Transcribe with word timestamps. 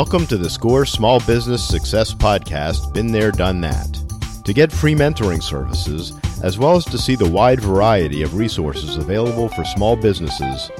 Welcome 0.00 0.24
to 0.28 0.38
the 0.38 0.48
SCORE 0.48 0.86
Small 0.86 1.20
Business 1.20 1.62
Success 1.62 2.14
Podcast, 2.14 2.94
Been 2.94 3.12
There, 3.12 3.30
Done 3.30 3.60
That. 3.60 3.98
To 4.46 4.54
get 4.54 4.72
free 4.72 4.94
mentoring 4.94 5.42
services, 5.42 6.14
as 6.42 6.58
well 6.58 6.74
as 6.74 6.86
to 6.86 6.96
see 6.96 7.16
the 7.16 7.28
wide 7.28 7.60
variety 7.60 8.22
of 8.22 8.34
resources 8.34 8.96
available 8.96 9.50
for 9.50 9.62
small 9.62 9.96
businesses, 9.96 10.70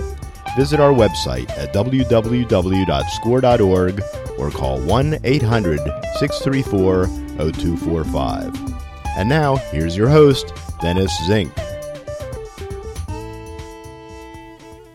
visit 0.56 0.80
our 0.80 0.94
website 0.94 1.50
at 1.50 1.74
www.score.org 1.74 4.02
or 4.38 4.50
call 4.50 4.80
1 4.80 5.18
800 5.22 5.80
634 6.18 7.06
0245. 7.52 8.74
And 9.18 9.28
now, 9.28 9.56
here's 9.56 9.98
your 9.98 10.08
host, 10.08 10.54
Dennis 10.80 11.12
Zink. 11.26 11.52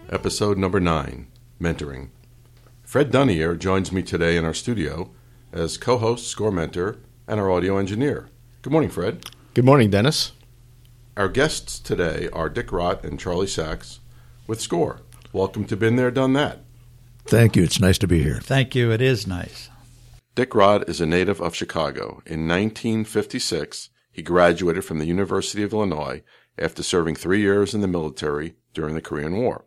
Episode 0.10 0.58
number 0.58 0.80
9 0.80 1.28
Mentoring. 1.62 2.10
Fred 2.96 3.12
Dunnier 3.12 3.58
joins 3.58 3.92
me 3.92 4.02
today 4.02 4.38
in 4.38 4.46
our 4.46 4.54
studio 4.54 5.12
as 5.52 5.78
co 5.78 5.98
host, 5.98 6.28
score 6.28 6.50
mentor, 6.50 6.96
and 7.28 7.42
our 7.42 7.52
audio 7.52 7.78
engineer. 7.78 8.30
Good 8.62 8.72
morning, 8.72 8.90
Fred. 8.90 9.30
Good 9.54 9.66
morning, 9.66 9.90
Dennis. 9.90 10.32
Our 11.18 11.28
guests 11.28 11.78
today 11.78 12.30
are 12.32 12.48
Dick 12.48 12.68
Rott 12.68 13.04
and 13.04 13.20
Charlie 13.20 13.48
Sachs 13.48 14.00
with 14.48 14.62
SCORE. 14.62 15.02
Welcome 15.34 15.66
to 15.66 15.76
Been 15.76 15.98
There, 15.98 16.10
Done 16.10 16.32
That. 16.32 16.60
Thank 17.26 17.58
you. 17.58 17.64
It's 17.64 17.82
nice 17.82 17.98
to 17.98 18.08
be 18.08 18.24
here. 18.24 18.40
Thank 18.42 18.76
you. 18.76 18.94
It 18.94 19.02
is 19.02 19.28
nice. 19.28 19.70
Dick 20.34 20.52
Rott 20.52 20.88
is 20.88 21.02
a 21.02 21.06
native 21.06 21.42
of 21.42 21.54
Chicago. 21.54 22.22
In 22.26 22.48
1956, 22.48 23.90
he 24.10 24.22
graduated 24.22 24.86
from 24.86 25.00
the 25.00 25.06
University 25.06 25.64
of 25.64 25.74
Illinois 25.74 26.24
after 26.58 26.82
serving 26.82 27.16
three 27.16 27.42
years 27.42 27.74
in 27.74 27.82
the 27.82 27.90
military 27.90 28.56
during 28.74 28.96
the 28.96 29.02
Korean 29.02 29.36
War. 29.36 29.66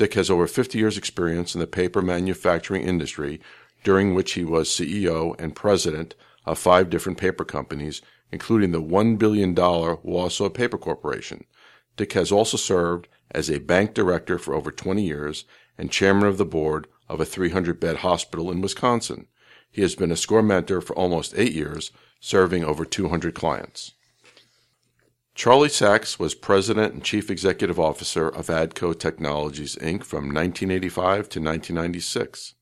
Dick 0.00 0.14
has 0.14 0.30
over 0.30 0.46
50 0.46 0.78
years' 0.78 0.96
experience 0.96 1.54
in 1.54 1.60
the 1.60 1.66
paper 1.66 2.00
manufacturing 2.00 2.84
industry, 2.84 3.38
during 3.84 4.14
which 4.14 4.32
he 4.32 4.46
was 4.46 4.70
CEO 4.70 5.38
and 5.38 5.54
president 5.54 6.14
of 6.46 6.58
five 6.58 6.88
different 6.88 7.18
paper 7.18 7.44
companies, 7.44 8.00
including 8.32 8.72
the 8.72 8.80
$1 8.80 9.18
billion 9.18 9.54
Wausau 9.54 10.54
Paper 10.54 10.78
Corporation. 10.78 11.44
Dick 11.98 12.14
has 12.14 12.32
also 12.32 12.56
served 12.56 13.08
as 13.30 13.50
a 13.50 13.58
bank 13.58 13.92
director 13.92 14.38
for 14.38 14.54
over 14.54 14.70
20 14.70 15.02
years 15.02 15.44
and 15.76 15.92
chairman 15.92 16.26
of 16.26 16.38
the 16.38 16.46
board 16.46 16.86
of 17.06 17.20
a 17.20 17.26
300 17.26 17.78
bed 17.78 17.96
hospital 17.96 18.50
in 18.50 18.62
Wisconsin. 18.62 19.26
He 19.70 19.82
has 19.82 19.94
been 19.96 20.10
a 20.10 20.16
score 20.16 20.42
mentor 20.42 20.80
for 20.80 20.96
almost 20.96 21.34
eight 21.36 21.52
years, 21.52 21.92
serving 22.20 22.64
over 22.64 22.86
200 22.86 23.34
clients. 23.34 23.92
Charlie 25.34 25.68
Sachs 25.68 26.18
was 26.18 26.34
president 26.34 26.92
and 26.92 27.04
chief 27.04 27.30
executive 27.30 27.78
officer 27.78 28.28
of 28.28 28.48
ADCO 28.48 28.98
Technologies, 28.98 29.76
Inc. 29.76 30.04
from 30.04 30.24
1985 30.24 31.28
to 31.30 31.40
1996. 31.40 32.54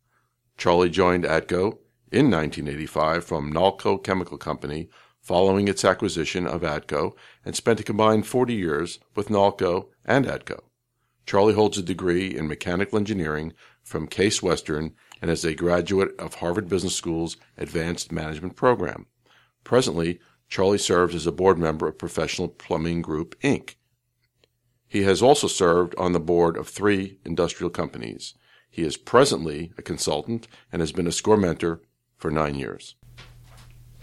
Charlie 0.56 0.90
joined 0.90 1.24
ADCO 1.24 1.78
in 2.12 2.30
1985 2.30 3.24
from 3.24 3.52
Nalco 3.52 4.02
Chemical 4.02 4.38
Company 4.38 4.88
following 5.20 5.66
its 5.66 5.84
acquisition 5.84 6.46
of 6.46 6.62
ADCO 6.62 7.12
and 7.44 7.56
spent 7.56 7.80
a 7.80 7.84
combined 7.84 8.26
40 8.26 8.54
years 8.54 9.00
with 9.16 9.28
Nalco 9.28 9.88
and 10.04 10.26
ADCO. 10.26 10.60
Charlie 11.26 11.54
holds 11.54 11.78
a 11.78 11.82
degree 11.82 12.34
in 12.34 12.48
mechanical 12.48 12.98
engineering 12.98 13.52
from 13.82 14.06
Case 14.06 14.42
Western 14.42 14.94
and 15.20 15.30
is 15.30 15.44
a 15.44 15.54
graduate 15.54 16.18
of 16.18 16.34
Harvard 16.34 16.68
Business 16.68 16.94
School's 16.94 17.36
Advanced 17.56 18.12
Management 18.12 18.56
Program. 18.56 19.06
Presently, 19.64 20.20
Charlie 20.48 20.78
serves 20.78 21.14
as 21.14 21.26
a 21.26 21.32
board 21.32 21.58
member 21.58 21.86
of 21.86 21.98
Professional 21.98 22.48
Plumbing 22.48 23.02
Group, 23.02 23.38
Inc. 23.40 23.74
He 24.86 25.02
has 25.02 25.20
also 25.20 25.46
served 25.46 25.94
on 25.96 26.12
the 26.12 26.20
board 26.20 26.56
of 26.56 26.68
three 26.68 27.18
industrial 27.24 27.70
companies. 27.70 28.34
He 28.70 28.82
is 28.82 28.96
presently 28.96 29.72
a 29.76 29.82
consultant 29.82 30.48
and 30.72 30.80
has 30.80 30.92
been 30.92 31.06
a 31.06 31.12
score 31.12 31.36
mentor 31.36 31.82
for 32.16 32.30
nine 32.30 32.54
years. 32.54 32.94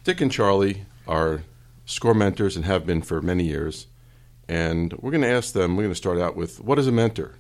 Dick 0.03 0.21
and 0.21 0.31
Charlie 0.31 0.85
are 1.07 1.43
score 1.85 2.13
mentors 2.13 2.55
and 2.55 2.65
have 2.65 2.85
been 2.85 3.01
for 3.01 3.21
many 3.21 3.45
years. 3.45 3.87
And 4.47 4.93
we're 4.93 5.11
going 5.11 5.23
to 5.23 5.29
ask 5.29 5.53
them, 5.53 5.75
we're 5.75 5.83
going 5.83 5.91
to 5.91 5.95
start 5.95 6.19
out 6.19 6.35
with 6.35 6.61
what 6.61 6.77
is 6.77 6.87
a 6.87 6.91
mentor? 6.91 7.35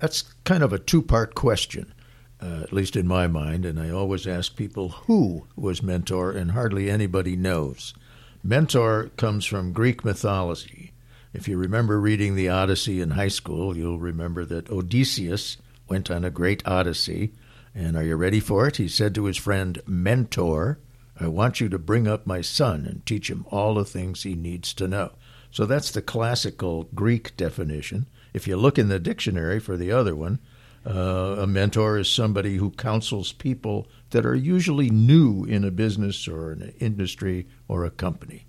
That's 0.00 0.22
kind 0.44 0.64
of 0.64 0.72
a 0.72 0.78
two 0.78 1.02
part 1.02 1.36
question 1.36 1.94
uh, 2.40 2.60
at 2.62 2.72
least 2.72 2.96
in 2.96 3.06
my 3.06 3.26
mind, 3.26 3.64
and 3.64 3.80
I 3.80 3.90
always 3.90 4.26
ask 4.26 4.56
people 4.56 4.90
who 4.90 5.46
was 5.56 5.82
mentor, 5.82 6.30
and 6.30 6.52
hardly 6.52 6.90
anybody 6.90 7.36
knows. 7.36 7.94
Mentor 8.42 9.10
comes 9.16 9.44
from 9.44 9.72
Greek 9.72 10.04
mythology. 10.04 10.92
If 11.32 11.48
you 11.48 11.58
remember 11.58 12.00
reading 12.00 12.34
the 12.34 12.48
Odyssey 12.48 13.00
in 13.00 13.10
high 13.10 13.28
school, 13.28 13.76
you'll 13.76 13.98
remember 13.98 14.44
that 14.44 14.70
Odysseus 14.70 15.56
went 15.88 16.10
on 16.10 16.24
a 16.24 16.30
great 16.30 16.66
odyssey. 16.66 17.32
And 17.74 17.96
are 17.96 18.02
you 18.02 18.16
ready 18.16 18.40
for 18.40 18.66
it? 18.66 18.76
He 18.76 18.88
said 18.88 19.14
to 19.14 19.24
his 19.24 19.36
friend 19.36 19.80
Mentor, 19.86 20.78
I 21.20 21.26
want 21.28 21.60
you 21.60 21.68
to 21.68 21.78
bring 21.78 22.06
up 22.06 22.26
my 22.26 22.40
son 22.40 22.86
and 22.86 23.04
teach 23.04 23.28
him 23.30 23.44
all 23.50 23.74
the 23.74 23.84
things 23.84 24.22
he 24.22 24.34
needs 24.34 24.72
to 24.74 24.88
know. 24.88 25.12
So 25.50 25.66
that's 25.66 25.90
the 25.90 26.02
classical 26.02 26.88
Greek 26.94 27.36
definition. 27.36 28.06
If 28.32 28.46
you 28.46 28.56
look 28.56 28.78
in 28.78 28.88
the 28.88 28.98
dictionary 28.98 29.58
for 29.58 29.76
the 29.76 29.90
other 29.90 30.14
one, 30.14 30.38
uh, 30.86 31.36
a 31.38 31.46
mentor 31.46 31.98
is 31.98 32.08
somebody 32.08 32.56
who 32.56 32.70
counsels 32.70 33.32
people 33.32 33.88
that 34.10 34.24
are 34.24 34.34
usually 34.34 34.90
new 34.90 35.44
in 35.44 35.64
a 35.64 35.70
business 35.70 36.26
or 36.26 36.52
an 36.52 36.72
industry 36.78 37.46
or 37.66 37.84
a 37.84 37.90
company. 37.90 38.46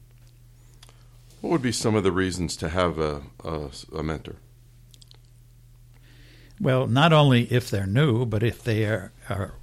What 1.41 1.51
would 1.51 1.61
be 1.61 1.71
some 1.71 1.95
of 1.95 2.03
the 2.03 2.11
reasons 2.11 2.57
to 2.57 2.69
have 2.69 2.99
a, 2.99 3.21
a, 3.43 3.69
a 3.95 4.03
mentor? 4.03 4.35
Well, 6.59 6.87
not 6.87 7.13
only 7.13 7.43
if 7.43 7.69
they're 7.69 7.87
new, 7.87 8.25
but 8.25 8.43
if 8.43 8.63
they 8.63 8.85
are, 8.85 9.13
are 9.29 9.53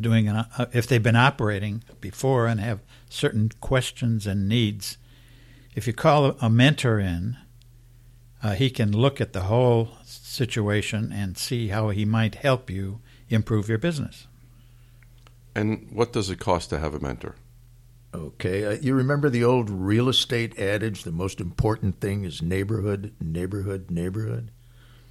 doing 0.00 0.28
an, 0.28 0.36
uh, 0.36 0.66
if 0.72 0.86
they've 0.86 1.02
been 1.02 1.16
operating 1.16 1.84
before 2.00 2.46
and 2.46 2.60
have 2.60 2.80
certain 3.08 3.50
questions 3.60 4.26
and 4.26 4.48
needs. 4.48 4.96
If 5.74 5.86
you 5.86 5.92
call 5.92 6.36
a 6.40 6.50
mentor 6.50 6.98
in, 6.98 7.36
uh, 8.42 8.54
he 8.54 8.70
can 8.70 8.92
look 8.92 9.20
at 9.20 9.32
the 9.32 9.42
whole 9.42 9.90
situation 10.04 11.12
and 11.12 11.36
see 11.36 11.68
how 11.68 11.90
he 11.90 12.04
might 12.04 12.36
help 12.36 12.70
you 12.70 13.00
improve 13.28 13.68
your 13.68 13.78
business. 13.78 14.26
And 15.54 15.88
what 15.92 16.12
does 16.12 16.30
it 16.30 16.38
cost 16.38 16.70
to 16.70 16.78
have 16.78 16.94
a 16.94 17.00
mentor? 17.00 17.34
Okay, 18.12 18.64
uh, 18.64 18.70
you 18.80 18.94
remember 18.94 19.30
the 19.30 19.44
old 19.44 19.70
real 19.70 20.08
estate 20.08 20.58
adage 20.58 21.04
the 21.04 21.12
most 21.12 21.40
important 21.40 22.00
thing 22.00 22.24
is 22.24 22.42
neighborhood, 22.42 23.12
neighborhood, 23.20 23.90
neighborhood? 23.90 24.50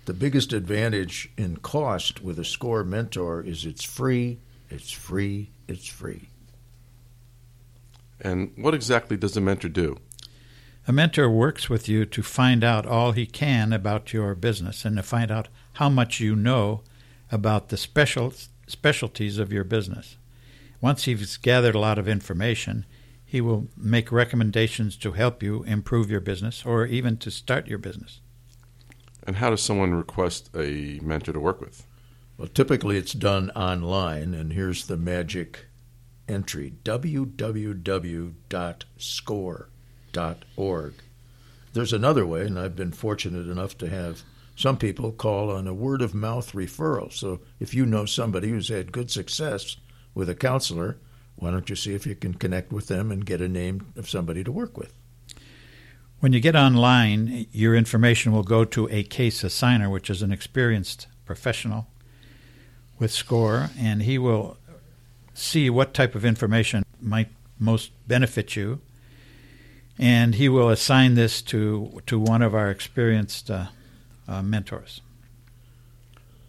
The 0.05 0.13
biggest 0.13 0.53
advantage 0.53 1.29
in 1.37 1.57
cost 1.57 2.21
with 2.21 2.39
a 2.39 2.43
SCORE 2.43 2.83
mentor 2.83 3.41
is 3.41 3.65
it's 3.65 3.83
free, 3.83 4.39
it's 4.69 4.91
free, 4.91 5.51
it's 5.67 5.87
free. 5.87 6.29
And 8.19 8.51
what 8.57 8.73
exactly 8.73 9.15
does 9.15 9.37
a 9.37 9.41
mentor 9.41 9.69
do? 9.69 9.97
A 10.89 10.91
mentor 10.91 11.29
works 11.29 11.69
with 11.69 11.87
you 11.87 12.03
to 12.07 12.23
find 12.23 12.63
out 12.63 12.87
all 12.87 13.11
he 13.11 13.27
can 13.27 13.71
about 13.73 14.11
your 14.11 14.33
business 14.33 14.85
and 14.85 14.97
to 14.97 15.03
find 15.03 15.29
out 15.29 15.47
how 15.73 15.87
much 15.87 16.19
you 16.19 16.35
know 16.35 16.81
about 17.31 17.69
the 17.69 17.77
special 17.77 18.33
specialties 18.65 19.37
of 19.37 19.53
your 19.53 19.63
business. 19.63 20.17
Once 20.81 21.03
he's 21.03 21.37
gathered 21.37 21.75
a 21.75 21.79
lot 21.79 21.99
of 21.99 22.07
information, 22.07 22.87
he 23.23 23.39
will 23.39 23.67
make 23.77 24.11
recommendations 24.11 24.97
to 24.97 25.11
help 25.11 25.43
you 25.43 25.61
improve 25.65 26.09
your 26.09 26.21
business 26.21 26.65
or 26.65 26.87
even 26.87 27.17
to 27.17 27.29
start 27.29 27.67
your 27.67 27.77
business. 27.77 28.19
And 29.27 29.35
how 29.35 29.51
does 29.51 29.61
someone 29.61 29.93
request 29.93 30.49
a 30.55 30.99
mentor 31.03 31.33
to 31.33 31.39
work 31.39 31.61
with? 31.61 31.85
Well, 32.35 32.47
typically 32.47 32.97
it's 32.97 33.13
done 33.13 33.51
online, 33.51 34.33
and 34.33 34.53
here's 34.53 34.87
the 34.87 34.97
magic 34.97 35.67
entry 36.27 36.73
www.score 36.83 37.29
org. 40.55 40.93
There's 41.73 41.93
another 41.93 42.25
way, 42.25 42.45
and 42.45 42.59
I've 42.59 42.75
been 42.75 42.91
fortunate 42.91 43.47
enough 43.47 43.77
to 43.79 43.89
have 43.89 44.23
some 44.55 44.77
people 44.77 45.11
call 45.11 45.51
on 45.51 45.67
a 45.67 45.73
word 45.73 46.01
of 46.01 46.13
mouth 46.13 46.51
referral. 46.51 47.13
So 47.13 47.39
if 47.59 47.73
you 47.73 47.85
know 47.85 48.05
somebody 48.05 48.49
who's 48.49 48.67
had 48.67 48.91
good 48.91 49.09
success 49.09 49.77
with 50.13 50.29
a 50.29 50.35
counselor, 50.35 50.97
why 51.37 51.51
don't 51.51 51.69
you 51.69 51.75
see 51.75 51.93
if 51.93 52.05
you 52.05 52.15
can 52.15 52.33
connect 52.33 52.73
with 52.73 52.87
them 52.87 53.11
and 53.11 53.25
get 53.25 53.39
a 53.39 53.47
name 53.47 53.93
of 53.95 54.09
somebody 54.09 54.43
to 54.43 54.51
work 54.51 54.77
with? 54.77 54.93
When 56.19 56.33
you 56.33 56.41
get 56.41 56.55
online, 56.55 57.47
your 57.53 57.75
information 57.75 58.33
will 58.33 58.43
go 58.43 58.65
to 58.65 58.89
a 58.91 59.03
case 59.03 59.43
assigner, 59.43 59.89
which 59.89 60.09
is 60.09 60.21
an 60.21 60.33
experienced 60.33 61.07
professional 61.25 61.87
with 62.97 63.11
SCORE, 63.11 63.69
and 63.79 64.01
he 64.01 64.17
will 64.17 64.57
see 65.33 65.69
what 65.69 65.93
type 65.93 66.15
of 66.15 66.25
information 66.25 66.83
might 66.99 67.29
most 67.57 67.91
benefit 68.07 68.57
you 68.57 68.81
and 69.99 70.35
he 70.35 70.47
will 70.47 70.69
assign 70.69 71.15
this 71.15 71.41
to 71.41 72.01
to 72.07 72.17
one 72.17 72.41
of 72.41 72.55
our 72.55 72.71
experienced 72.71 73.51
uh, 73.51 73.65
uh, 74.27 74.41
mentors. 74.41 75.01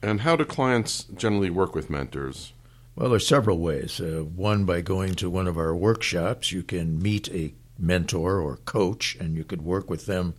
And 0.02 0.20
how 0.20 0.36
do 0.36 0.44
clients 0.44 1.04
generally 1.16 1.50
work 1.50 1.74
with 1.74 1.90
mentors? 1.90 2.52
Well, 2.96 3.10
there's 3.10 3.26
several 3.26 3.58
ways. 3.58 4.00
Uh, 4.00 4.24
one, 4.24 4.64
by 4.64 4.80
going 4.80 5.14
to 5.16 5.28
one 5.28 5.46
of 5.46 5.58
our 5.58 5.74
workshops, 5.74 6.52
you 6.52 6.62
can 6.62 7.02
meet 7.02 7.28
a 7.30 7.52
mentor 7.78 8.40
or 8.40 8.56
coach, 8.58 9.16
and 9.20 9.36
you 9.36 9.44
could 9.44 9.62
work 9.62 9.90
with 9.90 10.06
them 10.06 10.34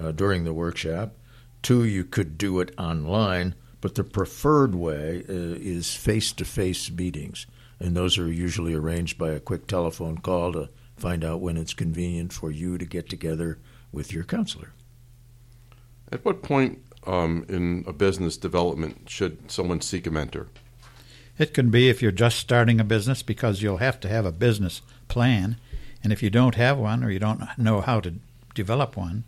uh, 0.00 0.12
during 0.12 0.44
the 0.44 0.52
workshop. 0.52 1.14
Two, 1.62 1.84
you 1.84 2.04
could 2.04 2.36
do 2.38 2.60
it 2.60 2.74
online, 2.78 3.54
but 3.80 3.94
the 3.94 4.04
preferred 4.04 4.74
way 4.74 5.24
uh, 5.28 5.32
is 5.32 5.94
face 5.94 6.32
to 6.32 6.44
face 6.44 6.90
meetings. 6.90 7.46
And 7.80 7.96
those 7.96 8.18
are 8.18 8.32
usually 8.32 8.74
arranged 8.74 9.18
by 9.18 9.30
a 9.30 9.40
quick 9.40 9.66
telephone 9.66 10.18
call 10.18 10.52
to 10.52 10.68
find 10.96 11.24
out 11.24 11.40
when 11.40 11.56
it's 11.56 11.74
convenient 11.74 12.32
for 12.32 12.50
you 12.50 12.78
to 12.78 12.84
get 12.84 13.08
together 13.08 13.58
with 13.92 14.12
your 14.12 14.24
counselor. 14.24 14.72
At 16.10 16.24
what 16.24 16.42
point 16.42 16.82
um, 17.06 17.44
in 17.48 17.84
a 17.86 17.92
business 17.92 18.36
development 18.36 19.08
should 19.08 19.50
someone 19.50 19.80
seek 19.80 20.06
a 20.06 20.10
mentor? 20.10 20.48
It 21.38 21.52
can 21.52 21.70
be 21.70 21.88
if 21.88 22.00
you're 22.00 22.12
just 22.12 22.38
starting 22.38 22.80
a 22.80 22.84
business 22.84 23.22
because 23.22 23.62
you'll 23.62 23.76
have 23.78 24.00
to 24.00 24.08
have 24.08 24.24
a 24.24 24.32
business 24.32 24.80
plan. 25.08 25.56
And 26.02 26.12
if 26.12 26.22
you 26.22 26.30
don't 26.30 26.54
have 26.54 26.78
one 26.78 27.04
or 27.04 27.10
you 27.10 27.18
don't 27.18 27.42
know 27.58 27.80
how 27.80 28.00
to 28.00 28.14
develop 28.54 28.96
one, 28.96 29.24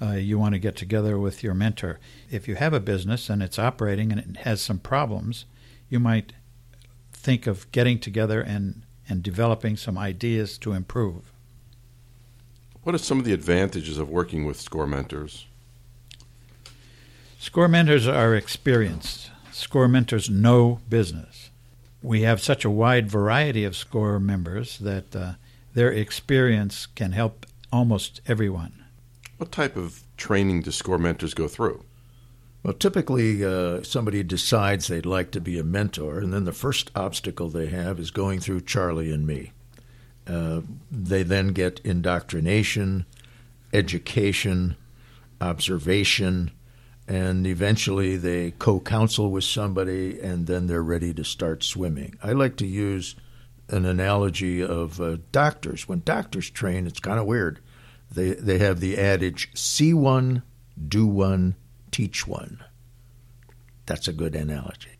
uh, 0.00 0.12
you 0.12 0.38
want 0.38 0.54
to 0.54 0.58
get 0.58 0.76
together 0.76 1.18
with 1.18 1.42
your 1.42 1.54
mentor. 1.54 1.98
If 2.30 2.48
you 2.48 2.54
have 2.56 2.72
a 2.72 2.80
business 2.80 3.28
and 3.28 3.42
it's 3.42 3.58
operating 3.58 4.12
and 4.12 4.20
it 4.20 4.36
has 4.38 4.60
some 4.60 4.78
problems, 4.78 5.44
you 5.88 6.00
might 6.00 6.32
think 7.12 7.46
of 7.46 7.70
getting 7.72 7.98
together 7.98 8.40
and, 8.40 8.82
and 9.08 9.22
developing 9.22 9.76
some 9.76 9.96
ideas 9.98 10.58
to 10.58 10.72
improve. 10.72 11.32
What 12.82 12.94
are 12.94 12.98
some 12.98 13.18
of 13.18 13.24
the 13.24 13.32
advantages 13.32 13.98
of 13.98 14.08
working 14.08 14.44
with 14.44 14.60
SCORE 14.60 14.86
mentors? 14.86 15.46
SCORE 17.38 17.68
mentors 17.68 18.06
are 18.06 18.34
experienced. 18.34 19.30
SCORE 19.52 19.88
mentors 19.88 20.30
know 20.30 20.80
business. 20.88 21.50
We 22.02 22.22
have 22.22 22.40
such 22.40 22.64
a 22.64 22.70
wide 22.70 23.10
variety 23.10 23.64
of 23.64 23.76
SCORE 23.76 24.20
members 24.20 24.78
that 24.78 25.16
uh, 25.16 25.32
their 25.74 25.90
experience 25.90 26.86
can 26.86 27.12
help 27.12 27.46
almost 27.72 28.20
everyone. 28.26 28.84
What 29.38 29.52
type 29.52 29.76
of 29.76 30.02
training 30.16 30.62
do 30.62 30.70
SCORE 30.70 30.98
mentors 30.98 31.34
go 31.34 31.48
through? 31.48 31.82
Well, 32.66 32.74
typically, 32.74 33.44
uh, 33.44 33.84
somebody 33.84 34.24
decides 34.24 34.88
they'd 34.88 35.06
like 35.06 35.30
to 35.30 35.40
be 35.40 35.56
a 35.56 35.62
mentor, 35.62 36.18
and 36.18 36.32
then 36.32 36.46
the 36.46 36.52
first 36.52 36.90
obstacle 36.96 37.48
they 37.48 37.66
have 37.68 38.00
is 38.00 38.10
going 38.10 38.40
through 38.40 38.62
Charlie 38.62 39.12
and 39.12 39.24
me. 39.24 39.52
Uh, 40.26 40.62
they 40.90 41.22
then 41.22 41.52
get 41.52 41.78
indoctrination, 41.84 43.06
education, 43.72 44.74
observation, 45.40 46.50
and 47.06 47.46
eventually 47.46 48.16
they 48.16 48.50
co 48.50 48.80
counsel 48.80 49.30
with 49.30 49.44
somebody, 49.44 50.18
and 50.18 50.48
then 50.48 50.66
they're 50.66 50.82
ready 50.82 51.14
to 51.14 51.22
start 51.22 51.62
swimming. 51.62 52.18
I 52.20 52.32
like 52.32 52.56
to 52.56 52.66
use 52.66 53.14
an 53.68 53.84
analogy 53.84 54.60
of 54.60 55.00
uh, 55.00 55.18
doctors. 55.30 55.86
When 55.86 56.02
doctors 56.04 56.50
train, 56.50 56.88
it's 56.88 56.98
kind 56.98 57.20
of 57.20 57.26
weird. 57.26 57.60
They, 58.10 58.30
they 58.32 58.58
have 58.58 58.80
the 58.80 58.98
adage 58.98 59.50
see 59.54 59.94
one, 59.94 60.42
do 60.88 61.06
one, 61.06 61.54
teach 61.96 62.26
one. 62.26 62.62
That's 63.86 64.06
a 64.06 64.12
good 64.12 64.34
analogy. 64.34 64.98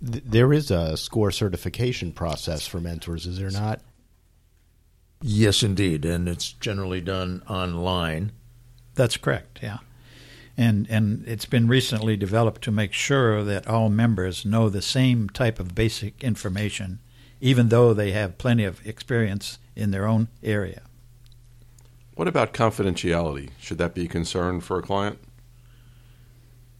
There 0.00 0.52
is 0.52 0.72
a 0.72 0.96
score 0.96 1.30
certification 1.30 2.10
process 2.10 2.66
for 2.66 2.80
mentors, 2.80 3.26
is 3.26 3.38
there 3.38 3.50
not? 3.52 3.80
Yes, 5.22 5.62
indeed, 5.62 6.04
and 6.04 6.28
it's 6.28 6.52
generally 6.52 7.00
done 7.00 7.44
online. 7.48 8.32
That's 8.96 9.16
correct. 9.16 9.60
Yeah, 9.62 9.78
and 10.56 10.88
and 10.90 11.24
it's 11.28 11.44
been 11.44 11.68
recently 11.68 12.16
developed 12.16 12.62
to 12.62 12.72
make 12.72 12.92
sure 12.92 13.44
that 13.44 13.68
all 13.68 13.88
members 13.88 14.44
know 14.44 14.68
the 14.68 14.82
same 14.82 15.28
type 15.28 15.60
of 15.60 15.76
basic 15.76 16.24
information, 16.24 16.98
even 17.40 17.68
though 17.68 17.94
they 17.94 18.10
have 18.10 18.38
plenty 18.38 18.64
of 18.64 18.84
experience 18.84 19.58
in 19.76 19.92
their 19.92 20.08
own 20.08 20.26
area. 20.42 20.82
What 22.16 22.26
about 22.26 22.52
confidentiality? 22.52 23.50
Should 23.60 23.78
that 23.78 23.94
be 23.94 24.06
a 24.06 24.08
concern 24.08 24.60
for 24.60 24.78
a 24.78 24.82
client? 24.82 25.20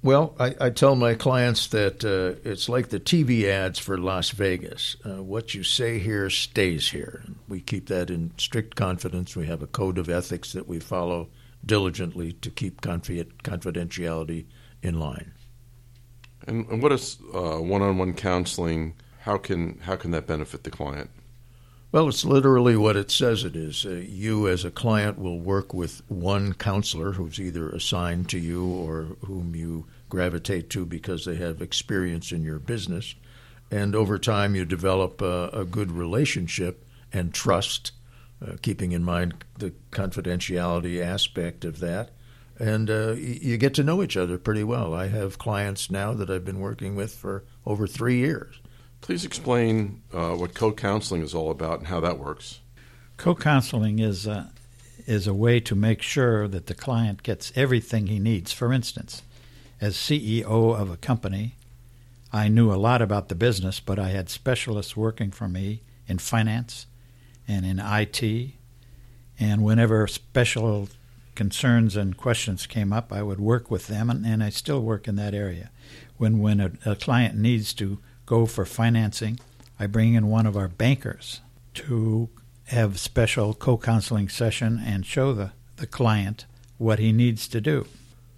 Well, 0.01 0.37
I, 0.39 0.55
I 0.61 0.71
tell 0.71 0.95
my 0.95 1.15
clients 1.15 1.67
that 1.69 2.05
uh, 2.05 2.41
it's 2.49 2.69
like 2.69 2.89
the 2.89 3.01
TV 3.01 3.45
ads 3.45 3.81
for 3.81 3.99
Las 3.99 4.31
Vegas. 4.31 4.97
Uh, 5.05 5.23
what 5.23 5.55
you 5.55 5.65
say 5.65 5.99
here 5.99 6.31
stays 6.31 6.91
here. 6.91 7.25
We 7.49 7.61
keep 7.61 7.89
that 7.89 8.09
in 8.09 8.33
strict 8.39 8.77
confidence. 8.77 9.35
We 9.35 9.47
have 9.47 9.61
a 9.61 9.67
code 9.67 9.99
of 9.99 10.09
ethics 10.09 10.53
that 10.53 10.69
we 10.69 10.79
follow 10.79 11.31
diligently 11.67 12.33
to 12.35 12.51
keep 12.51 12.81
confidentiality 12.81 14.47
in 14.83 15.01
line. 15.01 15.33
And, 16.47 16.67
and 16.69 16.81
what 16.81 16.93
is 16.93 17.19
uh, 17.35 17.57
one-on-one 17.57 18.15
counseling? 18.15 18.95
How 19.21 19.37
can 19.37 19.79
how 19.81 19.97
can 19.97 20.13
that 20.13 20.27
benefit 20.27 20.63
the 20.63 20.71
client? 20.71 21.11
Well, 21.91 22.11
it's 22.11 22.27
literally 22.27 22.77
what 22.77 22.97
it 22.97 23.11
says 23.11 23.45
it 23.45 23.57
is. 23.57 23.87
Uh, 23.87 23.93
you, 24.07 24.47
as 24.47 24.63
a 24.63 24.71
client, 24.71 25.19
will 25.19 25.41
work 25.41 25.73
with 25.73 26.03
one 26.09 26.53
counselor 26.53 27.13
who's 27.13 27.41
either 27.41 27.71
assigned 27.71 28.29
to 28.29 28.39
you 28.39 28.67
or 28.69 29.17
whom 29.25 29.57
you 29.57 29.87
gravitate 30.11 30.69
to 30.71 30.85
because 30.85 31.25
they 31.25 31.37
have 31.37 31.63
experience 31.63 32.31
in 32.31 32.43
your 32.43 32.59
business. 32.59 33.15
And 33.71 33.97
over 33.97 34.19
time, 34.19 34.55
you 34.55 34.67
develop 34.67 35.23
a, 35.23 35.49
a 35.55 35.65
good 35.65 35.91
relationship 35.91 36.85
and 37.11 37.33
trust, 37.33 37.93
uh, 38.47 38.57
keeping 38.61 38.93
in 38.93 39.03
mind 39.03 39.43
the 39.57 39.73
confidentiality 39.91 41.03
aspect 41.03 41.65
of 41.65 41.81
that. 41.81 42.11
And 42.59 42.91
uh, 42.91 43.13
you 43.13 43.57
get 43.57 43.73
to 43.75 43.83
know 43.83 44.03
each 44.03 44.17
other 44.19 44.37
pretty 44.37 44.65
well. 44.65 44.93
I 44.93 45.09
have 45.09 45.39
clients 45.39 45.91
now 45.91 46.13
that 46.13 46.29
I've 46.29 46.45
been 46.45 46.61
working 46.61 46.97
with 46.97 47.15
for 47.15 47.45
over 47.65 47.87
three 47.87 48.19
years 48.19 48.61
Please 49.01 49.25
explain 49.25 50.03
uh, 50.13 50.35
what 50.35 50.55
co-counseling 50.55 51.23
is 51.23 51.35
all 51.35 51.51
about 51.51 51.79
and 51.79 51.89
how 51.89 52.01
that 52.01 52.19
works. 52.19 52.61
Co-counseling 53.17 53.99
is 53.99 54.27
a, 54.27 54.53
is 55.07 55.27
a 55.27 55.35
way 55.35 55.61
to 55.61 55.75
make 55.75 56.03
sure 56.03 56.47
that 56.49 56.67
the 56.67 56.75
client 56.75 57.23
gets 57.23 57.53
everything 57.57 58.07
he 58.07 58.19
needs. 58.19 58.53
For 58.53 58.73
instance, 58.73 59.23
as 59.81 59.97
CEO 59.97 60.45
of 60.79 60.91
a 60.91 60.97
company, 60.97 61.55
I 62.33 62.49
knew 62.49 62.73
a 62.73 62.77
lot 62.77 63.01
about 63.01 63.29
the 63.29 63.35
business, 63.35 63.81
but 63.81 63.99
I 63.99 64.09
had 64.11 64.29
specialists 64.29 64.97
working 64.97 65.31
for 65.31 65.49
me 65.49 65.83
in 66.07 66.19
finance 66.19 66.87
and 67.47 67.65
in 67.65 67.79
IT. 67.79 68.53
And 69.41 69.65
whenever 69.65 70.07
special 70.07 70.89
concerns 71.35 71.97
and 71.97 72.17
questions 72.17 72.67
came 72.67 72.93
up, 72.93 73.13
I 73.13 73.23
would 73.23 73.41
work 73.41 73.71
with 73.71 73.87
them, 73.87 74.11
and, 74.11 74.27
and 74.27 74.43
I 74.43 74.51
still 74.51 74.83
work 74.83 75.09
in 75.09 75.17
that 75.17 75.35
area. 75.35 75.71
When 76.17 76.41
when 76.41 76.61
a, 76.61 76.73
a 76.85 76.97
client 76.97 77.37
needs 77.37 77.73
to 77.75 77.99
go 78.29 78.45
for 78.45 78.67
financing, 78.67 79.41
I 79.81 79.87
bring 79.87 80.13
in 80.13 80.27
one 80.27 80.47
of 80.47 80.55
our 80.55 80.69
bankers 80.69 81.41
to 81.73 82.29
have 82.65 83.01
special 83.01 83.55
co-counseling 83.55 84.29
session 84.29 84.79
and 84.85 85.07
show 85.07 85.33
the, 85.33 85.53
the 85.77 85.87
client 85.87 86.45
what 86.77 86.99
he 86.99 87.11
needs 87.11 87.49
to 87.49 87.61
do. 87.61 87.87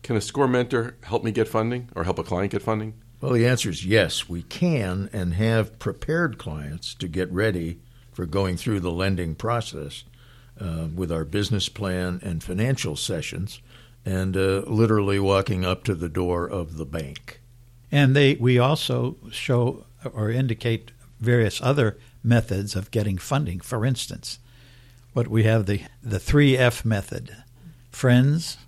Can 0.05 0.15
a 0.15 0.21
SCORE 0.21 0.47
mentor 0.47 0.97
help 1.03 1.25
me 1.25 1.33
get 1.33 1.49
funding 1.49 1.89
or 1.97 2.05
help 2.05 2.21
a 2.21 2.23
client 2.23 2.53
get 2.53 2.63
funding? 2.63 2.95
Well, 3.21 3.33
the 3.33 3.47
answer 3.47 3.69
is 3.69 3.85
yes, 3.85 4.29
we 4.29 4.43
can 4.43 5.11
and 5.13 5.35
have 5.35 5.79
prepared 5.81 6.39
clients 6.39 6.95
to 6.95 7.09
get 7.09 7.31
ready 7.33 7.81
for 8.13 8.27
going 8.27 8.57
through 8.57 8.81
the 8.81 8.93
lending 8.93 9.35
process 9.35 10.05
uh, 10.61 10.87
with 10.95 11.11
our 11.11 11.25
business 11.25 11.69
plan 11.69 12.21
and 12.23 12.45
financial 12.45 12.95
sessions 12.95 13.61
and 14.07 14.37
uh, 14.37 14.63
literally 14.67 15.19
walking 15.19 15.65
up 15.65 15.83
to 15.85 15.97
the 15.97 16.09
door 16.09 16.49
of 16.49 16.77
the 16.77 16.87
bank. 16.87 17.41
And 17.93 18.15
they 18.15 18.35
we 18.35 18.59
also 18.59 19.17
show 19.33 19.85
or 20.05 20.31
indicate 20.31 20.93
various 21.19 21.61
other 21.61 21.99
methods 22.23 22.75
of 22.75 22.91
getting 22.91 23.19
funding. 23.19 23.61
For 23.61 23.85
instance, 23.85 24.39
what 25.13 25.29
we 25.29 25.45
have 25.45 25.67
the 25.67 25.83
the 26.03 26.19
three 26.19 26.57
F 26.57 26.85
method: 26.85 27.37
friends, 27.91 28.59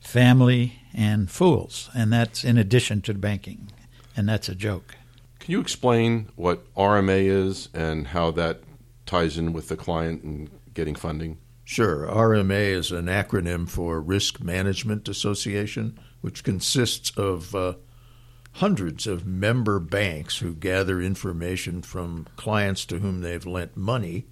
family, 0.00 0.80
and 0.94 1.30
fools, 1.30 1.90
and 1.94 2.12
that's 2.12 2.44
in 2.44 2.58
addition 2.58 3.00
to 3.02 3.14
banking, 3.14 3.72
and 4.16 4.28
that's 4.28 4.48
a 4.48 4.54
joke. 4.54 4.96
Can 5.38 5.52
you 5.52 5.60
explain 5.60 6.28
what 6.36 6.72
RMA 6.74 7.24
is 7.24 7.68
and 7.72 8.08
how 8.08 8.30
that 8.32 8.60
ties 9.06 9.38
in 9.38 9.52
with 9.52 9.68
the 9.68 9.76
client 9.76 10.22
and 10.22 10.50
getting 10.74 10.94
funding? 10.94 11.38
Sure. 11.64 12.06
RMA 12.06 12.72
is 12.72 12.90
an 12.90 13.06
acronym 13.06 13.68
for 13.68 14.00
Risk 14.00 14.40
Management 14.40 15.08
Association, 15.08 15.98
which 16.20 16.44
consists 16.44 17.10
of 17.16 17.54
uh, 17.54 17.74
hundreds 18.52 19.06
of 19.06 19.26
member 19.26 19.78
banks 19.78 20.38
who 20.38 20.54
gather 20.54 21.00
information 21.00 21.82
from 21.82 22.26
clients 22.36 22.84
to 22.84 22.98
whom 22.98 23.20
they've 23.20 23.46
lent 23.46 23.76
money 23.76 24.26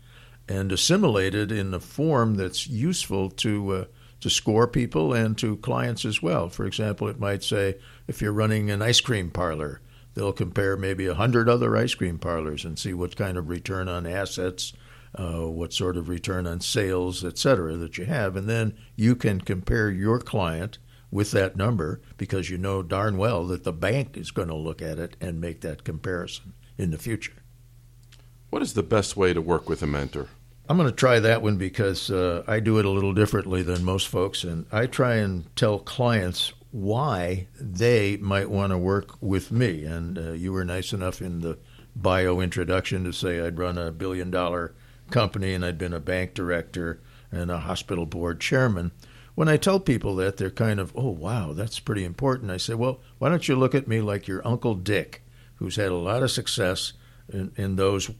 and 0.48 0.72
assimilate 0.72 1.34
it 1.34 1.52
in 1.52 1.72
a 1.74 1.80
form 1.80 2.34
that's 2.34 2.66
useful 2.66 3.30
to 3.30 3.72
uh, 3.72 3.84
to 4.20 4.28
score 4.28 4.66
people 4.66 5.12
and 5.12 5.38
to 5.38 5.56
clients 5.58 6.04
as 6.04 6.20
well. 6.20 6.48
For 6.48 6.66
example, 6.66 7.06
it 7.06 7.20
might 7.20 7.44
say 7.44 7.76
if 8.08 8.20
you're 8.20 8.32
running 8.32 8.68
an 8.68 8.82
ice 8.82 9.00
cream 9.00 9.30
parlor, 9.30 9.80
they'll 10.14 10.32
compare 10.32 10.76
maybe 10.76 11.06
a 11.06 11.14
hundred 11.14 11.48
other 11.48 11.76
ice 11.76 11.94
cream 11.94 12.18
parlors 12.18 12.64
and 12.64 12.76
see 12.76 12.92
what 12.92 13.14
kind 13.14 13.38
of 13.38 13.48
return 13.48 13.88
on 13.88 14.06
assets, 14.06 14.72
uh, 15.14 15.42
what 15.42 15.72
sort 15.72 15.96
of 15.96 16.08
return 16.08 16.48
on 16.48 16.60
sales, 16.60 17.24
et 17.24 17.38
cetera, 17.38 17.76
that 17.76 17.96
you 17.96 18.06
have, 18.06 18.34
and 18.34 18.48
then 18.48 18.76
you 18.96 19.14
can 19.14 19.40
compare 19.40 19.88
your 19.88 20.18
client 20.18 20.78
with 21.10 21.30
that 21.30 21.56
number 21.56 22.00
because 22.16 22.50
you 22.50 22.58
know 22.58 22.82
darn 22.82 23.16
well 23.16 23.46
that 23.46 23.64
the 23.64 23.72
bank 23.72 24.16
is 24.16 24.30
going 24.30 24.48
to 24.48 24.54
look 24.54 24.82
at 24.82 24.98
it 24.98 25.16
and 25.20 25.40
make 25.40 25.60
that 25.62 25.84
comparison 25.84 26.52
in 26.76 26.90
the 26.90 26.98
future. 26.98 27.42
What 28.50 28.62
is 28.62 28.74
the 28.74 28.82
best 28.82 29.16
way 29.16 29.32
to 29.32 29.42
work 29.42 29.68
with 29.68 29.82
a 29.82 29.86
mentor? 29.86 30.28
I'm 30.68 30.76
going 30.76 30.88
to 30.88 30.94
try 30.94 31.18
that 31.20 31.42
one 31.42 31.56
because 31.56 32.10
uh, 32.10 32.44
I 32.46 32.60
do 32.60 32.78
it 32.78 32.84
a 32.84 32.90
little 32.90 33.14
differently 33.14 33.62
than 33.62 33.84
most 33.84 34.08
folks, 34.08 34.44
and 34.44 34.66
I 34.70 34.86
try 34.86 35.14
and 35.14 35.44
tell 35.56 35.78
clients 35.78 36.52
why 36.70 37.48
they 37.58 38.18
might 38.18 38.50
want 38.50 38.72
to 38.72 38.78
work 38.78 39.16
with 39.22 39.50
me. 39.50 39.84
And 39.84 40.18
uh, 40.18 40.32
you 40.32 40.52
were 40.52 40.64
nice 40.64 40.92
enough 40.92 41.22
in 41.22 41.40
the 41.40 41.58
bio 41.96 42.40
introduction 42.40 43.04
to 43.04 43.12
say 43.12 43.40
I'd 43.40 43.58
run 43.58 43.78
a 43.78 43.90
billion 43.90 44.30
dollar 44.30 44.74
company 45.10 45.54
and 45.54 45.64
I'd 45.64 45.78
been 45.78 45.94
a 45.94 46.00
bank 46.00 46.34
director 46.34 47.00
and 47.32 47.50
a 47.50 47.58
hospital 47.58 48.06
board 48.06 48.40
chairman. 48.40 48.92
When 49.38 49.48
I 49.48 49.56
tell 49.56 49.78
people 49.78 50.16
that, 50.16 50.36
they're 50.36 50.50
kind 50.50 50.80
of, 50.80 50.90
oh, 50.96 51.10
wow, 51.10 51.52
that's 51.52 51.78
pretty 51.78 52.02
important. 52.02 52.50
I 52.50 52.56
say, 52.56 52.74
well, 52.74 52.98
why 53.18 53.28
don't 53.28 53.46
you 53.46 53.54
look 53.54 53.72
at 53.72 53.86
me 53.86 54.00
like 54.00 54.26
your 54.26 54.44
Uncle 54.44 54.74
Dick, 54.74 55.22
who's 55.54 55.76
had 55.76 55.92
a 55.92 55.94
lot 55.94 56.24
of 56.24 56.32
success 56.32 56.92
in, 57.32 57.52
in 57.54 57.76
those 57.76 58.10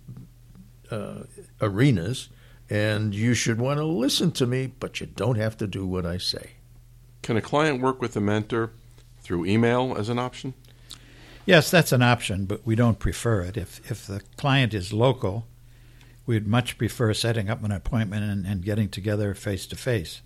uh, 0.93 1.25
arenas, 1.61 2.29
and 2.71 3.17
you 3.17 3.35
should 3.35 3.59
want 3.59 3.79
to 3.79 3.85
listen 3.85 4.31
to 4.31 4.47
me, 4.47 4.69
but 4.79 5.01
you 5.01 5.07
don't 5.07 5.35
have 5.35 5.57
to 5.57 5.67
do 5.67 5.85
what 5.85 6.07
I 6.07 6.19
say. 6.19 6.51
Can 7.23 7.37
a 7.37 7.41
client 7.41 7.83
work 7.83 8.01
with 8.01 8.15
a 8.15 8.21
mentor 8.21 8.71
through 9.21 9.45
email 9.45 9.97
as 9.99 10.09
an 10.09 10.21
option? 10.21 10.55
Yes, 11.45 11.69
that's 11.69 11.91
an 11.91 12.01
option, 12.01 12.45
but 12.45 12.65
we 12.65 12.77
don't 12.77 13.01
prefer 13.01 13.41
it. 13.41 13.57
If 13.57 13.91
if 13.91 14.07
the 14.07 14.23
client 14.37 14.73
is 14.73 14.93
local, 14.93 15.49
we'd 16.27 16.47
much 16.47 16.79
prefer 16.79 17.13
setting 17.13 17.51
up 17.51 17.65
an 17.65 17.73
appointment 17.73 18.23
and, 18.23 18.47
and 18.47 18.63
getting 18.63 18.89
together 18.89 19.35
face 19.35 19.67
to 19.67 19.75
face. 19.75 20.23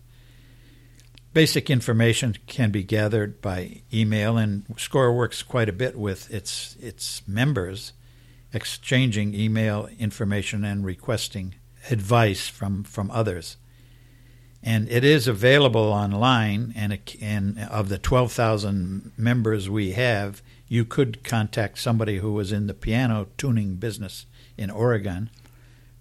Basic 1.33 1.71
information 1.71 2.37
can 2.47 2.71
be 2.71 2.83
gathered 2.83 3.41
by 3.41 3.81
email, 3.93 4.37
and 4.37 4.65
SCORE 4.77 5.15
works 5.15 5.43
quite 5.43 5.69
a 5.69 5.73
bit 5.73 5.97
with 5.97 6.31
its 6.31 6.77
its 6.77 7.27
members, 7.27 7.95
exchanging 8.53 9.35
email 9.35 9.89
information 9.99 10.63
and 10.63 10.85
requesting 10.85 11.55
advice 11.91 12.49
from, 12.49 12.85
from 12.85 13.11
others. 13.11 13.57
And 14.63 14.89
it 14.91 15.05
is 15.05 15.27
available 15.27 15.81
online, 15.81 16.73
and, 16.77 16.99
and 17.21 17.59
of 17.59 17.89
the 17.89 17.99
12,000 17.99 19.13
members 19.17 19.69
we 19.69 19.93
have, 19.93 20.43
you 20.69 20.85
could 20.85 21.25
contact 21.25 21.79
somebody 21.79 22.19
who 22.19 22.33
was 22.33 22.53
in 22.53 22.67
the 22.67 22.75
piano 22.75 23.27
tuning 23.39 23.77
business 23.77 24.27
in 24.57 24.71
Oregon, 24.71 25.31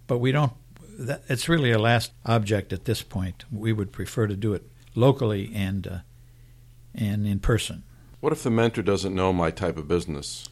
but 0.07 0.17
we 0.19 0.31
don't. 0.31 0.53
That, 0.99 1.23
it's 1.29 1.49
really 1.49 1.71
a 1.71 1.79
last 1.79 2.11
object 2.25 2.73
at 2.73 2.85
this 2.85 3.01
point. 3.01 3.45
We 3.49 3.73
would 3.73 3.91
prefer 3.93 4.27
to 4.27 4.35
do 4.35 4.53
it 4.53 4.70
locally 4.95 5.51
and 5.53 5.87
uh, 5.87 5.97
and 6.93 7.25
in 7.25 7.39
person. 7.39 7.83
What 8.19 8.33
if 8.33 8.43
the 8.43 8.51
mentor 8.51 8.81
doesn't 8.81 9.15
know 9.15 9.33
my 9.33 9.49
type 9.51 9.77
of 9.77 9.87
business? 9.87 10.47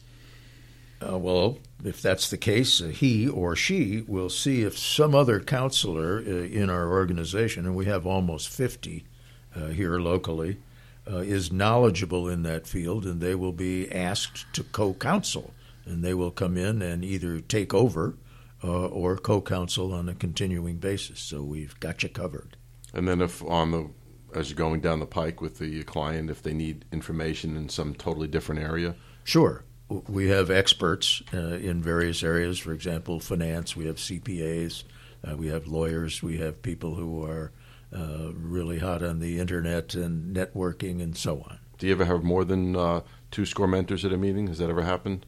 Uh, 1.06 1.16
well, 1.16 1.58
if 1.84 2.02
that's 2.02 2.28
the 2.28 2.36
case, 2.36 2.82
uh, 2.82 2.88
he 2.88 3.26
or 3.28 3.56
she 3.56 4.02
will 4.06 4.28
see 4.28 4.62
if 4.62 4.78
some 4.78 5.14
other 5.14 5.40
counselor 5.40 6.18
uh, 6.18 6.30
in 6.30 6.68
our 6.68 6.90
organization, 6.90 7.64
and 7.64 7.74
we 7.74 7.86
have 7.86 8.06
almost 8.06 8.48
50 8.48 9.04
uh, 9.54 9.68
here 9.68 9.98
locally, 9.98 10.58
uh, 11.10 11.18
is 11.18 11.50
knowledgeable 11.50 12.28
in 12.28 12.42
that 12.42 12.66
field, 12.66 13.06
and 13.06 13.20
they 13.20 13.34
will 13.34 13.52
be 13.52 13.90
asked 13.90 14.52
to 14.52 14.62
co 14.62 14.92
counsel. 14.94 15.54
And 15.86 16.04
they 16.04 16.14
will 16.14 16.30
come 16.30 16.56
in 16.56 16.82
and 16.82 17.02
either 17.02 17.40
take 17.40 17.72
over 17.72 18.14
uh, 18.62 18.86
or 18.86 19.16
co 19.16 19.40
counsel 19.40 19.92
on 19.94 20.08
a 20.08 20.14
continuing 20.14 20.76
basis. 20.76 21.18
So 21.18 21.42
we've 21.42 21.78
got 21.80 22.02
you 22.02 22.10
covered. 22.10 22.56
And 22.92 23.08
then, 23.08 23.22
if 23.22 23.42
on 23.44 23.70
the 23.70 23.90
as 24.34 24.50
you're 24.50 24.56
going 24.56 24.80
down 24.80 25.00
the 25.00 25.06
pike 25.06 25.40
with 25.40 25.58
the 25.58 25.82
client, 25.84 26.30
if 26.30 26.42
they 26.42 26.52
need 26.52 26.84
information 26.92 27.56
in 27.56 27.68
some 27.68 27.94
totally 27.94 28.28
different 28.28 28.60
area? 28.60 28.94
Sure. 29.24 29.64
We 29.88 30.28
have 30.28 30.50
experts 30.50 31.22
uh, 31.34 31.38
in 31.38 31.82
various 31.82 32.22
areas. 32.22 32.58
For 32.58 32.72
example, 32.72 33.20
finance. 33.20 33.76
We 33.76 33.86
have 33.86 33.96
CPAs. 33.96 34.84
Uh, 35.26 35.36
we 35.36 35.48
have 35.48 35.66
lawyers. 35.66 36.22
We 36.22 36.38
have 36.38 36.62
people 36.62 36.94
who 36.94 37.24
are 37.24 37.52
uh, 37.94 38.32
really 38.34 38.78
hot 38.78 39.02
on 39.02 39.18
the 39.18 39.40
internet 39.40 39.94
and 39.94 40.34
networking 40.34 41.02
and 41.02 41.16
so 41.16 41.40
on. 41.40 41.58
Do 41.78 41.86
you 41.86 41.92
ever 41.92 42.04
have 42.04 42.22
more 42.22 42.44
than 42.44 42.76
uh, 42.76 43.00
two 43.30 43.46
score 43.46 43.66
mentors 43.66 44.04
at 44.04 44.12
a 44.12 44.16
meeting? 44.16 44.46
Has 44.46 44.58
that 44.58 44.70
ever 44.70 44.82
happened? 44.82 45.26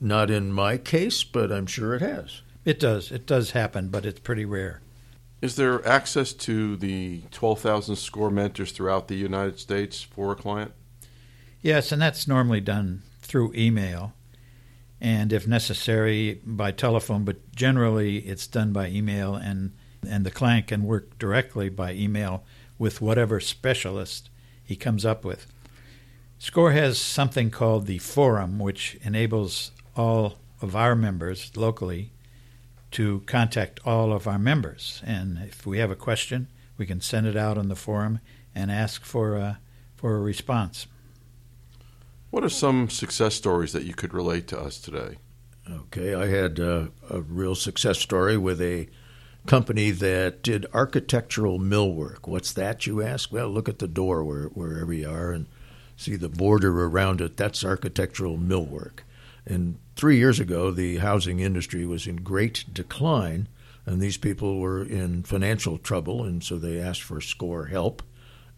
Not 0.00 0.30
in 0.30 0.52
my 0.52 0.78
case, 0.78 1.24
but 1.24 1.52
I'm 1.52 1.66
sure 1.66 1.94
it 1.94 2.02
has. 2.02 2.42
It 2.64 2.80
does. 2.80 3.12
It 3.12 3.26
does 3.26 3.52
happen, 3.52 3.88
but 3.88 4.04
it's 4.04 4.20
pretty 4.20 4.44
rare. 4.44 4.80
Is 5.40 5.56
there 5.56 5.86
access 5.86 6.32
to 6.32 6.76
the 6.76 7.22
12,000 7.30 7.96
score 7.96 8.30
mentors 8.30 8.72
throughout 8.72 9.08
the 9.08 9.16
United 9.16 9.58
States 9.58 10.02
for 10.02 10.32
a 10.32 10.36
client? 10.36 10.72
Yes, 11.60 11.92
and 11.92 12.00
that's 12.00 12.26
normally 12.26 12.60
done 12.60 13.02
through 13.20 13.52
email 13.54 14.14
and 15.00 15.32
if 15.32 15.46
necessary 15.46 16.40
by 16.44 16.70
telephone, 16.70 17.24
but 17.24 17.52
generally 17.54 18.18
it's 18.18 18.46
done 18.46 18.72
by 18.72 18.88
email 18.88 19.34
and 19.34 19.72
and 20.08 20.24
the 20.24 20.30
client 20.30 20.68
can 20.68 20.84
work 20.84 21.18
directly 21.18 21.68
by 21.68 21.92
email 21.92 22.44
with 22.78 23.00
whatever 23.00 23.40
specialist 23.40 24.30
he 24.62 24.76
comes 24.76 25.04
up 25.04 25.24
with. 25.24 25.46
SCORE 26.38 26.72
has 26.72 26.96
something 26.96 27.50
called 27.50 27.86
the 27.86 27.98
forum, 27.98 28.60
which 28.60 28.96
enables 29.02 29.72
all 29.96 30.36
of 30.62 30.76
our 30.76 30.94
members 30.94 31.50
locally 31.56 32.12
to 32.96 33.20
contact 33.26 33.78
all 33.84 34.10
of 34.10 34.26
our 34.26 34.38
members. 34.38 35.02
And 35.04 35.36
if 35.46 35.66
we 35.66 35.80
have 35.80 35.90
a 35.90 35.94
question, 35.96 36.48
we 36.78 36.86
can 36.86 37.02
send 37.02 37.26
it 37.26 37.36
out 37.36 37.58
on 37.58 37.68
the 37.68 37.76
forum 37.76 38.20
and 38.54 38.72
ask 38.72 39.04
for 39.04 39.36
a, 39.36 39.58
for 39.96 40.16
a 40.16 40.20
response. 40.20 40.86
What 42.30 42.42
are 42.42 42.48
some 42.48 42.88
success 42.88 43.34
stories 43.34 43.74
that 43.74 43.84
you 43.84 43.92
could 43.92 44.14
relate 44.14 44.46
to 44.46 44.58
us 44.58 44.78
today? 44.78 45.18
Okay, 45.70 46.14
I 46.14 46.28
had 46.28 46.58
uh, 46.58 46.86
a 47.10 47.20
real 47.20 47.54
success 47.54 47.98
story 47.98 48.38
with 48.38 48.62
a 48.62 48.88
company 49.44 49.90
that 49.90 50.42
did 50.42 50.64
architectural 50.72 51.60
millwork. 51.60 52.26
What's 52.26 52.54
that, 52.54 52.86
you 52.86 53.02
ask? 53.02 53.30
Well, 53.30 53.50
look 53.50 53.68
at 53.68 53.78
the 53.78 53.88
door 53.88 54.24
where, 54.24 54.44
wherever 54.46 54.94
you 54.94 55.10
are 55.10 55.32
and 55.32 55.48
see 55.98 56.16
the 56.16 56.30
border 56.30 56.82
around 56.82 57.20
it. 57.20 57.36
That's 57.36 57.62
architectural 57.62 58.38
millwork. 58.38 59.00
And 59.46 59.78
three 59.94 60.18
years 60.18 60.40
ago, 60.40 60.70
the 60.70 60.96
housing 60.96 61.40
industry 61.40 61.86
was 61.86 62.06
in 62.06 62.16
great 62.16 62.64
decline, 62.72 63.48
and 63.84 64.00
these 64.00 64.16
people 64.16 64.58
were 64.58 64.82
in 64.82 65.22
financial 65.22 65.78
trouble, 65.78 66.24
and 66.24 66.42
so 66.42 66.58
they 66.58 66.80
asked 66.80 67.02
for 67.02 67.20
SCORE 67.20 67.66
help. 67.66 68.02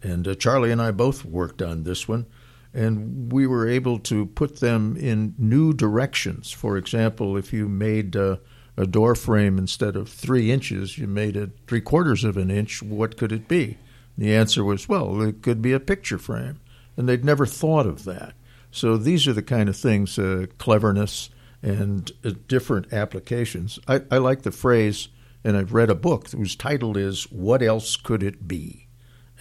And 0.01 0.27
uh, 0.27 0.35
Charlie 0.35 0.71
and 0.71 0.81
I 0.81 0.91
both 0.91 1.23
worked 1.23 1.61
on 1.61 1.83
this 1.83 2.07
one, 2.07 2.25
and 2.73 3.31
we 3.31 3.45
were 3.45 3.67
able 3.67 3.99
to 3.99 4.25
put 4.25 4.59
them 4.59 4.97
in 4.97 5.35
new 5.37 5.73
directions. 5.73 6.51
For 6.51 6.77
example, 6.77 7.37
if 7.37 7.53
you 7.53 7.67
made 7.67 8.15
uh, 8.15 8.37
a 8.77 8.87
door 8.87 9.13
frame 9.13 9.57
instead 9.57 9.95
of 9.95 10.09
three 10.09 10.51
inches, 10.51 10.97
you 10.97 11.05
made 11.05 11.35
it 11.35 11.51
three 11.67 11.81
quarters 11.81 12.23
of 12.23 12.37
an 12.37 12.49
inch, 12.49 12.81
what 12.81 13.17
could 13.17 13.31
it 13.31 13.47
be? 13.47 13.77
The 14.17 14.35
answer 14.35 14.63
was, 14.63 14.89
well, 14.89 15.21
it 15.21 15.41
could 15.41 15.61
be 15.61 15.73
a 15.73 15.79
picture 15.79 16.17
frame. 16.17 16.59
And 16.97 17.07
they'd 17.07 17.23
never 17.23 17.45
thought 17.45 17.85
of 17.85 18.03
that. 18.05 18.33
So 18.71 18.97
these 18.97 19.27
are 19.27 19.33
the 19.33 19.41
kind 19.41 19.69
of 19.69 19.75
things, 19.75 20.17
uh, 20.19 20.45
cleverness 20.57 21.29
and 21.61 22.11
uh, 22.23 22.31
different 22.47 22.93
applications. 22.93 23.79
I, 23.87 24.01
I 24.11 24.17
like 24.17 24.43
the 24.43 24.51
phrase, 24.51 25.09
and 25.43 25.57
I've 25.57 25.73
read 25.73 25.89
a 25.89 25.95
book 25.95 26.29
whose 26.29 26.55
title 26.55 26.97
is 26.97 27.23
What 27.31 27.61
Else 27.61 27.95
Could 27.95 28.23
It 28.23 28.47
Be? 28.47 28.87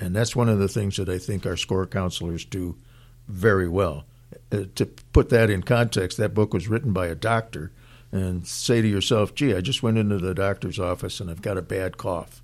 And 0.00 0.14
that's 0.14 0.36
one 0.36 0.48
of 0.48 0.58
the 0.58 0.68
things 0.68 0.96
that 0.96 1.08
I 1.08 1.18
think 1.18 1.44
our 1.44 1.56
score 1.56 1.86
counselors 1.86 2.44
do 2.44 2.76
very 3.26 3.68
well. 3.68 4.04
Uh, 4.52 4.64
to 4.74 4.86
put 4.86 5.28
that 5.30 5.50
in 5.50 5.62
context, 5.62 6.18
that 6.18 6.34
book 6.34 6.54
was 6.54 6.68
written 6.68 6.92
by 6.92 7.06
a 7.06 7.14
doctor 7.14 7.72
and 8.10 8.46
say 8.46 8.80
to 8.80 8.88
yourself, 8.88 9.34
gee, 9.34 9.54
I 9.54 9.60
just 9.60 9.82
went 9.82 9.98
into 9.98 10.18
the 10.18 10.34
doctor's 10.34 10.78
office 10.78 11.20
and 11.20 11.30
I've 11.30 11.42
got 11.42 11.58
a 11.58 11.62
bad 11.62 11.98
cough. 11.98 12.42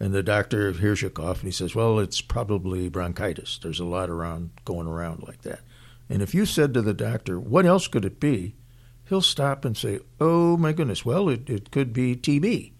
And 0.00 0.12
the 0.12 0.22
doctor 0.22 0.72
hears 0.72 1.00
your 1.00 1.10
cough 1.10 1.38
and 1.38 1.46
he 1.46 1.52
says, 1.52 1.74
well, 1.74 1.98
it's 1.98 2.20
probably 2.20 2.88
bronchitis. 2.88 3.58
There's 3.62 3.80
a 3.80 3.84
lot 3.84 4.10
around 4.10 4.50
going 4.64 4.86
around 4.86 5.22
like 5.22 5.42
that. 5.42 5.60
And 6.08 6.22
if 6.22 6.34
you 6.34 6.46
said 6.46 6.72
to 6.74 6.82
the 6.82 6.94
doctor, 6.94 7.38
what 7.38 7.66
else 7.66 7.88
could 7.88 8.04
it 8.04 8.20
be? 8.20 8.54
He'll 9.08 9.22
stop 9.22 9.64
and 9.64 9.76
say, 9.76 10.00
oh 10.20 10.56
my 10.56 10.72
goodness, 10.72 11.04
well, 11.04 11.28
it, 11.28 11.48
it 11.48 11.70
could 11.70 11.92
be 11.92 12.16
TB, 12.16 12.72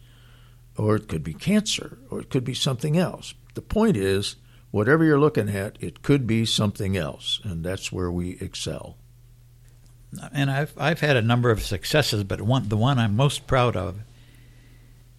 or 0.77 0.97
it 0.97 1.09
could 1.09 1.23
be 1.23 1.35
cancer, 1.35 1.99
or 2.11 2.21
it 2.21 2.31
could 2.31 2.45
be 2.45 2.55
something 2.55 2.97
else. 2.97 3.35
The 3.55 3.63
point 3.63 3.97
is, 3.97 4.37
whatever 4.71 5.05
you're 5.05 5.21
looking 5.21 5.49
at, 5.49 5.77
it 5.81 6.03
could 6.03 6.27
be 6.27 6.45
something 6.45 6.97
else, 6.97 7.41
and 7.45 7.65
that's 7.65 7.93
where 7.93 8.11
we 8.11 8.39
excel 8.41 8.97
and 10.33 10.51
I've 10.51 10.73
I've 10.79 11.01
had 11.01 11.17
a 11.17 11.23
number 11.23 11.51
of 11.51 11.63
successes, 11.63 12.25
but 12.25 12.41
one 12.41 12.69
the 12.69 12.77
one 12.77 12.99
I'm 12.99 13.17
most 13.17 13.47
proud 13.47 13.77
of 13.77 14.01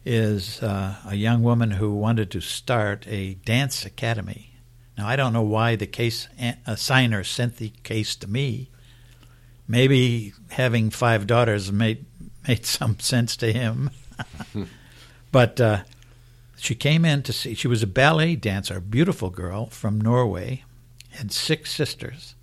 is 0.06 0.62
uh, 0.64 0.96
a 1.06 1.16
young 1.16 1.44
woman 1.44 1.72
who 1.72 1.94
wanted 1.94 2.32
to 2.32 2.42
start 2.42 3.06
a 3.08 3.34
dance 3.34 3.86
academy. 3.86 4.47
Now 4.98 5.08
I 5.08 5.16
don't 5.16 5.34
know 5.34 5.42
why 5.42 5.76
the 5.76 5.88
case 5.88 6.28
assigner 6.40 7.26
sent 7.26 7.58
the 7.58 7.70
case 7.84 8.16
to 8.18 8.28
me. 8.28 8.70
Maybe 9.68 10.34
having 10.50 10.90
five 10.90 11.28
daughters 11.28 11.72
made 11.72 12.06
made 12.48 12.66
some 12.78 13.00
sense 13.00 13.36
to 13.38 13.52
him, 13.52 13.92
but 15.32 15.60
uh, 15.62 15.84
she 16.58 16.76
came 16.76 17.06
in 17.06 17.22
to 17.24 17.34
see. 17.34 17.54
She 17.54 17.68
was 17.68 17.84
a 17.84 17.88
ballet 17.88 18.36
dancer, 18.36 18.78
a 18.78 18.82
beautiful 18.82 19.30
girl 19.30 19.68
from 19.68 20.00
Norway, 20.00 20.64
had 21.12 21.32
six 21.32 21.72
sisters 21.72 22.36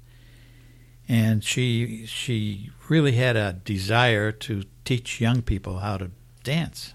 and 1.08 1.44
she 1.44 2.06
she 2.06 2.70
really 2.88 3.12
had 3.12 3.36
a 3.36 3.52
desire 3.64 4.32
to 4.32 4.64
teach 4.84 5.20
young 5.20 5.42
people 5.42 5.78
how 5.78 5.96
to 5.98 6.10
dance. 6.42 6.94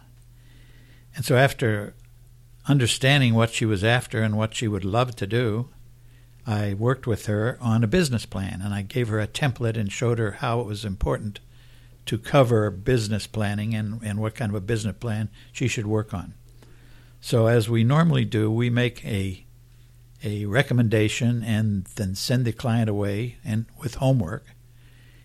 And 1.16 1.26
so 1.26 1.36
after 1.36 1.94
understanding 2.70 3.34
what 3.34 3.50
she 3.50 3.66
was 3.66 3.84
after 3.84 4.22
and 4.22 4.38
what 4.38 4.54
she 4.54 4.68
would 4.68 4.86
love 4.86 5.16
to 5.16 5.26
do, 5.26 5.70
I 6.46 6.76
worked 6.76 7.08
with 7.08 7.26
her 7.26 7.58
on 7.60 7.84
a 7.84 7.88
business 7.88 8.28
plan, 8.28 8.62
and 8.64 8.74
I 8.74 8.84
gave 8.84 9.08
her 9.08 9.20
a 9.20 9.28
template 9.28 9.76
and 9.76 9.92
showed 9.92 10.20
her 10.20 10.32
how 10.34 10.62
it 10.62 10.68
was 10.68 10.86
important 10.86 11.40
to 12.06 12.18
cover 12.20 12.70
business 12.70 13.26
planning 13.28 13.74
and, 13.74 14.02
and 14.04 14.20
what 14.20 14.36
kind 14.36 14.52
of 14.52 14.56
a 14.56 14.62
business 14.62 14.96
plan 15.00 15.30
she 15.52 15.68
should 15.68 15.88
work 15.88 16.14
on. 16.14 16.36
So, 17.20 17.48
as 17.48 17.68
we 17.68 17.84
normally 17.84 18.24
do, 18.24 18.50
we 18.50 18.70
make 18.70 19.04
a 19.04 19.46
a 20.22 20.46
recommendation 20.46 21.44
and 21.44 21.86
then 21.96 22.14
send 22.14 22.44
the 22.44 22.52
client 22.52 22.90
away 22.90 23.38
and 23.44 23.66
with 23.82 23.96
homework, 23.96 24.46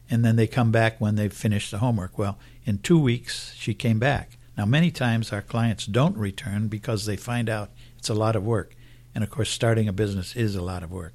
and 0.08 0.24
then 0.24 0.36
they 0.36 0.46
come 0.46 0.70
back 0.70 1.00
when 1.00 1.16
they've 1.16 1.32
finished 1.32 1.70
the 1.70 1.78
homework. 1.78 2.16
Well, 2.16 2.38
in 2.64 2.78
two 2.78 2.98
weeks, 2.98 3.52
she 3.56 3.74
came 3.74 3.98
back. 3.98 4.38
Now, 4.56 4.64
many 4.64 4.90
times 4.90 5.32
our 5.32 5.42
clients 5.42 5.86
don't 5.86 6.16
return 6.16 6.68
because 6.68 7.06
they 7.06 7.16
find 7.16 7.48
out 7.48 7.70
it's 7.98 8.08
a 8.08 8.14
lot 8.14 8.36
of 8.36 8.44
work. 8.44 8.76
And 9.14 9.24
of 9.24 9.30
course, 9.30 9.50
starting 9.50 9.88
a 9.88 9.92
business 9.92 10.36
is 10.36 10.54
a 10.54 10.62
lot 10.62 10.82
of 10.82 10.90
work. 10.90 11.14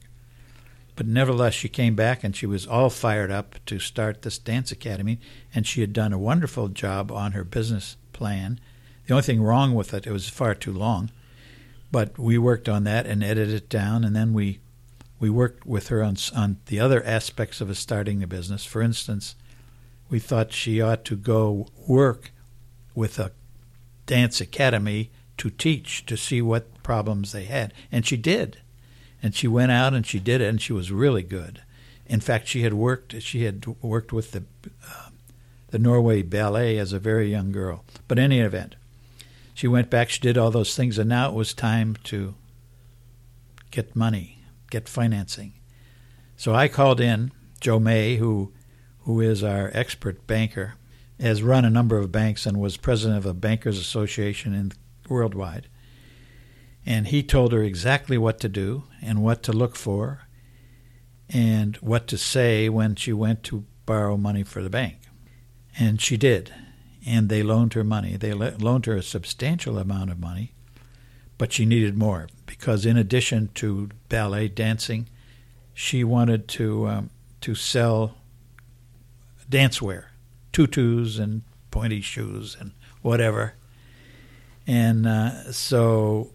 But 0.95 1.07
nevertheless, 1.07 1.53
she 1.53 1.69
came 1.69 1.95
back 1.95 2.23
and 2.23 2.35
she 2.35 2.45
was 2.45 2.67
all 2.67 2.89
fired 2.89 3.31
up 3.31 3.55
to 3.67 3.79
start 3.79 4.21
this 4.21 4.37
dance 4.37 4.71
academy. 4.71 5.19
And 5.55 5.65
she 5.65 5.79
had 5.81 5.93
done 5.93 6.11
a 6.11 6.19
wonderful 6.19 6.67
job 6.67 7.11
on 7.11 7.31
her 7.31 7.45
business 7.45 7.95
plan. 8.11 8.59
The 9.07 9.13
only 9.13 9.23
thing 9.23 9.41
wrong 9.41 9.73
with 9.73 9.93
it, 9.93 10.05
it 10.05 10.11
was 10.11 10.27
far 10.27 10.53
too 10.53 10.73
long. 10.73 11.09
But 11.91 12.19
we 12.19 12.37
worked 12.37 12.67
on 12.67 12.83
that 12.83 13.05
and 13.05 13.23
edited 13.23 13.55
it 13.55 13.69
down. 13.69 14.03
And 14.03 14.13
then 14.13 14.33
we, 14.33 14.59
we 15.19 15.29
worked 15.29 15.65
with 15.65 15.87
her 15.87 16.03
on, 16.03 16.17
on 16.35 16.57
the 16.65 16.81
other 16.81 17.01
aspects 17.05 17.61
of 17.61 17.75
starting 17.77 18.19
the 18.19 18.27
business. 18.27 18.65
For 18.65 18.81
instance, 18.81 19.35
we 20.09 20.19
thought 20.19 20.51
she 20.51 20.81
ought 20.81 21.05
to 21.05 21.15
go 21.15 21.67
work 21.87 22.31
with 22.95 23.19
a 23.19 23.31
dance 24.05 24.41
academy 24.41 25.11
to 25.37 25.49
teach 25.49 26.05
to 26.05 26.17
see 26.17 26.41
what 26.41 26.81
problems 26.83 27.31
they 27.31 27.45
had. 27.45 27.73
And 27.91 28.05
she 28.05 28.17
did. 28.17 28.59
And 29.21 29.35
she 29.35 29.47
went 29.47 29.71
out 29.71 29.93
and 29.93 30.05
she 30.05 30.19
did 30.19 30.41
it, 30.41 30.49
and 30.49 30.61
she 30.61 30.73
was 30.73 30.91
really 30.91 31.23
good. 31.23 31.61
In 32.05 32.19
fact, 32.19 32.47
she 32.47 32.63
had 32.63 32.73
worked. 32.73 33.21
She 33.21 33.43
had 33.43 33.65
worked 33.81 34.13
with 34.13 34.31
the 34.31 34.43
uh, 34.87 35.09
the 35.67 35.79
Norway 35.79 36.23
Ballet 36.23 36.77
as 36.77 36.93
a 36.93 36.99
very 36.99 37.29
young 37.29 37.51
girl. 37.51 37.83
But 38.07 38.17
in 38.17 38.25
any 38.25 38.39
event, 38.39 38.75
she 39.53 39.67
went 39.67 39.89
back. 39.89 40.09
She 40.09 40.19
did 40.19 40.37
all 40.37 40.51
those 40.51 40.75
things, 40.75 40.97
and 40.97 41.09
now 41.09 41.29
it 41.29 41.35
was 41.35 41.53
time 41.53 41.95
to 42.05 42.33
get 43.71 43.95
money, 43.95 44.39
get 44.71 44.89
financing. 44.89 45.53
So 46.37 46.55
I 46.55 46.67
called 46.67 46.99
in 46.99 47.31
Joe 47.59 47.79
May, 47.79 48.15
who 48.15 48.51
who 49.01 49.21
is 49.21 49.43
our 49.43 49.69
expert 49.73 50.25
banker, 50.25 50.75
has 51.19 51.43
run 51.43 51.65
a 51.65 51.69
number 51.69 51.97
of 51.97 52.11
banks 52.11 52.45
and 52.45 52.59
was 52.59 52.77
president 52.77 53.17
of 53.17 53.25
a 53.25 53.33
bankers 53.33 53.77
association 53.77 54.53
in 54.53 54.71
worldwide. 55.09 55.67
And 56.85 57.07
he 57.07 57.23
told 57.23 57.51
her 57.51 57.63
exactly 57.63 58.17
what 58.17 58.39
to 58.39 58.49
do 58.49 58.83
and 59.01 59.21
what 59.21 59.43
to 59.43 59.51
look 59.51 59.75
for 59.75 60.21
and 61.29 61.75
what 61.77 62.07
to 62.07 62.17
say 62.17 62.69
when 62.69 62.95
she 62.95 63.13
went 63.13 63.43
to 63.43 63.65
borrow 63.85 64.17
money 64.17 64.43
for 64.43 64.63
the 64.63 64.69
bank. 64.69 64.97
And 65.77 66.01
she 66.01 66.17
did. 66.17 66.53
And 67.05 67.29
they 67.29 67.43
loaned 67.43 67.73
her 67.73 67.83
money. 67.83 68.17
They 68.17 68.33
loaned 68.33 68.85
her 68.85 68.95
a 68.95 69.03
substantial 69.03 69.77
amount 69.77 70.11
of 70.11 70.19
money, 70.19 70.53
but 71.37 71.53
she 71.53 71.65
needed 71.65 71.97
more 71.97 72.27
because, 72.45 72.85
in 72.85 72.97
addition 72.97 73.49
to 73.55 73.89
ballet 74.09 74.49
dancing, 74.49 75.07
she 75.73 76.03
wanted 76.03 76.47
to 76.49 76.87
um, 76.87 77.09
to 77.39 77.55
sell 77.55 78.15
dancewear, 79.49 80.05
tutus 80.51 81.17
and 81.17 81.43
pointy 81.71 82.01
shoes 82.01 82.57
and 82.59 82.71
whatever. 83.01 83.53
And 84.67 85.07
uh, 85.07 85.51
so 85.51 86.31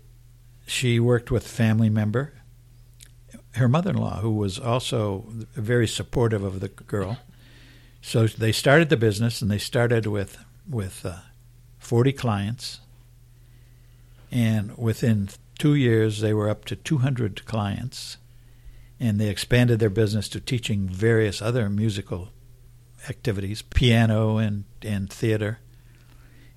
she 0.66 0.98
worked 0.98 1.30
with 1.30 1.46
a 1.46 1.48
family 1.48 1.90
member, 1.90 2.32
her 3.52 3.68
mother 3.68 3.90
in 3.90 3.96
law, 3.96 4.20
who 4.20 4.32
was 4.32 4.58
also 4.58 5.24
very 5.54 5.86
supportive 5.86 6.42
of 6.42 6.60
the 6.60 6.68
girl. 6.68 7.18
So 8.02 8.26
they 8.26 8.52
started 8.52 8.88
the 8.88 8.96
business, 8.96 9.40
and 9.40 9.50
they 9.50 9.58
started 9.58 10.06
with 10.06 10.38
with 10.68 11.04
uh, 11.04 11.18
40 11.78 12.12
clients. 12.12 12.80
And 14.30 14.76
within 14.76 15.28
two 15.58 15.74
years, 15.74 16.20
they 16.20 16.34
were 16.34 16.48
up 16.48 16.64
to 16.66 16.76
200 16.76 17.44
clients. 17.44 18.16
And 18.98 19.20
they 19.20 19.28
expanded 19.28 19.78
their 19.78 19.90
business 19.90 20.28
to 20.30 20.40
teaching 20.40 20.88
various 20.88 21.42
other 21.42 21.68
musical 21.68 22.30
activities, 23.08 23.62
piano 23.62 24.38
and, 24.38 24.64
and 24.82 25.10
theater. 25.10 25.58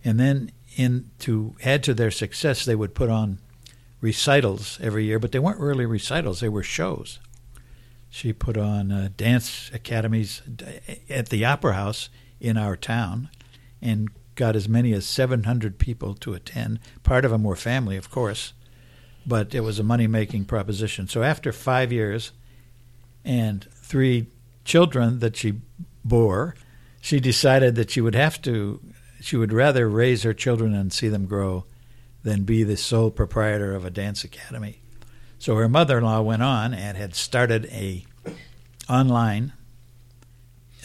And 0.03 0.19
then 0.19 0.51
in 0.75 1.09
to 1.19 1.55
add 1.63 1.83
to 1.83 1.93
their 1.93 2.11
success, 2.11 2.63
they 2.63 2.75
would 2.75 2.95
put 2.95 3.09
on 3.09 3.39
recitals 3.99 4.79
every 4.81 5.05
year, 5.05 5.19
but 5.19 5.31
they 5.31 5.39
weren't 5.39 5.59
really 5.59 5.85
recitals; 5.85 6.39
they 6.39 6.49
were 6.49 6.63
shows. 6.63 7.19
She 8.09 8.31
put 8.31 8.57
on 8.57 8.91
uh, 8.91 9.09
dance 9.17 9.69
academies 9.73 10.41
at 11.09 11.29
the 11.29 11.43
Opera 11.43 11.73
House 11.73 12.09
in 12.39 12.57
our 12.57 12.77
town, 12.77 13.29
and 13.81 14.09
got 14.35 14.55
as 14.55 14.69
many 14.69 14.93
as 14.93 15.05
700 15.05 15.79
people 15.79 16.13
to 16.13 16.33
attend. 16.33 16.79
Part 17.03 17.25
of 17.25 17.31
them 17.31 17.43
were 17.43 17.55
family, 17.55 17.97
of 17.97 18.11
course, 18.11 18.53
but 19.25 19.53
it 19.53 19.61
was 19.61 19.79
a 19.79 19.83
money-making 19.83 20.45
proposition. 20.45 21.07
So 21.07 21.23
after 21.23 21.51
five 21.51 21.91
years 21.91 22.31
and 23.25 23.67
three 23.73 24.27
children 24.63 25.19
that 25.19 25.35
she 25.35 25.55
bore, 26.07 26.55
she 27.01 27.19
decided 27.19 27.75
that 27.75 27.91
she 27.91 28.01
would 28.01 28.15
have 28.15 28.41
to 28.43 28.79
she 29.19 29.35
would 29.35 29.51
rather 29.51 29.89
raise 29.89 30.23
her 30.23 30.33
children 30.33 30.73
and 30.75 30.93
see 30.93 31.07
them 31.07 31.25
grow 31.25 31.65
than 32.23 32.43
be 32.43 32.63
the 32.63 32.77
sole 32.77 33.09
proprietor 33.09 33.73
of 33.73 33.83
a 33.83 33.89
dance 33.89 34.23
academy. 34.23 34.79
So 35.39 35.55
her 35.55 35.67
mother-in-law 35.67 36.21
went 36.21 36.43
on 36.43 36.73
and 36.73 36.97
had 36.97 37.15
started 37.15 37.65
a 37.67 38.05
online 38.89 39.53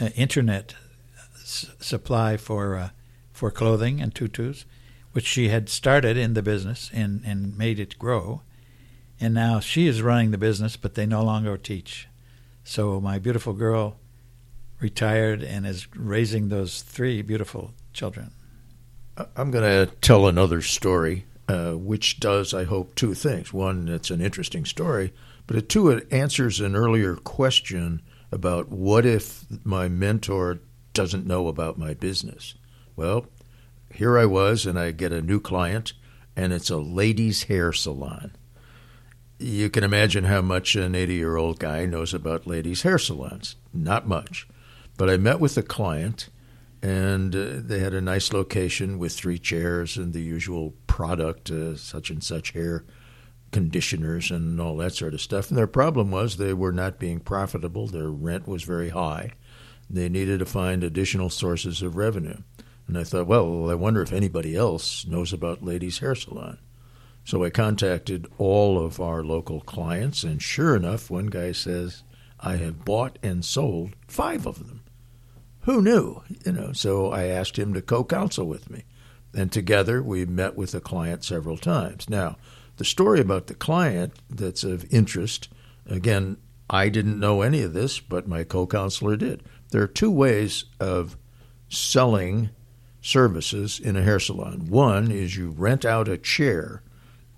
uh, 0.00 0.06
internet 0.14 0.74
s- 1.35 1.70
supply 1.80 2.37
for 2.37 2.76
uh, 2.76 2.88
for 3.32 3.50
clothing 3.50 4.00
and 4.00 4.14
tutus, 4.14 4.64
which 5.12 5.26
she 5.26 5.48
had 5.48 5.68
started 5.68 6.16
in 6.16 6.35
the 6.35 6.42
business 6.42 6.90
and, 6.92 7.22
and 7.24 7.58
made 7.58 7.80
it 7.80 7.98
grow. 7.98 8.42
And 9.20 9.35
now 9.35 9.61
she 9.61 9.87
is 9.87 10.02
running 10.02 10.30
the 10.30 10.38
business, 10.38 10.76
but 10.76 10.94
they 10.94 11.06
no 11.06 11.24
longer 11.24 11.56
teach. 11.56 12.08
So 12.64 13.00
my 13.00 13.18
beautiful 13.18 13.52
girl 13.52 13.96
retired 14.83 15.42
and 15.42 15.66
is 15.66 15.87
raising 15.97 16.49
those 16.49 16.83
three 16.83 17.23
beautiful 17.23 17.73
children. 17.92 18.33
I'm 19.37 19.51
going 19.51 19.87
to 19.87 19.95
tell 19.97 20.27
another 20.27 20.61
story, 20.61 21.27
uh, 21.49 21.73
which 21.73 22.18
does, 22.18 22.53
I 22.53 22.64
hope, 22.64 22.95
two 22.95 23.14
things. 23.14 23.53
One, 23.53 23.88
it's 23.88 24.11
an 24.11 24.21
interesting 24.21 24.64
story, 24.64 25.12
but 25.47 25.68
two, 25.68 25.90
it 25.90 26.12
answers 26.12 26.61
an 26.61 26.75
earlier 26.75 27.14
question 27.14 28.03
about 28.33 28.71
what 28.71 29.07
if 29.07 29.45
my 29.64 29.88
mentor 29.88 30.61
doesn't 30.95 31.27
know 31.27 31.49
about 31.49 31.79
my 31.79 31.95
business. 31.95 32.55
Well, 32.97 33.27
here 33.95 34.18
I 34.18 34.25
was, 34.25 34.66
and 34.66 34.79
I 34.79 34.90
get 34.90 35.12
a 35.12 35.23
new 35.23 35.40
client, 35.40 35.92
and 36.35 36.53
it's 36.53 36.71
a 36.71 36.79
ladies' 36.79 37.45
hair 37.45 37.73
salon. 37.73 38.33
You 39.38 39.68
can 39.71 39.85
imagine 39.85 40.25
how 40.25 40.40
much 40.40 40.75
an 40.77 40.95
80 40.95 41.14
year 41.14 41.37
old 41.37 41.59
guy 41.59 41.85
knows 41.85 42.14
about 42.14 42.47
ladies' 42.47 42.83
hair 42.83 42.99
salons. 42.99 43.57
Not 43.73 44.09
much. 44.09 44.47
But 44.96 45.11
I 45.11 45.16
met 45.16 45.40
with 45.40 45.55
the 45.55 45.62
client, 45.62 46.28
and 46.83 47.35
uh, 47.35 47.46
they 47.55 47.78
had 47.78 47.94
a 47.94 48.00
nice 48.00 48.33
location 48.33 48.98
with 48.98 49.12
three 49.12 49.38
chairs 49.38 49.96
and 49.96 50.12
the 50.12 50.20
usual 50.20 50.74
product, 50.87 51.50
uh, 51.50 51.76
such 51.76 52.11
and 52.11 52.22
such 52.22 52.52
hair 52.52 52.85
conditioners 53.52 54.31
and 54.31 54.61
all 54.61 54.76
that 54.78 54.94
sort 54.94 55.14
of 55.14 55.20
stuff. 55.20 55.48
And 55.48 55.59
their 55.59 55.66
problem 55.66 56.11
was 56.11 56.37
they 56.37 56.55
were 56.55 56.72
not 56.72 56.98
being 56.98 57.20
profitable. 57.20 57.87
Their 57.87 58.11
rent 58.11 58.48
was 58.48 58.64
very 58.64 58.88
high. 58.88 59.33
They 59.88 60.09
needed 60.09 60.38
to 60.38 60.46
find 60.46 60.83
additional 60.83 61.31
sources 61.31 61.83
of 61.83 61.96
revenue. 61.96 62.38
And 62.88 62.98
I 62.98 63.05
thought, 63.05 63.26
well, 63.26 63.70
I 63.70 63.74
wonder 63.74 64.02
if 64.02 64.12
anybody 64.12 64.57
else 64.57 65.07
knows 65.07 65.33
about 65.33 65.64
Ladies 65.64 65.98
Hair 65.98 66.16
Salon. 66.16 66.59
So 67.24 67.44
I 67.44 67.50
contacted 67.50 68.26
all 68.38 68.85
of 68.85 69.00
our 69.00 69.22
local 69.22 69.61
clients, 69.61 70.24
and 70.24 70.42
sure 70.42 70.74
enough, 70.74 71.11
one 71.11 71.26
guy 71.26 71.52
says, 71.52 72.02
I 72.40 72.57
have 72.57 72.85
bought 72.85 73.18
and 73.22 73.44
sold 73.44 73.94
five 74.09 74.46
of 74.46 74.66
them 74.66 74.82
who 75.62 75.83
knew? 75.83 76.22
You 76.44 76.53
know, 76.53 76.72
so 76.72 77.11
I 77.11 77.25
asked 77.25 77.59
him 77.59 77.75
to 77.75 77.83
co-counsel 77.83 78.46
with 78.46 78.70
me, 78.70 78.85
and 79.35 79.51
together 79.51 80.03
we 80.03 80.25
met 80.27 80.57
with 80.57 80.72
the 80.72 80.81
client 80.81 81.25
several 81.25 81.57
times. 81.57 82.09
Now, 82.09 82.37
the 82.77 82.85
story 82.85 83.20
about 83.20 83.46
the 83.46 83.55
client 83.55 84.14
that's 84.31 84.64
of 84.64 84.92
interest, 84.92 85.48
again, 85.87 86.37
I 86.70 86.88
didn't 86.88 87.20
know 87.20 87.42
any 87.42 87.62
of 87.62 87.75
this, 87.75 88.01
but 88.01 88.27
my 88.27 88.44
co-counselor 88.44 89.16
did. 89.16 89.42
There 89.70 89.83
are 89.83 89.88
two 89.88 90.11
ways 90.11 90.64
of 90.81 91.16
selling 91.68 92.51
services 93.01 93.81
in 93.81 93.96
a 93.96 94.03
hair 94.03 94.20
salon. 94.20 94.66
One 94.68 95.11
is 95.11 95.37
you 95.37 95.51
rent 95.51 95.85
out 95.85 96.09
a 96.09 96.16
chair 96.16 96.83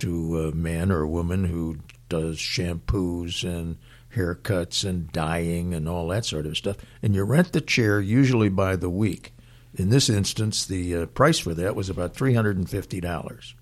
to 0.00 0.48
a 0.48 0.52
man 0.54 0.90
or 0.90 1.02
a 1.02 1.08
woman 1.08 1.44
who 1.44 1.78
does 2.08 2.36
shampoos 2.36 3.44
and 3.44 3.78
haircuts 4.14 4.88
and 4.88 5.10
dyeing 5.12 5.74
and 5.74 5.88
all 5.88 6.08
that 6.08 6.24
sort 6.24 6.46
of 6.46 6.56
stuff. 6.56 6.76
And 7.02 7.14
you 7.14 7.24
rent 7.24 7.52
the 7.52 7.60
chair 7.60 8.00
usually 8.00 8.48
by 8.48 8.76
the 8.76 8.90
week. 8.90 9.34
In 9.74 9.90
this 9.90 10.08
instance, 10.08 10.64
the 10.64 10.94
uh, 10.94 11.06
price 11.06 11.38
for 11.38 11.54
that 11.54 11.74
was 11.74 11.90
about 11.90 12.14
$350. 12.14 13.54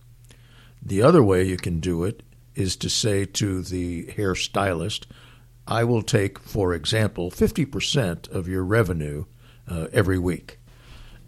The 0.85 1.03
other 1.03 1.23
way 1.23 1.45
you 1.45 1.57
can 1.57 1.81
do 1.81 2.05
it 2.05 2.23
is 2.55 2.77
to 2.77 2.91
say 2.91 3.25
to 3.25 3.63
the 3.63 4.07
hairstylist, 4.07 5.07
I 5.67 5.85
will 5.85 6.03
take, 6.03 6.39
for 6.39 6.75
example, 6.75 7.31
50% 7.31 8.29
of 8.31 8.49
your 8.49 8.65
revenue 8.65 9.25
uh, 9.69 9.87
every 9.93 10.19
week. 10.19 10.59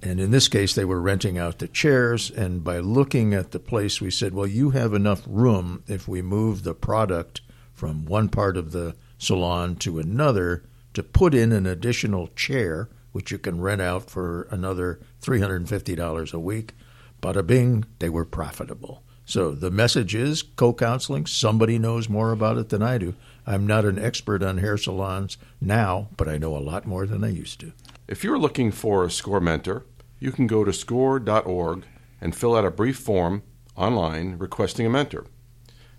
And 0.02 0.20
in 0.20 0.32
this 0.32 0.48
case, 0.48 0.74
they 0.74 0.84
were 0.84 1.00
renting 1.00 1.38
out 1.38 1.60
the 1.60 1.68
chairs. 1.68 2.30
And 2.30 2.62
by 2.62 2.78
looking 2.78 3.32
at 3.32 3.52
the 3.52 3.58
place, 3.58 4.02
we 4.02 4.10
said, 4.10 4.34
well, 4.34 4.46
you 4.46 4.70
have 4.70 4.92
enough 4.92 5.22
room 5.26 5.82
if 5.86 6.06
we 6.06 6.20
move 6.20 6.62
the 6.62 6.74
product 6.74 7.40
from 7.72 8.04
one 8.04 8.28
part 8.28 8.56
of 8.56 8.72
the 8.72 8.94
salon 9.18 9.76
to 9.76 9.98
another 9.98 10.64
to 10.94 11.02
put 11.02 11.34
in 11.34 11.52
an 11.52 11.66
additional 11.66 12.28
chair, 12.28 12.88
which 13.12 13.30
you 13.30 13.38
can 13.38 13.60
rent 13.60 13.80
out 13.80 14.10
for 14.10 14.48
another 14.50 15.00
$350 15.22 16.32
a 16.32 16.38
week. 16.38 16.74
Bada 17.20 17.46
bing, 17.46 17.84
they 17.98 18.08
were 18.08 18.24
profitable. 18.24 19.02
So 19.26 19.52
the 19.52 19.70
message 19.70 20.14
is 20.14 20.42
co 20.42 20.74
counseling. 20.74 21.26
Somebody 21.26 21.78
knows 21.78 22.08
more 22.08 22.32
about 22.32 22.58
it 22.58 22.68
than 22.68 22.82
I 22.82 22.98
do. 22.98 23.14
I'm 23.46 23.66
not 23.66 23.84
an 23.84 23.98
expert 23.98 24.42
on 24.42 24.58
hair 24.58 24.76
salons 24.76 25.38
now, 25.60 26.08
but 26.16 26.28
I 26.28 26.38
know 26.38 26.56
a 26.56 26.58
lot 26.58 26.86
more 26.86 27.06
than 27.06 27.24
I 27.24 27.28
used 27.28 27.60
to. 27.60 27.72
If 28.06 28.22
you're 28.22 28.38
looking 28.38 28.70
for 28.70 29.04
a 29.04 29.10
SCORE 29.10 29.40
mentor, 29.40 29.84
you 30.18 30.30
can 30.30 30.46
go 30.46 30.64
to 30.64 30.72
score.org 30.72 31.84
and 32.20 32.36
fill 32.36 32.54
out 32.54 32.64
a 32.64 32.70
brief 32.70 32.98
form 32.98 33.42
online 33.76 34.36
requesting 34.38 34.86
a 34.86 34.90
mentor. 34.90 35.26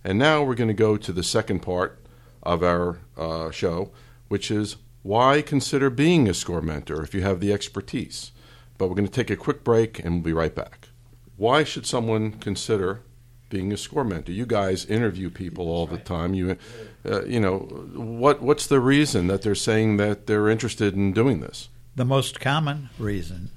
And 0.04 0.20
now 0.20 0.44
we're 0.44 0.56
going 0.56 0.68
to 0.68 0.74
go 0.74 0.98
to 0.98 1.12
the 1.12 1.24
second 1.24 1.62
part 1.62 2.00
of 2.46 2.64
our 2.64 3.00
uh, 3.18 3.52
show, 3.52 3.92
which 4.28 4.52
is 4.52 4.78
why 5.02 5.42
consider 5.42 5.90
being 5.90 6.28
a 6.28 6.34
SCORE 6.34 6.62
mentor 6.62 7.04
if 7.04 7.14
you 7.14 7.22
have 7.22 7.40
the 7.40 7.54
expertise. 7.54 8.32
But 8.78 8.88
we're 8.88 8.96
going 8.96 9.08
to 9.08 9.12
take 9.12 9.30
a 9.30 9.38
quick 9.38 9.64
break 9.64 10.00
and 10.00 10.16
we'll 10.16 10.24
be 10.24 10.34
right 10.34 10.54
back. 10.54 10.90
Why 11.38 11.64
should 11.64 11.86
someone 11.86 12.34
consider 12.34 13.02
being 13.50 13.72
a 13.72 13.78
SCORE 13.78 14.04
mentor? 14.04 14.32
You 14.32 14.46
guys 14.46 14.86
interview 14.86 15.30
people 15.30 15.68
all 15.68 15.86
the 15.86 15.98
time. 15.98 16.34
You, 16.34 16.58
uh, 17.06 17.24
you 17.26 17.40
know, 17.40 17.60
what 17.94 18.42
what's 18.42 18.68
the 18.68 18.80
reason 18.80 19.28
that 19.28 19.42
they're 19.42 19.56
saying 19.56 19.98
that 19.98 20.28
they're 20.28 20.50
interested 20.50 20.94
in 20.94 21.14
doing 21.14 21.40
this? 21.40 21.70
The 21.96 22.06
most 22.06 22.40
common 22.40 22.90
reason 23.00 23.52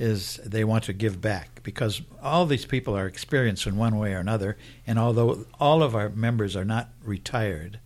is 0.00 0.40
they 0.46 0.64
want 0.64 0.82
to 0.84 0.94
give 0.94 1.20
back 1.20 1.62
because 1.62 2.00
all 2.22 2.46
these 2.46 2.64
people 2.64 2.96
are 2.96 3.06
experienced 3.06 3.66
in 3.66 3.76
one 3.76 3.98
way 3.98 4.14
or 4.14 4.18
another. 4.18 4.56
And 4.86 4.98
although 4.98 5.44
all 5.60 5.82
of 5.82 5.94
our 5.94 6.08
members 6.08 6.56
are 6.56 6.64
not 6.64 6.88
retired, 7.04 7.78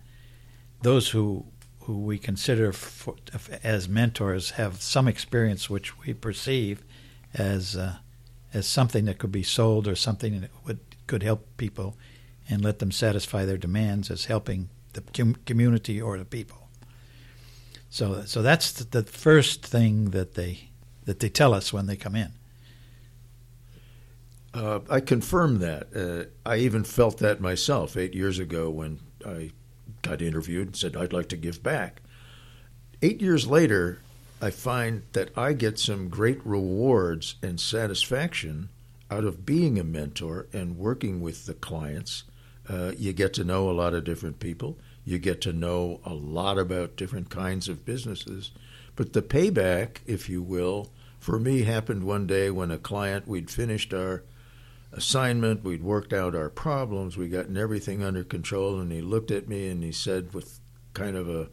those 0.83 1.11
who 1.11 1.47
who 1.81 1.99
we 1.99 2.17
consider 2.17 2.73
for, 2.73 3.17
as 3.63 3.89
mentors 3.89 4.53
have 4.53 4.81
some 4.81 5.07
experience 5.07 5.69
which 5.69 5.99
we 5.99 6.15
perceive 6.15 6.83
as 7.35 7.77
uh, 7.77 7.97
as 8.55 8.67
something 8.67 9.07
that 9.07 9.19
could 9.19 9.33
be 9.33 9.43
sold 9.43 9.89
or 9.89 9.97
something 9.97 10.41
that 10.41 10.51
would 10.65 10.79
could 11.09 11.25
help 11.25 11.45
people 11.57 11.97
and 12.49 12.63
let 12.63 12.79
them 12.79 12.93
satisfy 12.93 13.45
their 13.45 13.59
demands 13.59 14.09
as 14.09 14.27
helping 14.27 14.69
the 14.93 15.01
com- 15.01 15.37
community 15.47 16.01
or 16.01 16.17
the 16.17 16.25
people. 16.25 16.69
So 17.91 18.23
so 18.25 18.41
that's 18.41 18.71
the 18.73 19.03
first 19.03 19.67
thing 19.67 20.11
that 20.11 20.35
they 20.35 20.71
that 21.05 21.21
they 21.21 21.29
tell 21.29 21.55
us 21.55 21.73
when 21.73 21.87
they 21.87 21.97
come 21.97 22.17
in. 22.17 22.33
Uh, 24.55 24.81
I 24.89 25.01
confirm 25.01 25.59
that. 25.59 25.89
Uh, 25.95 26.31
I 26.49 26.59
even 26.59 26.85
felt 26.85 27.19
that 27.19 27.41
myself 27.41 27.97
eight 27.97 28.15
years 28.15 28.39
ago 28.39 28.71
when 28.71 29.01
I 29.27 29.51
got 30.03 30.23
interviewed 30.23 30.69
and 30.69 30.77
said 30.77 30.97
I'd 30.97 31.13
like 31.13 31.29
to 31.31 31.37
give 31.37 31.63
back. 31.63 32.03
Eight 33.03 33.21
years 33.21 33.47
later, 33.47 33.99
I 34.41 34.51
find 34.51 35.03
that 35.13 35.37
I 35.37 35.55
get 35.55 35.79
some 35.79 36.09
great 36.09 36.45
rewards 36.45 37.35
and 37.43 37.59
satisfaction 37.59 38.69
out 39.11 39.25
of 39.25 39.45
being 39.45 39.79
a 39.79 39.85
mentor 39.85 40.47
and 40.53 40.79
working 40.79 41.21
with 41.21 41.47
the 41.47 41.55
clients. 41.55 42.25
Uh, 42.69 42.93
you 42.97 43.13
get 43.13 43.35
to 43.35 43.45
know 43.45 43.69
a 43.69 43.73
lot 43.73 43.95
of 43.95 44.05
different 44.05 44.41
people. 44.41 44.79
You 45.05 45.19
get 45.19 45.41
to 45.43 45.53
know 45.53 46.01
a 46.05 46.15
lot 46.15 46.59
about 46.59 46.97
different 46.97 47.29
kinds 47.29 47.69
of 47.69 47.85
businesses. 47.85 48.53
But 48.97 49.13
the 49.13 49.23
payback, 49.23 49.99
if 50.07 50.29
you 50.29 50.43
will, 50.43 50.91
for 51.25 51.41
me 51.41 51.63
happened 51.63 52.05
one 52.05 52.27
day 52.27 52.51
when 52.51 52.71
a 52.71 52.77
client, 52.77 53.27
we'd 53.27 53.49
finished 53.49 53.95
our 53.95 54.25
assignment, 54.93 55.65
we'd 55.65 55.83
worked 55.83 56.13
out 56.13 56.35
our 56.35 56.51
problems, 56.51 57.17
we'd 57.17 57.33
gotten 57.33 57.57
everything 57.57 58.05
under 58.05 58.23
control, 58.23 58.79
and 58.79 58.93
he 58.93 59.01
looked 59.01 59.31
at 59.31 59.49
me 59.49 59.69
and 59.69 59.83
he 59.83 59.91
said 59.91 60.35
with 60.35 60.61
kind 60.93 61.17
of 61.17 61.27
a 61.27 61.49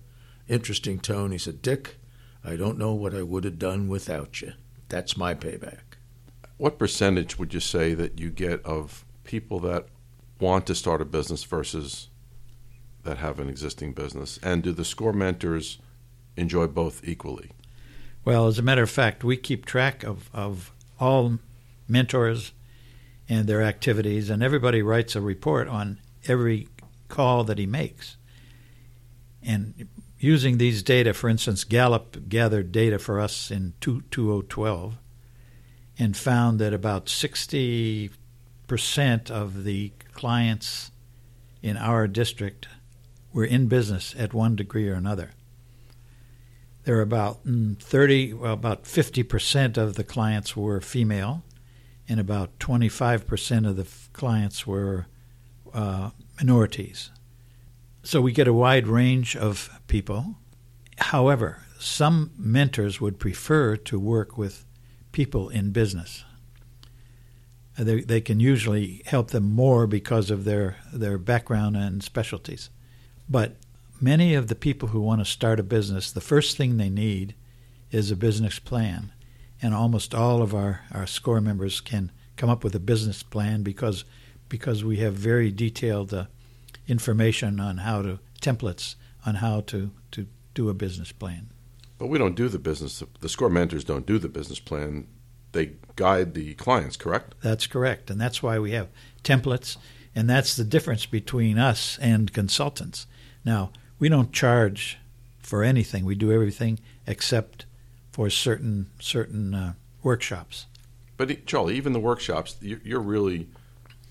interesting 0.49 0.99
tone, 0.99 1.31
he 1.31 1.37
said, 1.37 1.61
Dick, 1.61 1.95
I 2.43 2.57
don't 2.57 2.77
know 2.77 2.93
what 2.93 3.15
I 3.15 3.23
would 3.23 3.45
have 3.45 3.57
done 3.57 3.87
without 3.87 4.41
you. 4.41 4.51
That's 4.89 5.15
my 5.15 5.33
payback. 5.33 5.95
What 6.57 6.77
percentage 6.77 7.39
would 7.39 7.53
you 7.53 7.61
say 7.61 7.93
that 7.93 8.19
you 8.19 8.29
get 8.29 8.61
of 8.65 9.05
people 9.23 9.61
that 9.61 9.85
want 10.37 10.67
to 10.67 10.75
start 10.75 11.01
a 11.01 11.05
business 11.05 11.45
versus 11.45 12.09
that 13.03 13.19
have 13.19 13.39
an 13.39 13.47
existing 13.47 13.93
business? 13.93 14.37
And 14.43 14.63
do 14.63 14.73
the 14.73 14.83
SCORE 14.83 15.13
mentors 15.13 15.77
enjoy 16.35 16.67
both 16.67 17.07
equally? 17.07 17.51
Well, 18.23 18.47
as 18.47 18.59
a 18.59 18.63
matter 18.63 18.83
of 18.83 18.89
fact, 18.89 19.23
we 19.23 19.35
keep 19.35 19.65
track 19.65 20.03
of, 20.03 20.29
of 20.33 20.71
all 20.99 21.39
mentors 21.87 22.51
and 23.27 23.47
their 23.47 23.63
activities, 23.63 24.29
and 24.29 24.43
everybody 24.43 24.81
writes 24.81 25.15
a 25.15 25.21
report 25.21 25.67
on 25.67 25.99
every 26.27 26.67
call 27.07 27.43
that 27.45 27.57
he 27.57 27.65
makes. 27.65 28.17
And 29.41 29.87
using 30.19 30.57
these 30.57 30.83
data, 30.83 31.13
for 31.13 31.29
instance, 31.29 31.63
Gallup 31.63 32.29
gathered 32.29 32.71
data 32.71 32.99
for 32.99 33.19
us 33.19 33.49
in 33.49 33.73
2012 33.81 34.97
and 35.97 36.15
found 36.15 36.59
that 36.59 36.73
about 36.73 37.07
60% 37.07 38.11
of 39.31 39.63
the 39.63 39.91
clients 40.13 40.91
in 41.63 41.77
our 41.77 42.07
district 42.07 42.67
were 43.33 43.45
in 43.45 43.67
business 43.67 44.13
at 44.17 44.33
one 44.33 44.55
degree 44.55 44.87
or 44.87 44.93
another. 44.93 45.31
There 46.83 46.95
were 46.95 47.01
about 47.01 47.45
mm, 47.45 47.77
30, 47.79 48.33
well, 48.33 48.53
about 48.53 48.83
50% 48.83 49.77
of 49.77 49.95
the 49.95 50.03
clients 50.03 50.55
were 50.55 50.81
female, 50.81 51.43
and 52.09 52.19
about 52.19 52.57
25% 52.59 53.67
of 53.67 53.75
the 53.75 53.83
f- 53.83 54.09
clients 54.13 54.65
were 54.65 55.07
uh, 55.73 56.11
minorities. 56.37 57.11
So 58.03 58.19
we 58.19 58.31
get 58.31 58.47
a 58.47 58.53
wide 58.53 58.87
range 58.87 59.35
of 59.35 59.69
people. 59.87 60.35
However, 60.97 61.63
some 61.79 62.31
mentors 62.37 62.99
would 62.99 63.19
prefer 63.19 63.75
to 63.75 63.99
work 63.99 64.37
with 64.37 64.65
people 65.11 65.49
in 65.49 65.71
business. 65.71 66.23
They, 67.77 68.01
they 68.01 68.21
can 68.21 68.39
usually 68.39 69.01
help 69.05 69.31
them 69.31 69.51
more 69.51 69.87
because 69.87 70.29
of 70.29 70.43
their, 70.45 70.77
their 70.91 71.17
background 71.17 71.77
and 71.77 72.03
specialties. 72.03 72.69
But 73.29 73.55
many 74.01 74.33
of 74.33 74.47
the 74.47 74.55
people 74.55 74.89
who 74.89 74.99
want 74.99 75.21
to 75.21 75.25
start 75.25 75.59
a 75.59 75.63
business, 75.63 76.11
the 76.11 76.21
first 76.21 76.57
thing 76.57 76.77
they 76.77 76.89
need 76.89 77.35
is 77.91 78.09
a 78.09 78.15
business 78.15 78.59
plan. 78.59 79.11
And 79.61 79.75
almost 79.75 80.15
all 80.15 80.41
of 80.41 80.55
our, 80.55 80.81
our 80.91 81.05
SCORE 81.05 81.41
members 81.41 81.79
can 81.81 82.11
come 82.35 82.49
up 82.49 82.63
with 82.63 82.73
a 82.73 82.79
business 82.79 83.21
plan 83.21 83.61
because 83.61 84.03
because 84.49 84.83
we 84.83 84.97
have 84.97 85.13
very 85.13 85.49
detailed 85.49 86.13
uh, 86.13 86.25
information 86.85 87.57
on 87.57 87.77
how 87.77 88.01
to 88.01 88.19
templates 88.41 88.95
on 89.25 89.35
how 89.35 89.61
to, 89.61 89.91
to 90.11 90.27
do 90.53 90.67
a 90.67 90.73
business 90.73 91.11
plan. 91.13 91.49
But 91.97 92.07
we 92.07 92.17
don't 92.17 92.35
do 92.35 92.49
the 92.49 92.59
business. 92.59 93.01
The 93.21 93.29
SCORE 93.29 93.49
mentors 93.49 93.85
don't 93.85 94.05
do 94.05 94.17
the 94.17 94.27
business 94.27 94.59
plan. 94.59 95.07
They 95.53 95.73
guide 95.95 96.33
the 96.33 96.53
clients, 96.55 96.97
correct? 96.97 97.35
That's 97.41 97.67
correct, 97.67 98.09
and 98.09 98.19
that's 98.19 98.41
why 98.41 98.57
we 98.59 98.71
have 98.71 98.89
templates, 99.23 99.77
and 100.15 100.29
that's 100.29 100.55
the 100.55 100.63
difference 100.63 101.05
between 101.05 101.57
us 101.57 101.97
and 102.01 102.33
consultants. 102.33 103.05
Now, 103.45 103.71
we 104.01 104.09
don't 104.09 104.33
charge 104.33 104.97
for 105.39 105.63
anything. 105.63 106.03
We 106.03 106.15
do 106.15 106.31
everything 106.33 106.79
except 107.07 107.65
for 108.11 108.29
certain 108.29 108.89
certain 108.99 109.53
uh, 109.53 109.73
workshops. 110.03 110.65
But 111.15 111.45
Charlie, 111.45 111.77
even 111.77 111.93
the 111.93 111.99
workshops, 111.99 112.57
you're 112.59 112.99
really 112.99 113.47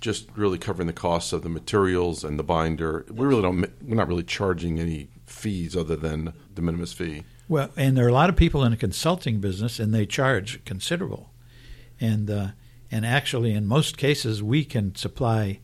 just 0.01 0.29
really 0.37 0.59
covering 0.59 0.87
the 0.87 0.93
costs 0.93 1.33
of 1.33 1.43
the 1.43 1.49
materials 1.49 2.25
and 2.25 2.39
the 2.39 2.45
binder. 2.45 3.05
We 3.11 3.27
really 3.27 3.43
don't. 3.43 3.61
We're 3.83 3.97
not 3.97 4.09
really 4.09 4.23
charging 4.23 4.79
any 4.79 5.09
fees 5.27 5.77
other 5.77 5.97
than 5.97 6.33
the 6.55 6.63
minimus 6.63 6.93
fee. 6.93 7.25
Well, 7.49 7.71
and 7.77 7.97
there 7.97 8.07
are 8.07 8.09
a 8.09 8.13
lot 8.13 8.31
of 8.31 8.37
people 8.37 8.65
in 8.65 8.71
the 8.71 8.77
consulting 8.77 9.41
business, 9.41 9.81
and 9.81 9.93
they 9.93 10.07
charge 10.07 10.65
considerable. 10.65 11.31
And 12.01 12.31
uh, 12.31 12.49
and 12.93 13.05
actually, 13.05 13.53
in 13.55 13.67
most 13.67 13.99
cases, 13.99 14.41
we 14.41 14.65
can 14.65 14.95
supply 14.95 15.59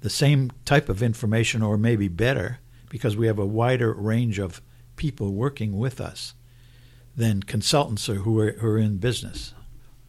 the 0.00 0.10
same 0.10 0.50
type 0.64 0.88
of 0.88 1.04
information, 1.04 1.62
or 1.62 1.78
maybe 1.78 2.08
better, 2.08 2.58
because 2.94 3.16
we 3.16 3.26
have 3.26 3.40
a 3.40 3.44
wider 3.44 3.92
range 3.92 4.38
of 4.38 4.62
people 4.94 5.32
working 5.32 5.76
with 5.76 6.00
us 6.00 6.32
than 7.16 7.42
consultants 7.42 8.06
who 8.06 8.38
are, 8.38 8.52
who 8.52 8.68
are 8.68 8.78
in 8.78 8.98
business. 8.98 9.52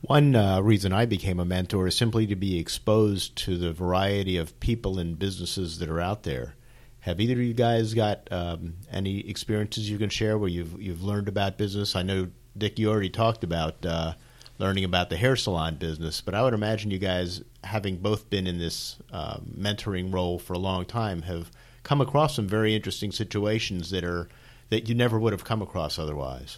One 0.02 0.36
uh, 0.36 0.62
reason 0.62 0.94
I 0.94 1.08
became 1.08 1.40
a 1.40 1.46
mentor 1.46 1.88
is 1.88 1.98
simply 1.98 2.28
to 2.28 2.36
be 2.36 2.60
exposed 2.60 3.36
to 3.38 3.58
the 3.58 3.74
variety 3.74 4.38
of 4.38 4.60
people 4.60 5.00
and 5.00 5.18
businesses 5.18 5.80
that 5.80 5.90
are 5.90 6.00
out 6.00 6.22
there. 6.22 6.54
Have 7.00 7.20
either 7.20 7.34
of 7.34 7.40
you 7.40 7.56
guys 7.56 7.96
got 7.96 8.32
um, 8.32 8.76
any 8.92 9.28
experiences 9.28 9.90
you 9.90 9.98
can 9.98 10.12
share 10.12 10.38
where 10.38 10.48
you've 10.48 10.80
you've 10.80 11.02
learned 11.02 11.28
about 11.28 11.58
business? 11.58 11.96
I 11.96 12.04
know 12.04 12.28
Dick, 12.56 12.78
you 12.78 12.92
already 12.92 13.10
talked 13.10 13.44
about 13.44 13.84
uh, 13.84 14.14
learning 14.60 14.84
about 14.84 15.10
the 15.10 15.18
hair 15.18 15.36
salon 15.36 15.78
business. 15.78 16.22
But 16.22 16.36
I 16.36 16.44
would 16.44 16.54
imagine 16.54 16.92
you 16.92 17.00
guys, 17.00 17.42
having 17.64 17.98
both 17.98 18.30
been 18.30 18.46
in 18.46 18.60
this 18.60 18.98
uh, 19.12 19.38
mentoring 19.40 20.14
role 20.14 20.38
for 20.38 20.54
a 20.54 20.60
long 20.60 20.86
time, 20.86 21.24
have 21.24 21.50
come 21.86 22.02
across 22.02 22.36
some 22.36 22.48
very 22.48 22.76
interesting 22.76 23.14
situations 23.14 23.92
that 23.92 24.04
are 24.04 24.28
that 24.70 24.90
you 24.90 24.96
never 24.96 25.18
would 25.20 25.32
have 25.32 25.46
come 25.46 25.62
across 25.62 25.98
otherwise. 25.98 26.58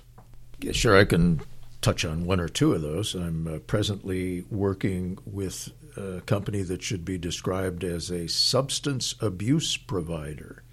Yeah, 0.60 0.72
sure, 0.72 0.98
I 0.98 1.06
can 1.06 1.42
touch 1.82 2.06
on 2.06 2.26
one 2.26 2.40
or 2.40 2.48
two 2.48 2.74
of 2.74 2.82
those. 2.82 3.14
I'm 3.14 3.48
uh, 3.48 3.60
presently 3.60 4.46
working 4.50 5.20
with 5.26 5.70
a 5.98 6.22
company 6.22 6.62
that 6.64 6.82
should 6.82 7.04
be 7.04 7.18
described 7.18 7.84
as 7.84 8.10
a 8.10 8.28
substance 8.28 9.14
abuse 9.22 9.78
provider. 9.78 10.64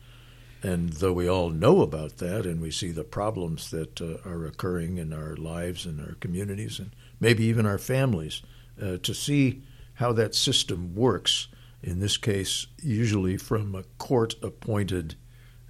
And 0.62 0.94
though 0.94 1.12
we 1.12 1.28
all 1.28 1.50
know 1.50 1.82
about 1.82 2.18
that 2.18 2.46
and 2.46 2.60
we 2.60 2.70
see 2.70 2.92
the 2.92 3.04
problems 3.04 3.70
that 3.70 4.00
uh, 4.00 4.26
are 4.26 4.46
occurring 4.46 4.96
in 4.96 5.12
our 5.12 5.36
lives 5.36 5.84
and 5.84 6.00
our 6.00 6.14
communities 6.20 6.78
and 6.78 6.92
maybe 7.20 7.44
even 7.44 7.66
our 7.66 7.78
families, 7.78 8.42
uh, 8.80 8.96
to 9.02 9.12
see 9.12 9.62
how 9.94 10.12
that 10.12 10.34
system 10.34 10.94
works, 10.94 11.48
in 11.84 12.00
this 12.00 12.16
case, 12.16 12.66
usually 12.82 13.36
from 13.36 13.74
a 13.74 13.82
court 13.98 14.34
appointed 14.42 15.16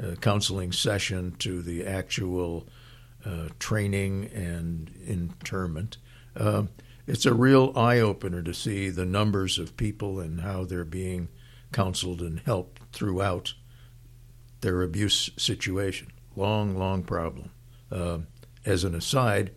uh, 0.03 0.15
counseling 0.21 0.71
session 0.71 1.35
to 1.41 1.61
the 1.61 1.85
actual 1.85 2.69
uh, 3.27 3.49
training 3.59 4.31
and 4.33 4.93
internment. 5.05 5.99
Uh, 6.37 6.65
it's 7.07 7.27
a 7.27 7.35
real 7.35 7.73
eye 7.77 7.99
opener 7.99 8.43
to 8.43 8.55
see 8.55 8.91
the 8.91 9.05
numbers 9.05 9.59
of 9.59 9.77
people 9.77 10.21
and 10.21 10.41
how 10.41 10.65
they're 10.65 10.85
being 10.85 11.29
counseled 11.73 12.21
and 12.21 12.41
helped 12.41 12.81
throughout 12.93 13.55
their 14.61 14.83
abuse 14.83 15.31
situation. 15.37 16.13
Long, 16.37 16.77
long 16.77 17.03
problem. 17.03 17.51
Uh, 17.91 18.19
as 18.65 18.85
an 18.85 18.95
aside, 18.95 19.51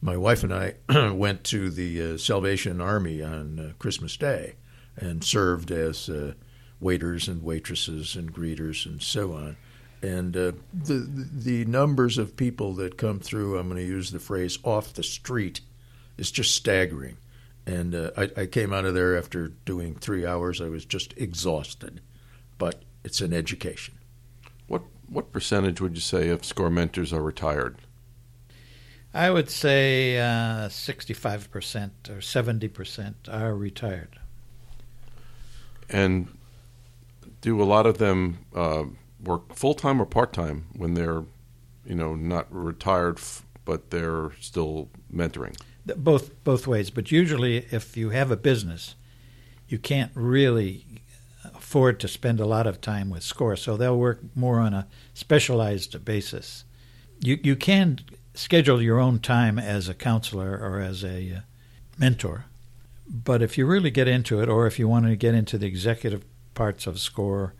my 0.00 0.16
wife 0.16 0.42
and 0.42 0.54
I 0.54 0.74
went 1.12 1.44
to 1.44 1.68
the 1.70 2.14
uh, 2.14 2.18
Salvation 2.18 2.80
Army 2.80 3.22
on 3.22 3.58
uh, 3.58 3.72
Christmas 3.78 4.16
Day 4.16 4.54
and 4.96 5.24
served 5.24 5.70
as 5.70 6.08
uh, 6.08 6.34
waiters 6.80 7.28
and 7.28 7.42
waitresses 7.42 8.16
and 8.16 8.32
greeters 8.32 8.84
and 8.86 9.02
so 9.02 9.32
on. 9.32 9.56
And 10.02 10.36
uh, 10.36 10.52
the 10.72 11.08
the 11.32 11.64
numbers 11.66 12.18
of 12.18 12.36
people 12.36 12.74
that 12.74 12.96
come 12.96 13.20
through, 13.20 13.56
I'm 13.56 13.68
going 13.68 13.80
to 13.80 13.86
use 13.86 14.10
the 14.10 14.18
phrase 14.18 14.58
off 14.64 14.92
the 14.92 15.04
street, 15.04 15.60
is 16.18 16.32
just 16.32 16.54
staggering. 16.54 17.18
And 17.64 17.94
uh, 17.94 18.10
I, 18.16 18.30
I 18.36 18.46
came 18.46 18.72
out 18.72 18.84
of 18.84 18.94
there 18.94 19.16
after 19.16 19.48
doing 19.64 19.94
three 19.94 20.26
hours. 20.26 20.60
I 20.60 20.68
was 20.68 20.84
just 20.84 21.16
exhausted, 21.16 22.00
but 22.58 22.82
it's 23.04 23.20
an 23.20 23.32
education. 23.32 23.94
What 24.66 24.82
what 25.08 25.32
percentage 25.32 25.80
would 25.80 25.94
you 25.94 26.00
say 26.00 26.28
of 26.30 26.44
SCORE 26.44 26.70
mentors 26.70 27.12
are 27.12 27.22
retired? 27.22 27.76
I 29.14 29.30
would 29.30 29.50
say 29.50 30.18
uh, 30.18 30.68
65% 30.68 31.90
or 32.08 32.16
70% 32.16 33.14
are 33.30 33.54
retired. 33.54 34.18
And 35.88 36.28
do 37.40 37.60
a 37.60 37.64
lot 37.64 37.86
of 37.86 37.98
them 37.98 38.38
uh, 38.54 38.84
work 39.22 39.54
full 39.54 39.74
time 39.74 40.00
or 40.00 40.06
part 40.06 40.32
time 40.32 40.66
when 40.74 40.94
they're, 40.94 41.24
you 41.84 41.94
know, 41.94 42.14
not 42.14 42.46
retired, 42.50 43.18
f- 43.18 43.44
but 43.64 43.90
they're 43.90 44.32
still 44.40 44.88
mentoring? 45.12 45.56
Both 45.84 46.44
both 46.44 46.66
ways, 46.66 46.90
but 46.90 47.10
usually 47.10 47.66
if 47.70 47.96
you 47.96 48.10
have 48.10 48.30
a 48.30 48.36
business, 48.36 48.94
you 49.68 49.78
can't 49.78 50.12
really 50.14 50.84
afford 51.44 51.98
to 52.00 52.08
spend 52.08 52.38
a 52.38 52.46
lot 52.46 52.66
of 52.66 52.80
time 52.80 53.10
with 53.10 53.24
SCORE, 53.24 53.56
so 53.56 53.76
they'll 53.76 53.98
work 53.98 54.20
more 54.36 54.60
on 54.60 54.74
a 54.74 54.86
specialized 55.12 56.04
basis. 56.04 56.64
You 57.20 57.38
you 57.42 57.56
can 57.56 57.98
schedule 58.34 58.80
your 58.80 59.00
own 59.00 59.18
time 59.18 59.58
as 59.58 59.88
a 59.88 59.94
counselor 59.94 60.56
or 60.56 60.80
as 60.80 61.04
a 61.04 61.32
uh, 61.32 61.40
mentor, 61.98 62.44
but 63.06 63.42
if 63.42 63.58
you 63.58 63.66
really 63.66 63.90
get 63.90 64.08
into 64.08 64.40
it, 64.40 64.48
or 64.48 64.66
if 64.66 64.78
you 64.78 64.88
want 64.88 65.06
to 65.06 65.16
get 65.16 65.34
into 65.34 65.58
the 65.58 65.66
executive 65.66 66.24
parts 66.54 66.86
of 66.86 66.98
SCORE, 66.98 67.54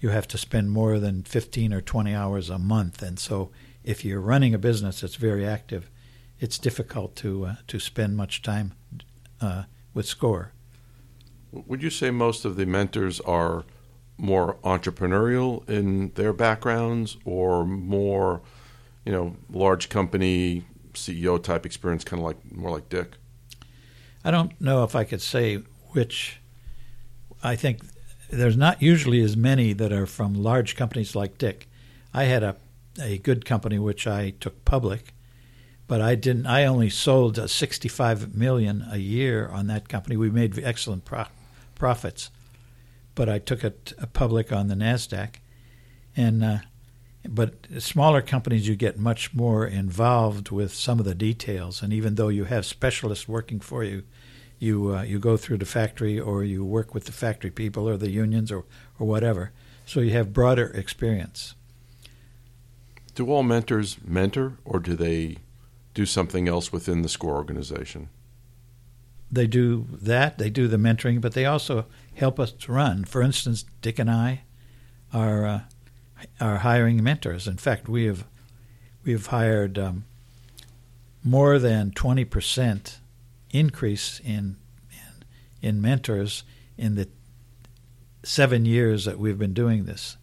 you 0.00 0.10
have 0.10 0.28
to 0.28 0.38
spend 0.38 0.70
more 0.70 0.98
than 0.98 1.22
15 1.22 1.72
or 1.72 1.80
20 1.80 2.14
hours 2.14 2.50
a 2.50 2.58
month, 2.58 3.02
and 3.02 3.18
so 3.18 3.50
if 3.82 4.04
you're 4.04 4.20
running 4.20 4.52
a 4.52 4.58
business 4.58 5.00
that's 5.00 5.14
very 5.14 5.46
active, 5.46 5.90
it's 6.38 6.58
difficult 6.58 7.16
to 7.16 7.46
uh, 7.46 7.54
to 7.66 7.78
spend 7.80 8.16
much 8.16 8.42
time 8.42 8.74
uh, 9.40 9.64
with 9.94 10.06
SCORE. 10.06 10.52
Would 11.52 11.82
you 11.82 11.90
say 11.90 12.10
most 12.10 12.44
of 12.44 12.56
the 12.56 12.66
mentors 12.66 13.20
are 13.20 13.64
more 14.18 14.56
entrepreneurial 14.64 15.68
in 15.68 16.10
their 16.14 16.32
backgrounds, 16.32 17.16
or 17.24 17.64
more, 17.64 18.42
you 19.04 19.12
know, 19.12 19.36
large 19.50 19.88
company 19.88 20.64
CEO 20.92 21.42
type 21.42 21.64
experience, 21.64 22.04
kind 22.04 22.20
of 22.20 22.26
like 22.26 22.52
more 22.52 22.70
like 22.70 22.88
Dick? 22.88 23.16
I 24.26 24.32
don't 24.32 24.60
know 24.60 24.82
if 24.82 24.96
I 24.96 25.04
could 25.04 25.22
say 25.22 25.62
which. 25.92 26.40
I 27.44 27.54
think 27.54 27.82
there's 28.28 28.56
not 28.56 28.82
usually 28.82 29.22
as 29.22 29.36
many 29.36 29.72
that 29.74 29.92
are 29.92 30.04
from 30.04 30.34
large 30.34 30.74
companies 30.74 31.14
like 31.14 31.38
Dick. 31.38 31.68
I 32.12 32.24
had 32.24 32.42
a 32.42 32.56
a 33.00 33.18
good 33.18 33.44
company 33.44 33.78
which 33.78 34.04
I 34.04 34.30
took 34.40 34.64
public, 34.64 35.14
but 35.86 36.00
I 36.00 36.16
didn't. 36.16 36.46
I 36.46 36.64
only 36.64 36.90
sold 36.90 37.38
uh, 37.38 37.46
65 37.46 38.34
million 38.34 38.84
a 38.90 38.96
year 38.96 39.48
on 39.48 39.68
that 39.68 39.88
company. 39.88 40.16
We 40.16 40.30
made 40.30 40.58
excellent 40.58 41.04
pro- 41.04 41.26
profits, 41.76 42.30
but 43.14 43.28
I 43.28 43.38
took 43.38 43.62
it 43.62 43.92
uh, 43.96 44.06
public 44.06 44.50
on 44.50 44.66
the 44.66 44.74
Nasdaq, 44.74 45.36
and 46.16 46.42
uh, 46.42 46.58
but 47.28 47.54
smaller 47.78 48.22
companies 48.22 48.68
you 48.68 48.76
get 48.76 48.98
much 48.98 49.34
more 49.34 49.66
involved 49.66 50.50
with 50.50 50.72
some 50.72 50.98
of 50.98 51.04
the 51.04 51.14
details, 51.14 51.82
and 51.82 51.92
even 51.92 52.14
though 52.14 52.28
you 52.28 52.44
have 52.44 52.66
specialists 52.66 53.28
working 53.28 53.60
for 53.60 53.84
you, 53.84 54.02
you 54.58 54.94
uh, 54.94 55.02
you 55.02 55.18
go 55.18 55.36
through 55.36 55.58
the 55.58 55.66
factory 55.66 56.18
or 56.18 56.42
you 56.42 56.64
work 56.64 56.94
with 56.94 57.04
the 57.04 57.12
factory 57.12 57.50
people 57.50 57.88
or 57.88 57.96
the 57.96 58.10
unions 58.10 58.50
or 58.50 58.64
or 58.98 59.06
whatever, 59.06 59.52
so 59.84 60.00
you 60.00 60.10
have 60.12 60.32
broader 60.32 60.68
experience. 60.68 61.54
Do 63.14 63.30
all 63.30 63.42
mentors 63.42 63.96
mentor, 64.04 64.58
or 64.64 64.78
do 64.78 64.94
they 64.94 65.38
do 65.94 66.04
something 66.04 66.48
else 66.48 66.70
within 66.72 67.02
the 67.02 67.08
SCORE 67.08 67.36
organization? 67.36 68.10
They 69.32 69.46
do 69.46 69.86
that. 69.90 70.38
They 70.38 70.50
do 70.50 70.68
the 70.68 70.76
mentoring, 70.76 71.20
but 71.20 71.32
they 71.32 71.46
also 71.46 71.86
help 72.14 72.38
us 72.38 72.54
run. 72.68 73.04
For 73.04 73.22
instance, 73.22 73.64
Dick 73.80 73.98
and 73.98 74.10
I 74.10 74.42
are 75.12 75.46
uh, 75.46 75.60
are 76.40 76.58
hiring 76.58 77.02
mentors. 77.02 77.46
In 77.46 77.56
fact, 77.56 77.88
we 77.88 78.04
have 78.04 78.26
we 79.04 79.12
have 79.12 79.26
hired 79.26 79.78
um, 79.78 80.04
more 81.22 81.58
than 81.58 81.90
twenty 81.90 82.24
percent 82.24 82.98
increase 83.50 84.20
in, 84.20 84.56
in 84.90 85.68
in 85.68 85.82
mentors 85.82 86.44
in 86.76 86.94
the 86.94 87.08
seven 88.22 88.64
years 88.64 89.04
that 89.04 89.18
we've 89.18 89.38
been 89.38 89.54
doing 89.54 89.84
this. 89.84 90.16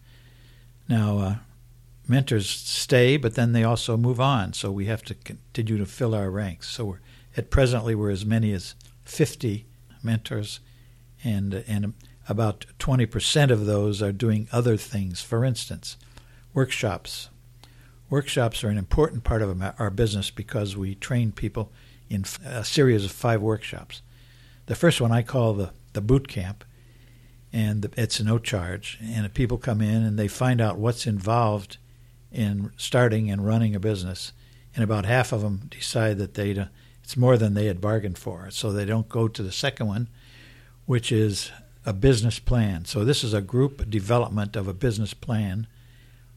Now, 0.88 1.18
uh, 1.18 1.36
mentors 2.06 2.48
stay, 2.48 3.16
but 3.16 3.34
then 3.34 3.52
they 3.52 3.64
also 3.64 3.96
move 3.96 4.20
on. 4.20 4.52
So 4.52 4.70
we 4.70 4.86
have 4.86 5.02
to 5.04 5.14
continue 5.14 5.78
to 5.78 5.86
fill 5.86 6.14
our 6.14 6.30
ranks. 6.30 6.68
So 6.68 6.84
we're, 6.84 7.00
at 7.36 7.50
presently 7.50 7.94
we're 7.94 8.10
as 8.10 8.26
many 8.26 8.52
as 8.52 8.74
50 9.04 9.66
mentors, 10.02 10.60
and 11.22 11.54
and 11.66 11.94
about 12.28 12.66
20% 12.78 13.50
of 13.50 13.66
those 13.66 14.02
are 14.02 14.12
doing 14.12 14.48
other 14.52 14.76
things. 14.76 15.20
For 15.20 15.44
instance, 15.44 15.96
workshops. 16.52 17.28
Workshops 18.10 18.62
are 18.62 18.68
an 18.68 18.78
important 18.78 19.24
part 19.24 19.42
of 19.42 19.62
our 19.78 19.90
business 19.90 20.30
because 20.30 20.76
we 20.76 20.94
train 20.94 21.32
people 21.32 21.72
in 22.08 22.24
a 22.44 22.64
series 22.64 23.04
of 23.04 23.12
five 23.12 23.40
workshops. 23.40 24.02
The 24.66 24.74
first 24.74 25.00
one 25.00 25.12
I 25.12 25.22
call 25.22 25.54
the, 25.54 25.70
the 25.92 26.00
boot 26.00 26.28
camp, 26.28 26.64
and 27.52 27.92
it's 27.96 28.20
no 28.20 28.38
charge. 28.38 28.98
And 29.02 29.32
people 29.34 29.58
come 29.58 29.80
in 29.80 30.02
and 30.02 30.18
they 30.18 30.28
find 30.28 30.60
out 30.60 30.78
what's 30.78 31.06
involved 31.06 31.78
in 32.32 32.72
starting 32.76 33.30
and 33.30 33.46
running 33.46 33.74
a 33.74 33.80
business, 33.80 34.32
and 34.74 34.82
about 34.82 35.06
half 35.06 35.32
of 35.32 35.42
them 35.42 35.68
decide 35.70 36.18
that 36.18 36.34
they 36.34 36.66
it's 37.02 37.16
more 37.18 37.36
than 37.36 37.52
they 37.52 37.66
had 37.66 37.82
bargained 37.82 38.16
for, 38.16 38.50
so 38.50 38.72
they 38.72 38.86
don't 38.86 39.10
go 39.10 39.28
to 39.28 39.42
the 39.42 39.52
second 39.52 39.86
one, 39.86 40.08
which 40.86 41.12
is 41.12 41.52
a 41.86 41.92
business 41.92 42.38
plan. 42.38 42.84
So 42.84 43.04
this 43.04 43.22
is 43.22 43.34
a 43.34 43.40
group 43.40 43.88
development 43.90 44.56
of 44.56 44.68
a 44.68 44.74
business 44.74 45.14
plan, 45.14 45.66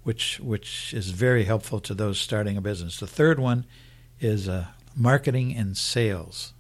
which 0.03 0.39
which 0.39 0.93
is 0.93 1.12
very 1.12 1.45
helpful 1.45 1.79
to 1.81 1.93
those 1.93 2.19
starting 2.19 2.57
a 2.57 2.62
business. 2.62 2.99
The 2.99 3.07
third 3.07 3.39
one 3.39 3.65
is 4.19 4.49
uh, 4.49 4.67
marketing 4.95 5.55
and 5.55 5.77
sales. 5.77 6.53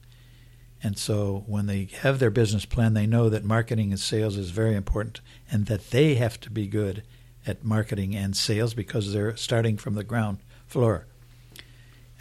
And 0.83 0.97
so 0.97 1.43
when 1.47 1.65
they 1.65 1.89
have 2.01 2.19
their 2.19 2.29
business 2.29 2.65
plan, 2.65 2.93
they 2.93 3.07
know 3.07 3.29
that 3.29 3.43
marketing 3.43 3.91
and 3.91 3.99
sales 3.99 4.37
is 4.37 4.51
very 4.51 4.75
important 4.75 5.21
and 5.51 5.65
that 5.65 5.89
they 5.89 6.15
have 6.15 6.39
to 6.41 6.51
be 6.51 6.67
good 6.67 7.03
at 7.47 7.63
marketing 7.63 8.15
and 8.15 8.35
sales 8.35 8.73
because 8.73 9.11
they're 9.11 9.35
starting 9.35 9.77
from 9.77 9.95
the 9.95 10.03
ground 10.03 10.37
floor. 10.67 11.07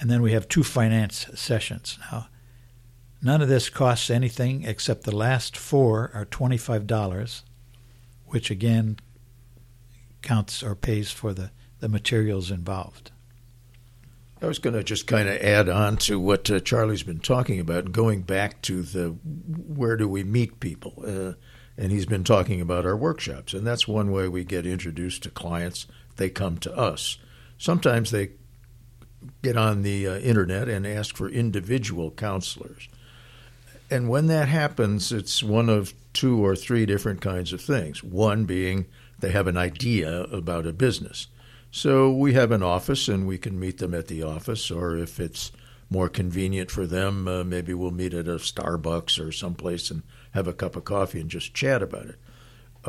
And 0.00 0.10
then 0.10 0.22
we 0.22 0.32
have 0.32 0.48
two 0.48 0.62
finance 0.62 1.26
sessions. 1.34 1.98
Now, 2.10 2.28
none 3.26 3.42
of 3.42 3.48
this 3.48 3.68
costs 3.68 4.08
anything 4.08 4.62
except 4.64 5.02
the 5.02 5.14
last 5.14 5.56
four 5.56 6.10
are 6.14 6.24
$25, 6.24 7.42
which 8.26 8.50
again 8.50 8.98
counts 10.22 10.62
or 10.62 10.74
pays 10.74 11.10
for 11.10 11.34
the, 11.34 11.50
the 11.80 11.88
materials 11.88 12.50
involved. 12.50 13.10
I 14.40 14.46
was 14.46 14.58
going 14.58 14.74
to 14.74 14.84
just 14.84 15.06
kind 15.06 15.28
of 15.28 15.36
add 15.36 15.68
on 15.68 15.96
to 15.98 16.20
what 16.20 16.50
uh, 16.50 16.60
Charlie's 16.60 17.02
been 17.02 17.20
talking 17.20 17.58
about, 17.58 17.92
going 17.92 18.22
back 18.22 18.60
to 18.62 18.82
the 18.82 19.08
where 19.08 19.96
do 19.96 20.06
we 20.06 20.24
meet 20.24 20.60
people, 20.60 21.02
uh, 21.06 21.32
and 21.78 21.90
he's 21.90 22.06
been 22.06 22.24
talking 22.24 22.60
about 22.60 22.84
our 22.84 22.96
workshops, 22.96 23.54
and 23.54 23.66
that's 23.66 23.88
one 23.88 24.12
way 24.12 24.28
we 24.28 24.44
get 24.44 24.66
introduced 24.66 25.22
to 25.22 25.30
clients. 25.30 25.86
They 26.16 26.28
come 26.28 26.58
to 26.58 26.76
us. 26.76 27.18
Sometimes 27.56 28.10
they 28.10 28.32
get 29.42 29.56
on 29.56 29.82
the 29.82 30.06
uh, 30.06 30.18
internet 30.18 30.68
and 30.68 30.86
ask 30.86 31.16
for 31.16 31.28
individual 31.28 32.10
counselors, 32.10 32.88
and 33.90 34.08
when 34.08 34.26
that 34.26 34.48
happens, 34.48 35.12
it's 35.12 35.42
one 35.42 35.68
of 35.68 35.94
two 36.12 36.44
or 36.44 36.56
three 36.56 36.86
different 36.86 37.20
kinds 37.20 37.52
of 37.52 37.60
things. 37.60 38.02
One 38.02 38.44
being 38.44 38.86
they 39.18 39.30
have 39.30 39.46
an 39.46 39.56
idea 39.56 40.24
about 40.24 40.66
a 40.66 40.72
business 40.72 41.28
so 41.76 42.10
we 42.10 42.32
have 42.32 42.52
an 42.52 42.62
office 42.62 43.06
and 43.06 43.26
we 43.26 43.36
can 43.36 43.60
meet 43.60 43.76
them 43.76 43.92
at 43.92 44.06
the 44.06 44.22
office, 44.22 44.70
or 44.70 44.96
if 44.96 45.20
it's 45.20 45.52
more 45.90 46.08
convenient 46.08 46.70
for 46.70 46.86
them, 46.86 47.28
uh, 47.28 47.44
maybe 47.44 47.74
we'll 47.74 47.90
meet 47.90 48.14
at 48.14 48.28
a 48.28 48.36
Starbucks 48.36 49.22
or 49.22 49.30
someplace 49.30 49.90
and 49.90 50.02
have 50.32 50.48
a 50.48 50.54
cup 50.54 50.74
of 50.74 50.84
coffee 50.84 51.20
and 51.20 51.28
just 51.28 51.52
chat 51.52 51.82
about 51.82 52.06
it. 52.06 52.18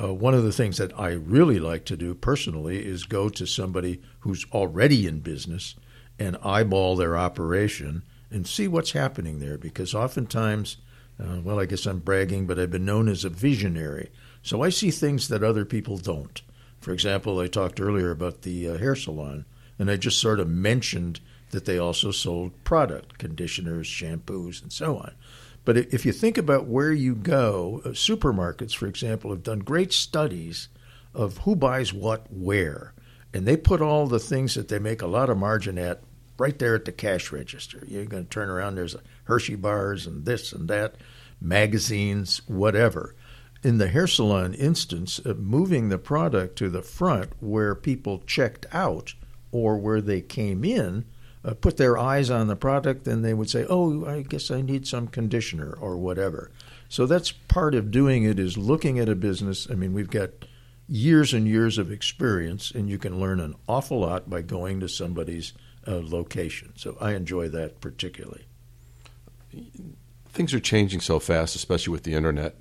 Uh, 0.01 0.13
one 0.13 0.33
of 0.33 0.43
the 0.43 0.53
things 0.53 0.77
that 0.77 0.97
I 0.97 1.09
really 1.09 1.59
like 1.59 1.83
to 1.85 1.97
do 1.97 2.15
personally 2.15 2.85
is 2.85 3.03
go 3.03 3.27
to 3.27 3.45
somebody 3.45 4.01
who's 4.19 4.45
already 4.53 5.05
in 5.05 5.19
business 5.19 5.75
and 6.17 6.37
eyeball 6.41 6.95
their 6.95 7.17
operation 7.17 8.03
and 8.31 8.47
see 8.47 8.69
what's 8.69 8.93
happening 8.93 9.39
there 9.39 9.57
because 9.57 9.93
oftentimes, 9.93 10.77
uh, 11.19 11.41
well, 11.43 11.59
I 11.59 11.65
guess 11.65 11.85
I'm 11.85 11.99
bragging, 11.99 12.45
but 12.45 12.59
I've 12.59 12.71
been 12.71 12.85
known 12.85 13.07
as 13.07 13.25
a 13.25 13.29
visionary. 13.29 14.11
So 14.41 14.61
I 14.61 14.69
see 14.69 14.91
things 14.91 15.27
that 15.27 15.43
other 15.43 15.65
people 15.65 15.97
don't. 15.97 16.41
For 16.79 16.91
example, 16.91 17.39
I 17.39 17.47
talked 17.47 17.81
earlier 17.81 18.11
about 18.11 18.43
the 18.43 18.69
uh, 18.69 18.77
hair 18.77 18.95
salon, 18.95 19.45
and 19.79 19.89
I 19.89 19.97
just 19.97 20.19
sort 20.19 20.39
of 20.39 20.47
mentioned 20.47 21.19
that 21.51 21.65
they 21.65 21.77
also 21.77 22.11
sold 22.11 22.63
product, 22.63 23.17
conditioners, 23.17 23.87
shampoos, 23.87 24.61
and 24.61 24.71
so 24.71 24.97
on. 24.97 25.13
But 25.65 25.77
if 25.77 26.05
you 26.05 26.11
think 26.11 26.37
about 26.37 26.67
where 26.67 26.93
you 26.93 27.15
go, 27.15 27.81
uh, 27.83 27.89
supermarkets, 27.89 28.75
for 28.75 28.87
example, 28.87 29.31
have 29.31 29.43
done 29.43 29.59
great 29.59 29.91
studies 29.91 30.69
of 31.13 31.39
who 31.39 31.55
buys 31.55 31.93
what 31.93 32.31
where. 32.31 32.93
And 33.33 33.45
they 33.45 33.57
put 33.57 33.81
all 33.81 34.07
the 34.07 34.19
things 34.19 34.55
that 34.55 34.69
they 34.69 34.79
make 34.79 35.01
a 35.01 35.07
lot 35.07 35.29
of 35.29 35.37
margin 35.37 35.77
at 35.77 36.01
right 36.37 36.57
there 36.59 36.75
at 36.75 36.85
the 36.85 36.91
cash 36.91 37.31
register. 37.31 37.83
You're 37.87 38.05
going 38.05 38.25
to 38.25 38.29
turn 38.29 38.49
around, 38.49 38.75
there's 38.75 38.95
Hershey 39.25 39.55
bars 39.55 40.07
and 40.07 40.25
this 40.25 40.53
and 40.53 40.69
that, 40.69 40.95
magazines, 41.39 42.41
whatever 42.47 43.15
in 43.63 43.77
the 43.77 43.87
hair 43.87 44.07
salon 44.07 44.53
instance, 44.53 45.19
uh, 45.25 45.33
moving 45.33 45.89
the 45.89 45.97
product 45.97 46.57
to 46.57 46.69
the 46.69 46.81
front 46.81 47.31
where 47.39 47.75
people 47.75 48.23
checked 48.25 48.65
out 48.71 49.13
or 49.51 49.77
where 49.77 50.01
they 50.01 50.21
came 50.21 50.63
in, 50.63 51.05
uh, 51.43 51.53
put 51.53 51.77
their 51.77 51.97
eyes 51.97 52.29
on 52.29 52.47
the 52.47 52.55
product, 52.55 53.05
then 53.05 53.21
they 53.21 53.33
would 53.33 53.49
say, 53.49 53.65
"Oh, 53.69 54.05
I 54.05 54.21
guess 54.21 54.51
I 54.51 54.61
need 54.61 54.87
some 54.87 55.07
conditioner 55.07 55.71
or 55.71 55.97
whatever." 55.97 56.51
So 56.89 57.05
that's 57.05 57.31
part 57.31 57.75
of 57.75 57.91
doing 57.91 58.23
it 58.23 58.39
is 58.39 58.57
looking 58.57 58.99
at 58.99 59.09
a 59.09 59.15
business. 59.15 59.67
I 59.69 59.75
mean, 59.75 59.93
we've 59.93 60.09
got 60.09 60.29
years 60.87 61.33
and 61.33 61.47
years 61.47 61.77
of 61.77 61.91
experience, 61.91 62.71
and 62.71 62.89
you 62.89 62.97
can 62.97 63.19
learn 63.19 63.39
an 63.39 63.55
awful 63.67 63.99
lot 63.99 64.29
by 64.29 64.41
going 64.41 64.79
to 64.79 64.87
somebody's 64.87 65.53
uh, 65.87 66.01
location. 66.03 66.73
So 66.75 66.97
I 66.99 67.13
enjoy 67.13 67.49
that 67.49 67.81
particularly. 67.81 68.45
Things 70.29 70.53
are 70.53 70.59
changing 70.59 71.01
so 71.01 71.19
fast, 71.19 71.55
especially 71.55 71.91
with 71.91 72.03
the 72.03 72.13
internet 72.13 72.55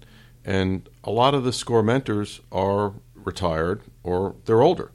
and 0.46 0.88
a 1.02 1.10
lot 1.10 1.34
of 1.34 1.42
the 1.42 1.52
score 1.52 1.82
mentors 1.82 2.40
are 2.52 2.94
retired 3.14 3.82
or 4.04 4.36
they're 4.44 4.62
older. 4.62 4.92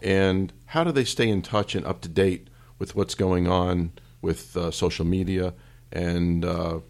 And 0.00 0.52
how 0.66 0.82
do 0.82 0.90
they 0.90 1.04
stay 1.04 1.28
in 1.28 1.42
touch 1.42 1.74
and 1.74 1.86
up 1.86 2.00
to 2.00 2.08
date 2.08 2.48
with 2.78 2.96
what's 2.96 3.14
going 3.14 3.46
on 3.46 3.92
with 4.22 4.56
uh, 4.56 4.70
social 4.70 5.04
media 5.04 5.52
and 5.92 6.44
uh, 6.44 6.80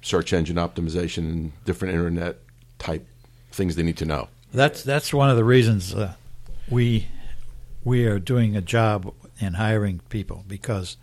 search 0.00 0.32
engine 0.32 0.56
optimization 0.56 1.18
and 1.18 1.64
different 1.64 1.92
internet 1.92 2.38
type 2.78 3.06
things 3.50 3.74
they 3.74 3.82
need 3.82 3.96
to 3.98 4.06
know? 4.06 4.28
That's 4.54 4.84
that's 4.84 5.12
one 5.12 5.28
of 5.28 5.36
the 5.36 5.44
reasons 5.44 5.92
uh, 5.92 6.14
we 6.70 7.08
we 7.84 8.06
are 8.06 8.20
doing 8.20 8.56
a 8.56 8.60
job 8.60 9.12
in 9.38 9.54
hiring 9.54 10.00
people 10.08 10.44
because 10.46 10.96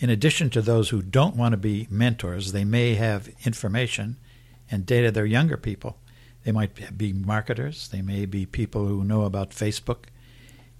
in 0.00 0.10
addition 0.10 0.48
to 0.50 0.62
those 0.62 0.90
who 0.90 1.02
don't 1.02 1.36
want 1.36 1.52
to 1.52 1.56
be 1.56 1.88
mentors, 1.90 2.52
they 2.52 2.64
may 2.64 2.94
have 2.94 3.28
information 3.44 4.16
and 4.70 4.86
data 4.86 5.10
their 5.10 5.26
younger 5.26 5.56
people. 5.56 5.98
They 6.44 6.52
might 6.52 6.96
be 6.96 7.12
marketers. 7.12 7.88
They 7.88 8.02
may 8.02 8.24
be 8.24 8.46
people 8.46 8.86
who 8.86 9.04
know 9.04 9.22
about 9.22 9.50
Facebook, 9.50 10.04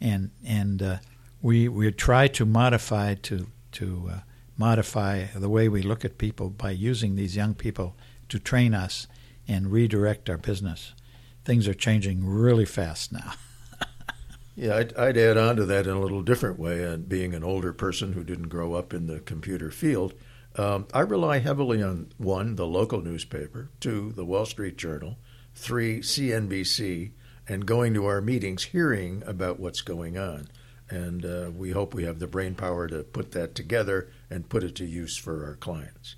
and 0.01 0.31
and 0.45 0.83
uh, 0.83 0.97
we 1.43 1.69
we 1.69 1.91
try 1.93 2.29
to 2.29 2.47
modify 2.47 3.15
to 3.15 3.49
to 3.73 4.11
uh, 4.13 4.19
modify 4.57 5.27
the 5.35 5.49
way 5.49 5.69
we 5.69 5.83
look 5.83 6.05
at 6.05 6.17
people 6.17 6.49
by 6.49 6.71
using 6.71 7.17
these 7.17 7.37
young 7.37 7.55
people 7.55 7.97
to 8.29 8.39
train 8.39 8.73
us 8.73 9.09
and 9.47 9.73
redirect 9.73 10.31
our 10.31 10.39
business. 10.39 10.95
Things 11.45 11.67
are 11.67 11.75
changing 11.75 12.25
really 12.25 12.67
fast 12.67 13.13
now. 13.13 13.33
yeah, 14.59 14.77
I'd, 14.77 14.97
I'd, 14.97 15.17
add 15.17 15.37
on 15.37 15.55
to 15.55 15.65
that 15.67 15.87
in 15.87 15.93
a 15.93 16.01
little 16.01 16.23
different 16.23 16.59
way. 16.59 16.83
And 16.83 17.09
being 17.09 17.33
an 17.33 17.45
older 17.45 17.73
person 17.73 18.13
who 18.13 18.25
didn't 18.25 18.49
grow 18.49 18.75
up 18.75 18.93
in 18.93 19.07
the 19.07 19.21
computer 19.21 19.71
field, 19.71 20.15
um, 20.57 20.89
I 20.93 21.01
rely 21.01 21.39
heavily 21.39 21.81
on 21.81 22.11
one, 22.17 22.57
the 22.57 22.67
local 22.67 23.01
newspaper, 23.01 23.71
two, 23.79 24.11
the 24.11 24.25
Wall 24.25 24.45
Street 24.45 24.77
Journal, 24.77 25.17
three, 25.55 26.01
CNBC, 26.01 27.13
and 27.47 27.67
going 27.67 27.95
to 27.95 28.07
our 28.07 28.21
meetings, 28.21 28.65
hearing 28.65 29.23
about 29.25 29.61
what's 29.61 29.81
going 29.81 30.19
on. 30.19 30.49
And 30.91 31.25
uh, 31.25 31.51
we 31.55 31.71
hope 31.71 31.95
we 31.95 32.03
have 32.03 32.19
the 32.19 32.27
brain 32.27 32.57
power 32.57 32.89
to 32.89 33.05
put 33.05 33.31
that 33.33 33.55
together 33.55 34.11
and 34.29 34.49
put 34.49 34.65
it 34.65 34.75
to 34.77 34.85
use 34.85 35.17
for 35.17 35.47
our 35.47 35.55
clients. 35.55 36.17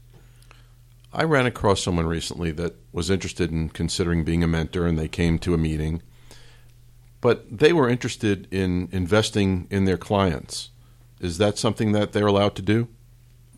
I 1.13 1.25
ran 1.25 1.45
across 1.45 1.83
someone 1.83 2.07
recently 2.07 2.53
that 2.53 2.77
was 2.91 3.11
interested 3.11 3.51
in 3.51 3.69
considering 3.69 4.25
being 4.25 4.43
a 4.43 4.49
mentor, 4.49 4.87
and 4.87 4.99
they 4.99 5.09
came 5.09 5.39
to 5.41 5.53
a 5.53 5.59
meeting. 5.59 6.03
But 7.21 7.59
they 7.59 7.73
were 7.73 7.89
interested 7.89 8.49
in 8.51 8.89
investing 8.93 9.67
in 9.71 9.85
their 9.85 9.99
clients. 9.99 10.71
Is 11.21 11.39
that 11.39 11.59
something 11.59 11.93
that 11.93 12.13
they're 12.13 12.27
allowed 12.27 12.55
to 12.57 12.63
do? 12.63 12.89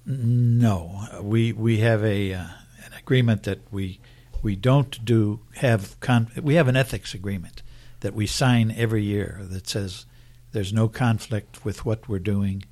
No, 0.04 1.06
we 1.22 1.52
we 1.52 1.78
have 1.78 2.02
a 2.04 2.34
uh, 2.34 2.46
an 2.84 2.92
agreement 2.98 3.44
that 3.44 3.60
we 3.70 4.00
we 4.42 4.56
don't 4.56 5.04
do 5.04 5.40
have 5.56 5.98
con- 6.00 6.30
we 6.42 6.54
have 6.54 6.66
an 6.66 6.76
ethics 6.76 7.14
agreement 7.14 7.62
that 8.00 8.14
we 8.14 8.26
sign 8.26 8.74
every 8.76 9.04
year 9.04 9.38
that 9.42 9.68
says 9.68 10.06
there's 10.50 10.72
no 10.72 10.88
conflict 10.88 11.64
with 11.64 11.84
what 11.84 12.08
we're 12.08 12.18
doing 12.18 12.64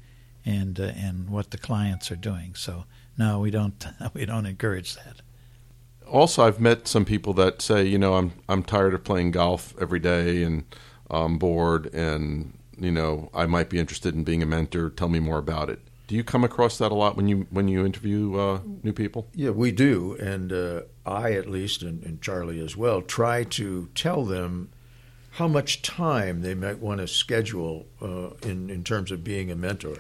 and 0.45 0.81
uh, 0.81 0.93
and 0.97 1.31
what 1.31 1.53
the 1.53 1.59
clients 1.59 2.11
are 2.11 2.17
doing. 2.17 2.55
So 2.57 2.85
no, 3.17 3.39
we 3.39 3.53
don't 3.53 3.87
we 4.15 4.27
don't 4.27 4.47
encourage 4.47 4.97
that. 4.97 5.23
Also, 6.11 6.45
I've 6.45 6.61
met 6.61 6.89
some 6.89 7.05
people 7.05 7.33
that 7.35 7.63
say, 7.63 7.85
you 7.85 7.99
know, 7.99 8.15
I'm 8.15 8.33
I'm 8.49 8.63
tired 8.63 8.95
of 8.95 9.05
playing 9.05 9.31
golf 9.31 9.75
every 9.81 10.01
day 10.01 10.43
and 10.43 10.65
I'm 11.11 11.39
bored 11.39 11.93
and 11.95 12.53
you 12.79 12.91
know 12.91 13.31
I 13.35 13.47
might 13.47 13.69
be 13.69 13.79
interested 13.79 14.15
in 14.15 14.25
being 14.25 14.43
a 14.43 14.47
mentor. 14.47 14.91
Tell 14.91 15.09
me 15.09 15.21
more 15.21 15.39
about 15.39 15.71
it. 15.71 15.81
Do 16.11 16.17
you 16.17 16.25
come 16.25 16.43
across 16.43 16.77
that 16.79 16.91
a 16.91 16.95
lot 16.97 17.17
when 17.17 17.29
you 17.29 17.47
when 17.51 17.69
you 17.69 17.87
interview 17.87 18.37
uh, 18.37 18.61
new 18.83 18.93
people? 18.93 19.29
Yeah, 19.33 19.51
we 19.51 19.71
do, 19.71 20.17
and 20.21 20.53
uh, 20.53 20.83
I 21.07 21.35
at 21.35 21.49
least, 21.49 21.83
and, 21.83 22.03
and, 22.03 22.21
Charlie 22.21 22.59
as 22.59 22.77
well, 22.77 23.01
try 23.01 23.45
to 23.45 23.89
tell 23.95 24.25
them 24.25 24.71
how 25.31 25.47
much 25.47 25.83
time 25.83 26.43
they 26.43 26.57
might 26.57 26.81
want 26.81 27.01
to 27.01 27.07
schedule 27.07 27.87
uh, 28.03 28.31
in 28.43 28.71
in 28.71 28.83
terms 28.83 29.13
of 29.13 29.23
being 29.23 29.53
a 29.53 29.55
mentor. 29.55 29.99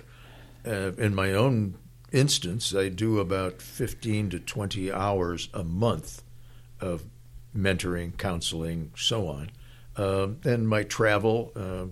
Uh, 0.67 0.91
in 0.99 1.15
my 1.15 1.33
own 1.33 1.77
instance, 2.13 2.75
I 2.75 2.89
do 2.89 3.19
about 3.19 3.63
fifteen 3.63 4.31
to 4.31 4.39
twenty 4.39 4.93
hours 4.93 5.49
a 5.55 5.65
month 5.65 6.23
of 6.81 7.05
mentoring, 7.57 8.17
counseling, 8.17 8.93
so 8.97 9.29
on. 9.29 9.51
Uh, 9.97 10.29
and 10.45 10.69
my 10.69 10.83
travel 10.85 11.53
uh, 11.57 11.87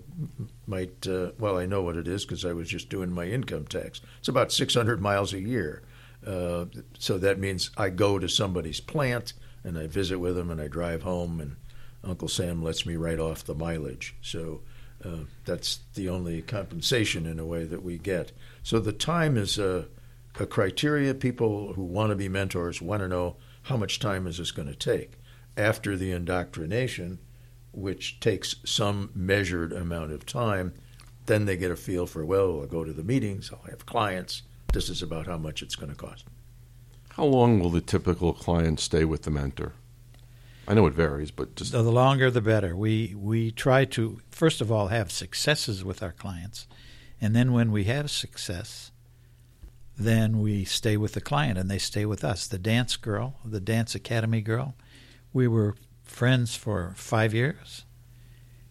might, 0.65 1.05
uh, 1.05 1.31
well, 1.37 1.57
I 1.57 1.65
know 1.65 1.81
what 1.81 1.97
it 1.97 2.07
is 2.07 2.25
because 2.25 2.45
I 2.45 2.53
was 2.53 2.69
just 2.69 2.89
doing 2.89 3.11
my 3.11 3.25
income 3.25 3.65
tax. 3.65 4.01
It's 4.19 4.29
about 4.29 4.51
600 4.51 5.01
miles 5.01 5.33
a 5.33 5.39
year. 5.39 5.83
Uh, 6.25 6.65
so 6.97 7.17
that 7.17 7.39
means 7.39 7.71
I 7.77 7.89
go 7.89 8.17
to 8.17 8.27
somebody's 8.27 8.79
plant 8.79 9.33
and 9.63 9.77
I 9.77 9.87
visit 9.87 10.17
with 10.17 10.35
them 10.35 10.49
and 10.49 10.61
I 10.61 10.67
drive 10.67 11.03
home, 11.03 11.39
and 11.39 11.55
Uncle 12.03 12.29
Sam 12.29 12.63
lets 12.63 12.85
me 12.85 12.95
write 12.95 13.19
off 13.19 13.43
the 13.43 13.53
mileage. 13.53 14.15
So 14.21 14.61
uh, 15.03 15.25
that's 15.45 15.79
the 15.93 16.09
only 16.09 16.41
compensation 16.41 17.25
in 17.25 17.39
a 17.39 17.45
way 17.45 17.65
that 17.65 17.83
we 17.83 17.97
get. 17.97 18.31
So 18.63 18.79
the 18.79 18.93
time 18.93 19.37
is 19.37 19.59
a, 19.59 19.85
a 20.39 20.45
criteria. 20.45 21.13
People 21.13 21.73
who 21.73 21.83
want 21.83 22.09
to 22.09 22.15
be 22.15 22.29
mentors 22.29 22.81
want 22.81 23.01
to 23.01 23.07
know 23.07 23.37
how 23.63 23.77
much 23.77 23.99
time 23.99 24.27
is 24.27 24.37
this 24.37 24.51
going 24.51 24.67
to 24.67 24.75
take. 24.75 25.13
After 25.57 25.97
the 25.97 26.11
indoctrination, 26.11 27.19
which 27.71 28.19
takes 28.19 28.55
some 28.65 29.11
measured 29.13 29.71
amount 29.71 30.11
of 30.11 30.25
time. 30.25 30.73
Then 31.25 31.45
they 31.45 31.57
get 31.57 31.71
a 31.71 31.75
feel 31.75 32.05
for, 32.05 32.25
well, 32.25 32.61
I'll 32.61 32.67
go 32.67 32.83
to 32.83 32.93
the 32.93 33.03
meetings, 33.03 33.51
I'll 33.51 33.69
have 33.69 33.85
clients. 33.85 34.43
This 34.73 34.89
is 34.89 35.01
about 35.01 35.27
how 35.27 35.37
much 35.37 35.61
it's 35.61 35.75
going 35.75 35.91
to 35.91 35.95
cost. 35.95 36.25
How 37.11 37.25
long 37.25 37.59
will 37.59 37.69
the 37.69 37.81
typical 37.81 38.33
client 38.33 38.79
stay 38.79 39.05
with 39.05 39.23
the 39.23 39.31
mentor? 39.31 39.73
I 40.67 40.75
know 40.75 40.85
it 40.85 40.93
varies, 40.93 41.31
but 41.31 41.55
just 41.55 41.71
the 41.71 41.81
longer 41.81 42.29
the 42.29 42.41
better. 42.41 42.75
We 42.75 43.15
we 43.17 43.49
try 43.49 43.85
to 43.85 44.21
first 44.29 44.61
of 44.61 44.71
all 44.71 44.89
have 44.89 45.11
successes 45.11 45.83
with 45.83 46.03
our 46.03 46.11
clients, 46.11 46.67
and 47.19 47.35
then 47.35 47.53
when 47.53 47.71
we 47.71 47.85
have 47.85 48.11
success, 48.11 48.91
then 49.99 50.39
we 50.39 50.63
stay 50.63 50.95
with 50.95 51.13
the 51.13 51.21
client 51.21 51.57
and 51.57 51.69
they 51.69 51.77
stay 51.77 52.05
with 52.05 52.23
us. 52.23 52.47
The 52.47 52.57
dance 52.57 52.95
girl, 52.95 53.35
the 53.43 53.59
dance 53.59 53.93
academy 53.93 54.41
girl, 54.41 54.73
we 55.33 55.47
were 55.47 55.75
friends 56.03 56.55
for 56.55 56.93
five 56.95 57.33
years. 57.33 57.85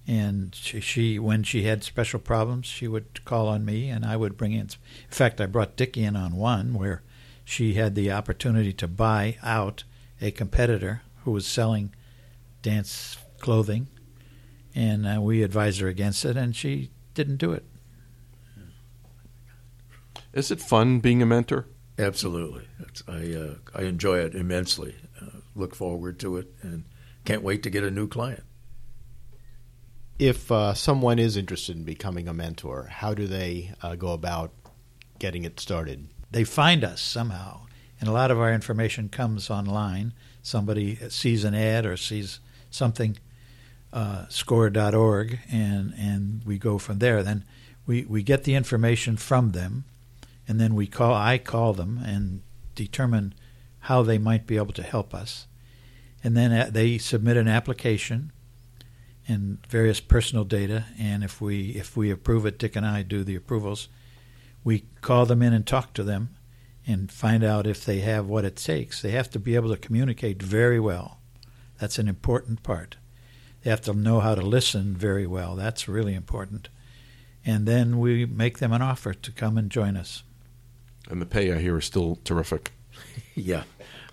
And 0.07 0.55
she, 0.55 0.81
she, 0.81 1.19
when 1.19 1.43
she 1.43 1.65
had 1.65 1.85
special 1.85 2.19
problems, 2.19 2.67
she 2.67 2.89
would 2.89 3.27
call 3.27 3.47
on 3.47 3.67
me, 3.67 3.91
and 3.91 4.07
I 4.07 4.17
would 4.17 4.39
bring 4.39 4.53
in. 4.53 4.61
In 4.61 5.11
fact, 5.11 5.39
I 5.39 5.45
brought 5.45 5.77
Dickie 5.77 6.03
in 6.03 6.17
on 6.17 6.37
one 6.37 6.73
where 6.73 7.03
she 7.45 7.75
had 7.75 7.95
the 7.95 8.11
opportunity 8.11 8.73
to 8.73 8.89
buy 8.89 9.37
out 9.43 9.85
a 10.23 10.31
competitor 10.31 11.03
who 11.25 11.31
was 11.33 11.47
selling 11.47 11.95
dance 12.63 13.19
clothing, 13.39 13.89
and 14.75 15.07
uh, 15.07 15.21
we 15.21 15.43
advised 15.43 15.81
her 15.81 15.89
against 15.89 16.25
it, 16.25 16.39
and 16.39 16.57
she 16.57 16.91
didn't 17.13 17.37
do 17.37 17.53
it. 17.53 17.67
Is 20.39 20.53
it 20.53 20.61
fun 20.61 21.01
being 21.01 21.21
a 21.21 21.27
mentor? 21.27 21.67
Absolutely. 21.99 22.69
It's, 22.79 23.03
I 23.09 23.35
uh, 23.35 23.55
I 23.75 23.83
enjoy 23.83 24.21
it 24.21 24.37
immensely. 24.37 24.95
Uh, 25.21 25.41
look 25.57 25.75
forward 25.75 26.21
to 26.21 26.37
it, 26.37 26.55
and 26.63 26.85
can't 27.25 27.43
wait 27.43 27.65
to 27.65 27.71
get 27.71 27.83
a 27.83 27.91
new 27.91 28.07
client. 28.07 28.45
If 30.17 30.53
uh, 30.53 30.75
someone 30.75 31.19
is 31.19 31.37
interested 31.37 31.77
in 31.77 31.83
becoming 31.83 32.29
a 32.29 32.33
mentor, 32.33 32.87
how 32.89 33.15
do 33.15 33.27
they 33.27 33.73
uh, 33.83 33.97
go 33.97 34.13
about 34.13 34.53
getting 35.19 35.43
it 35.43 35.59
started? 35.59 36.07
They 36.31 36.45
find 36.45 36.85
us 36.85 37.01
somehow, 37.01 37.63
and 37.99 38.09
a 38.09 38.13
lot 38.13 38.31
of 38.31 38.39
our 38.39 38.53
information 38.53 39.09
comes 39.09 39.51
online. 39.51 40.13
Somebody 40.41 41.01
sees 41.09 41.43
an 41.43 41.57
ad 41.57 41.85
or 41.85 41.97
sees 41.97 42.39
something, 42.71 43.19
uh, 43.93 44.27
score.org, 44.29 45.41
and 45.51 45.95
and 45.99 46.45
we 46.45 46.59
go 46.59 46.79
from 46.79 47.01
there. 47.01 47.25
Then 47.25 47.43
we, 47.87 48.05
we 48.05 48.23
get 48.23 48.45
the 48.45 48.55
information 48.55 49.17
from 49.17 49.51
them 49.51 49.85
and 50.49 50.59
then 50.59 50.75
we 50.75 50.87
call 50.87 51.15
I 51.15 51.39
call 51.39 51.75
them 51.75 52.01
and 52.05 52.43
determine 52.75 53.35
how 53.81 54.03
they 54.03 54.19
might 54.19 54.47
be 54.47 54.57
able 54.57 54.73
to 54.73 54.83
help 54.83 55.15
us. 55.15 55.47
And 56.25 56.37
then 56.37 56.51
uh, 56.53 56.71
they 56.73 56.99
submit 56.99 57.37
an 57.37 57.47
application 57.47 58.33
and 59.29 59.65
various 59.69 60.01
personal 60.01 60.45
data 60.45 60.87
and 60.99 61.23
if 61.23 61.41
we 61.41 61.71
if 61.73 61.97
we 61.97 62.11
approve 62.11 62.47
it 62.47 62.59
Dick 62.59 62.75
and 62.75 62.87
I 62.87 63.03
do 63.03 63.23
the 63.23 63.37
approvals, 63.37 63.89
we 64.65 64.87
call 65.03 65.27
them 65.27 65.43
in 65.43 65.53
and 65.53 65.67
talk 65.67 65.93
to 65.95 66.03
them 66.03 66.35
and 66.87 67.13
find 67.13 67.45
out 67.45 67.67
if 67.67 67.85
they 67.85 68.01
have 68.01 68.27
what 68.27 68.47
it 68.47 68.57
takes. 68.57 69.03
They 69.03 69.11
have 69.11 69.31
to 69.31 69.39
be 69.39 69.55
able 69.55 69.69
to 69.69 69.77
communicate 69.77 70.43
very 70.43 70.81
well. 70.81 71.19
That's 71.79 71.99
an 71.99 72.09
important 72.09 72.63
part. 72.63 72.97
They 73.63 73.71
have 73.71 73.83
to 73.83 73.93
know 73.93 74.21
how 74.21 74.35
to 74.35 74.41
listen 74.41 74.97
very 74.97 75.27
well. 75.27 75.55
That's 75.55 75.87
really 75.87 76.15
important. 76.15 76.71
And 77.45 77.67
then 77.67 77.99
we 77.99 78.25
make 78.25 78.59
them 78.59 78.73
an 78.73 78.83
offer 78.83 79.13
to 79.13 79.33
come 79.33 79.59
and 79.59 79.71
join 79.71 79.97
us. 79.97 80.23
And 81.09 81.21
the 81.21 81.27
pay 81.27 81.53
I 81.53 81.59
hear 81.59 81.79
is 81.79 81.85
still 81.85 82.19
terrific. 82.25 82.73
yeah. 83.35 83.65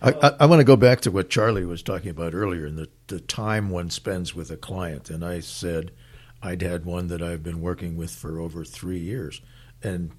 I, 0.01 0.11
I, 0.11 0.35
I, 0.41 0.45
want 0.45 0.59
to 0.59 0.65
go 0.65 0.75
back 0.75 1.01
to 1.01 1.11
what 1.11 1.29
Charlie 1.29 1.65
was 1.65 1.81
talking 1.81 2.09
about 2.09 2.33
earlier 2.33 2.65
and 2.65 2.77
the, 2.77 2.89
the 3.07 3.19
time 3.19 3.69
one 3.69 3.89
spends 3.89 4.35
with 4.35 4.51
a 4.51 4.57
client. 4.57 5.09
And 5.09 5.23
I 5.23 5.39
said 5.39 5.91
I'd 6.41 6.61
had 6.61 6.85
one 6.85 7.07
that 7.07 7.21
I've 7.21 7.43
been 7.43 7.61
working 7.61 7.97
with 7.97 8.11
for 8.11 8.39
over 8.39 8.63
three 8.63 8.99
years. 8.99 9.41
And 9.81 10.11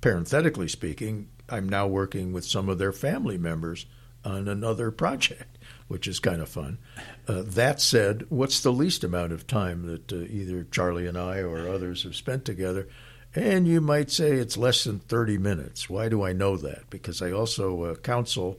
parenthetically 0.00 0.68
speaking, 0.68 1.28
I'm 1.48 1.68
now 1.68 1.86
working 1.86 2.32
with 2.32 2.44
some 2.44 2.68
of 2.68 2.78
their 2.78 2.92
family 2.92 3.38
members 3.38 3.86
on 4.24 4.48
another 4.48 4.90
project, 4.90 5.58
which 5.88 6.06
is 6.06 6.20
kind 6.20 6.40
of 6.40 6.48
fun. 6.48 6.78
Uh, 7.26 7.42
that 7.44 7.80
said, 7.80 8.26
what's 8.28 8.60
the 8.60 8.72
least 8.72 9.02
amount 9.04 9.32
of 9.32 9.46
time 9.46 9.86
that 9.86 10.12
uh, 10.12 10.16
either 10.16 10.64
Charlie 10.64 11.06
and 11.06 11.18
I 11.18 11.38
or 11.38 11.68
others 11.68 12.04
have 12.04 12.14
spent 12.16 12.44
together? 12.44 12.88
And 13.34 13.66
you 13.66 13.80
might 13.80 14.10
say 14.10 14.32
it's 14.32 14.58
less 14.58 14.84
than 14.84 14.98
30 14.98 15.38
minutes. 15.38 15.88
Why 15.88 16.08
do 16.08 16.22
I 16.22 16.32
know 16.32 16.56
that? 16.58 16.90
Because 16.90 17.22
I 17.22 17.30
also 17.30 17.84
uh, 17.84 17.94
counsel 17.96 18.58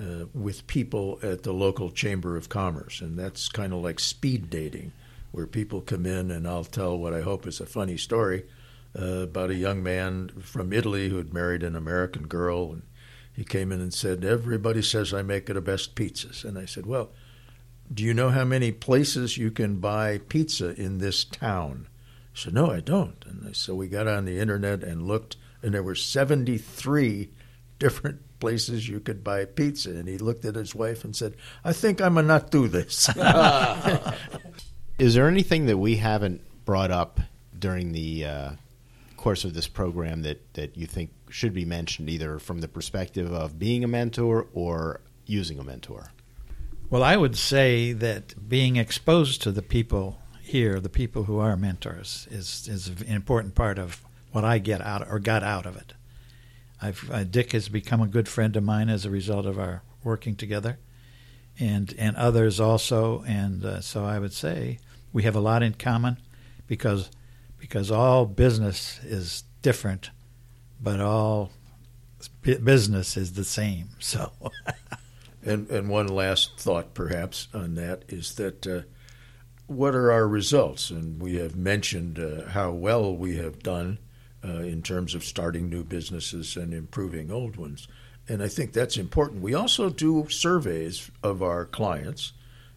uh, 0.00 0.24
with 0.32 0.66
people 0.66 1.18
at 1.22 1.42
the 1.42 1.52
local 1.52 1.90
Chamber 1.90 2.36
of 2.36 2.48
Commerce, 2.48 3.02
and 3.02 3.18
that's 3.18 3.48
kind 3.48 3.72
of 3.72 3.82
like 3.82 4.00
speed 4.00 4.48
dating, 4.48 4.92
where 5.30 5.46
people 5.46 5.82
come 5.82 6.06
in 6.06 6.30
and 6.30 6.48
I'll 6.48 6.64
tell 6.64 6.96
what 6.96 7.12
I 7.12 7.20
hope 7.20 7.46
is 7.46 7.60
a 7.60 7.66
funny 7.66 7.98
story 7.98 8.44
uh, 8.98 9.22
about 9.22 9.50
a 9.50 9.54
young 9.54 9.82
man 9.82 10.30
from 10.40 10.72
Italy 10.72 11.10
who 11.10 11.18
had 11.18 11.34
married 11.34 11.62
an 11.62 11.76
American 11.76 12.26
girl. 12.26 12.72
And 12.72 12.82
he 13.34 13.44
came 13.44 13.72
in 13.72 13.80
and 13.80 13.92
said, 13.92 14.24
Everybody 14.24 14.82
says 14.82 15.12
I 15.12 15.22
make 15.22 15.46
the 15.46 15.60
best 15.60 15.94
pizzas. 15.94 16.44
And 16.44 16.58
I 16.58 16.64
said, 16.64 16.86
Well, 16.86 17.10
do 17.92 18.02
you 18.02 18.14
know 18.14 18.30
how 18.30 18.44
many 18.44 18.72
places 18.72 19.36
you 19.36 19.50
can 19.50 19.76
buy 19.76 20.18
pizza 20.18 20.74
in 20.80 20.98
this 20.98 21.24
town? 21.24 21.88
I 22.34 22.38
said, 22.38 22.54
No, 22.54 22.70
I 22.70 22.80
don't. 22.80 23.24
And 23.26 23.54
so 23.56 23.74
we 23.74 23.88
got 23.88 24.08
on 24.08 24.24
the 24.24 24.38
internet 24.38 24.82
and 24.82 25.06
looked, 25.06 25.36
and 25.62 25.74
there 25.74 25.82
were 25.82 25.94
73 25.94 27.30
different 27.78 28.20
places 28.40 28.88
you 28.88 29.00
could 29.00 29.22
buy 29.22 29.44
pizza. 29.44 29.90
And 29.90 30.08
he 30.08 30.18
looked 30.18 30.44
at 30.44 30.54
his 30.54 30.74
wife 30.74 31.04
and 31.04 31.14
said, 31.14 31.36
I 31.64 31.72
think 31.72 32.00
I'm 32.00 32.14
going 32.14 32.24
to 32.24 32.28
not 32.28 32.50
do 32.50 32.68
this. 32.68 33.08
Is 34.98 35.14
there 35.14 35.28
anything 35.28 35.66
that 35.66 35.78
we 35.78 35.96
haven't 35.96 36.42
brought 36.64 36.90
up 36.90 37.20
during 37.58 37.92
the 37.92 38.24
uh, 38.24 38.50
course 39.16 39.44
of 39.44 39.54
this 39.54 39.68
program 39.68 40.22
that, 40.22 40.54
that 40.54 40.76
you 40.76 40.86
think 40.86 41.10
should 41.28 41.52
be 41.52 41.64
mentioned, 41.64 42.08
either 42.08 42.38
from 42.38 42.60
the 42.60 42.68
perspective 42.68 43.32
of 43.32 43.58
being 43.58 43.84
a 43.84 43.88
mentor 43.88 44.46
or 44.54 45.00
using 45.26 45.58
a 45.58 45.64
mentor? 45.64 46.12
Well, 46.88 47.02
I 47.02 47.16
would 47.16 47.36
say 47.36 47.92
that 47.92 48.48
being 48.48 48.76
exposed 48.76 49.42
to 49.42 49.50
the 49.50 49.62
people 49.62 50.21
here, 50.52 50.80
the 50.80 50.90
people 50.90 51.24
who 51.24 51.38
are 51.38 51.56
mentors, 51.56 52.28
is 52.30 52.68
is 52.68 52.86
an 52.88 53.06
important 53.08 53.54
part 53.54 53.78
of 53.78 54.02
what 54.32 54.44
I 54.44 54.58
get 54.58 54.82
out 54.82 55.06
or 55.08 55.18
got 55.18 55.42
out 55.42 55.64
of 55.64 55.76
it. 55.76 55.94
Uh, 57.10 57.24
Dick 57.24 57.52
has 57.52 57.70
become 57.70 58.02
a 58.02 58.06
good 58.06 58.28
friend 58.28 58.54
of 58.54 58.62
mine 58.62 58.90
as 58.90 59.06
a 59.06 59.10
result 59.10 59.46
of 59.46 59.58
our 59.58 59.82
working 60.04 60.36
together, 60.36 60.78
and 61.58 61.94
and 61.98 62.16
others 62.16 62.60
also. 62.60 63.24
And 63.26 63.64
uh, 63.64 63.80
so 63.80 64.04
I 64.04 64.18
would 64.18 64.34
say 64.34 64.78
we 65.10 65.22
have 65.22 65.34
a 65.34 65.40
lot 65.40 65.62
in 65.62 65.72
common 65.72 66.18
because 66.66 67.10
because 67.58 67.90
all 67.90 68.26
business 68.26 69.00
is 69.02 69.44
different, 69.62 70.10
but 70.78 71.00
all 71.00 71.50
business 72.42 73.16
is 73.16 73.32
the 73.32 73.44
same. 73.44 73.88
So. 74.00 74.32
and 75.42 75.70
and 75.70 75.88
one 75.88 76.08
last 76.08 76.60
thought, 76.60 76.92
perhaps, 76.92 77.48
on 77.54 77.74
that 77.76 78.04
is 78.08 78.34
that. 78.34 78.66
Uh, 78.66 78.82
what 79.72 79.94
are 79.94 80.12
our 80.12 80.28
results? 80.28 80.90
And 80.90 81.20
we 81.20 81.36
have 81.36 81.56
mentioned 81.56 82.18
uh, 82.18 82.48
how 82.48 82.70
well 82.72 83.16
we 83.16 83.36
have 83.36 83.62
done 83.62 83.98
uh, 84.44 84.62
in 84.62 84.82
terms 84.82 85.14
of 85.14 85.24
starting 85.24 85.68
new 85.68 85.84
businesses 85.84 86.56
and 86.56 86.74
improving 86.74 87.30
old 87.30 87.56
ones. 87.56 87.88
And 88.28 88.42
I 88.42 88.48
think 88.48 88.72
that's 88.72 88.96
important. 88.96 89.42
We 89.42 89.54
also 89.54 89.90
do 89.90 90.28
surveys 90.28 91.10
of 91.22 91.42
our 91.42 91.64
clients, 91.64 92.32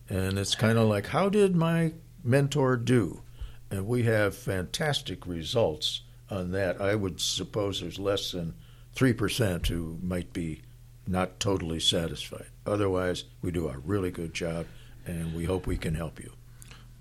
and 0.09 0.39
it's 0.39 0.55
kind 0.55 0.77
of 0.77 0.87
like, 0.87 1.07
how 1.07 1.29
did 1.29 1.55
my 1.55 1.93
mentor 2.23 2.77
do? 2.77 3.21
And 3.69 3.87
we 3.87 4.03
have 4.03 4.35
fantastic 4.35 5.27
results 5.27 6.01
on 6.29 6.51
that. 6.51 6.81
I 6.81 6.95
would 6.95 7.19
suppose 7.19 7.81
there's 7.81 7.99
less 7.99 8.31
than 8.31 8.53
3% 8.95 9.67
who 9.67 9.99
might 10.01 10.33
be 10.33 10.61
not 11.07 11.39
totally 11.39 11.79
satisfied. 11.79 12.47
Otherwise, 12.65 13.25
we 13.41 13.51
do 13.51 13.67
a 13.67 13.77
really 13.77 14.11
good 14.11 14.33
job, 14.33 14.65
and 15.05 15.35
we 15.35 15.45
hope 15.45 15.67
we 15.67 15.77
can 15.77 15.93
help 15.93 16.19
you. 16.19 16.31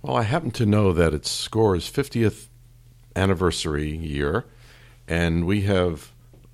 Well, 0.04 0.18
I 0.18 0.24
happen 0.24 0.50
to 0.50 0.66
know 0.66 0.92
that 0.92 1.14
it's 1.14 1.30
Score's 1.30 1.90
50th 1.90 2.48
anniversary 3.16 3.88
year, 3.96 4.44
and 5.08 5.46
we 5.46 5.62
have 5.62 6.12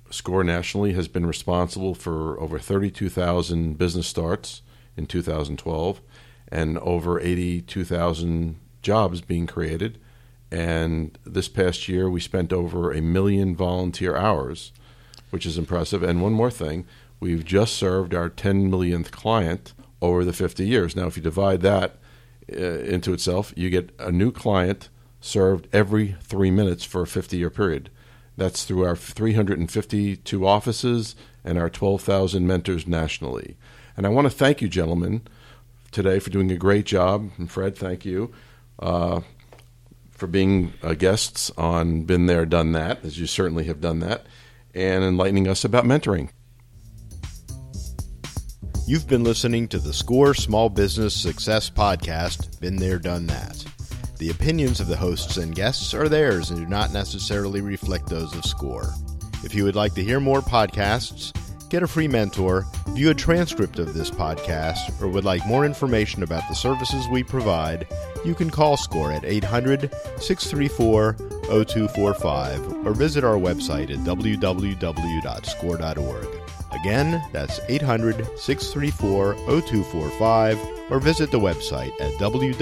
Score 0.09 0.41
nationally 0.41 0.93
has 0.93 1.09
been 1.09 1.25
responsible 1.25 1.93
for 1.93 2.39
over 2.39 2.59
32,000 2.59 3.77
business 3.77 4.07
starts 4.07 4.61
in 4.95 5.05
2012 5.05 5.99
and 6.47 6.77
over 6.77 7.19
82,000 7.19 8.57
jobs 8.81 9.19
being 9.19 9.47
created. 9.47 9.99
And 10.49 11.17
this 11.25 11.49
past 11.49 11.89
year, 11.89 12.09
we 12.09 12.21
spent 12.21 12.53
over 12.53 12.93
a 12.93 13.01
million 13.01 13.53
volunteer 13.53 14.15
hours, 14.15 14.71
which 15.29 15.45
is 15.45 15.57
impressive. 15.57 16.03
And 16.03 16.21
one 16.21 16.31
more 16.31 16.51
thing, 16.51 16.85
we've 17.19 17.43
just 17.43 17.75
served 17.75 18.15
our 18.15 18.29
10 18.29 18.69
millionth 18.69 19.11
client 19.11 19.73
over 20.01 20.23
the 20.23 20.31
50 20.31 20.65
years. 20.65 20.95
Now, 20.95 21.07
if 21.07 21.17
you 21.17 21.21
divide 21.21 21.59
that 21.63 21.97
uh, 22.51 22.79
into 22.83 23.13
itself, 23.13 23.53
you 23.55 23.69
get 23.69 23.91
a 23.99 24.11
new 24.11 24.31
client 24.31 24.89
served 25.19 25.67
every 25.71 26.15
three 26.21 26.51
minutes 26.51 26.83
for 26.83 27.03
a 27.03 27.07
50 27.07 27.37
year 27.37 27.49
period. 27.49 27.89
That's 28.37 28.63
through 28.63 28.85
our 28.85 28.95
352 28.95 30.47
offices 30.47 31.15
and 31.43 31.57
our 31.57 31.69
12,000 31.69 32.47
mentors 32.47 32.87
nationally. 32.87 33.57
And 33.95 34.05
I 34.05 34.09
want 34.09 34.25
to 34.25 34.31
thank 34.31 34.61
you, 34.61 34.67
gentlemen, 34.67 35.21
today 35.91 36.19
for 36.19 36.29
doing 36.29 36.51
a 36.51 36.57
great 36.57 36.85
job. 36.85 37.29
And 37.37 37.51
Fred, 37.51 37.75
thank 37.75 38.05
you 38.05 38.31
uh, 38.79 39.21
for 40.11 40.27
being 40.27 40.73
uh, 40.81 40.93
guests 40.93 41.51
on 41.57 42.03
Been 42.03 42.25
There, 42.25 42.45
Done 42.45 42.71
That, 42.71 43.03
as 43.03 43.19
you 43.19 43.27
certainly 43.27 43.65
have 43.65 43.81
done 43.81 43.99
that, 43.99 44.25
and 44.73 45.03
enlightening 45.03 45.47
us 45.47 45.63
about 45.63 45.83
mentoring. 45.83 46.29
You've 48.91 49.07
been 49.07 49.23
listening 49.23 49.69
to 49.69 49.79
the 49.79 49.93
SCORE 49.93 50.33
Small 50.33 50.67
Business 50.67 51.15
Success 51.15 51.69
Podcast, 51.69 52.59
Been 52.59 52.75
There, 52.75 52.99
Done 52.99 53.25
That. 53.25 53.65
The 54.17 54.31
opinions 54.31 54.81
of 54.81 54.87
the 54.87 54.97
hosts 54.97 55.37
and 55.37 55.55
guests 55.55 55.93
are 55.93 56.09
theirs 56.09 56.49
and 56.49 56.59
do 56.59 56.65
not 56.65 56.91
necessarily 56.91 57.61
reflect 57.61 58.09
those 58.09 58.35
of 58.35 58.43
SCORE. 58.43 58.93
If 59.45 59.55
you 59.55 59.63
would 59.63 59.77
like 59.77 59.93
to 59.93 60.03
hear 60.03 60.19
more 60.19 60.41
podcasts, 60.41 61.31
get 61.69 61.83
a 61.83 61.87
free 61.87 62.09
mentor, 62.09 62.65
view 62.89 63.11
a 63.11 63.13
transcript 63.13 63.79
of 63.79 63.93
this 63.93 64.11
podcast, 64.11 65.01
or 65.01 65.07
would 65.07 65.23
like 65.23 65.47
more 65.47 65.65
information 65.65 66.21
about 66.21 66.43
the 66.49 66.55
services 66.55 67.07
we 67.07 67.23
provide, 67.23 67.87
you 68.25 68.35
can 68.35 68.49
call 68.49 68.75
SCORE 68.75 69.13
at 69.13 69.23
800 69.23 69.89
634 70.17 71.13
0245 71.63 72.85
or 72.85 72.93
visit 72.93 73.23
our 73.23 73.37
website 73.37 73.89
at 73.89 73.99
www.score.org. 73.99 74.81
Again, 76.71 77.23
that's 77.31 77.59
800 77.67 78.39
634 78.39 79.35
0245 79.35 80.59
or 80.89 80.99
visit 80.99 81.31
the 81.31 81.39
website 81.39 81.93
at 82.01 82.13
www.score.org. 82.19 82.61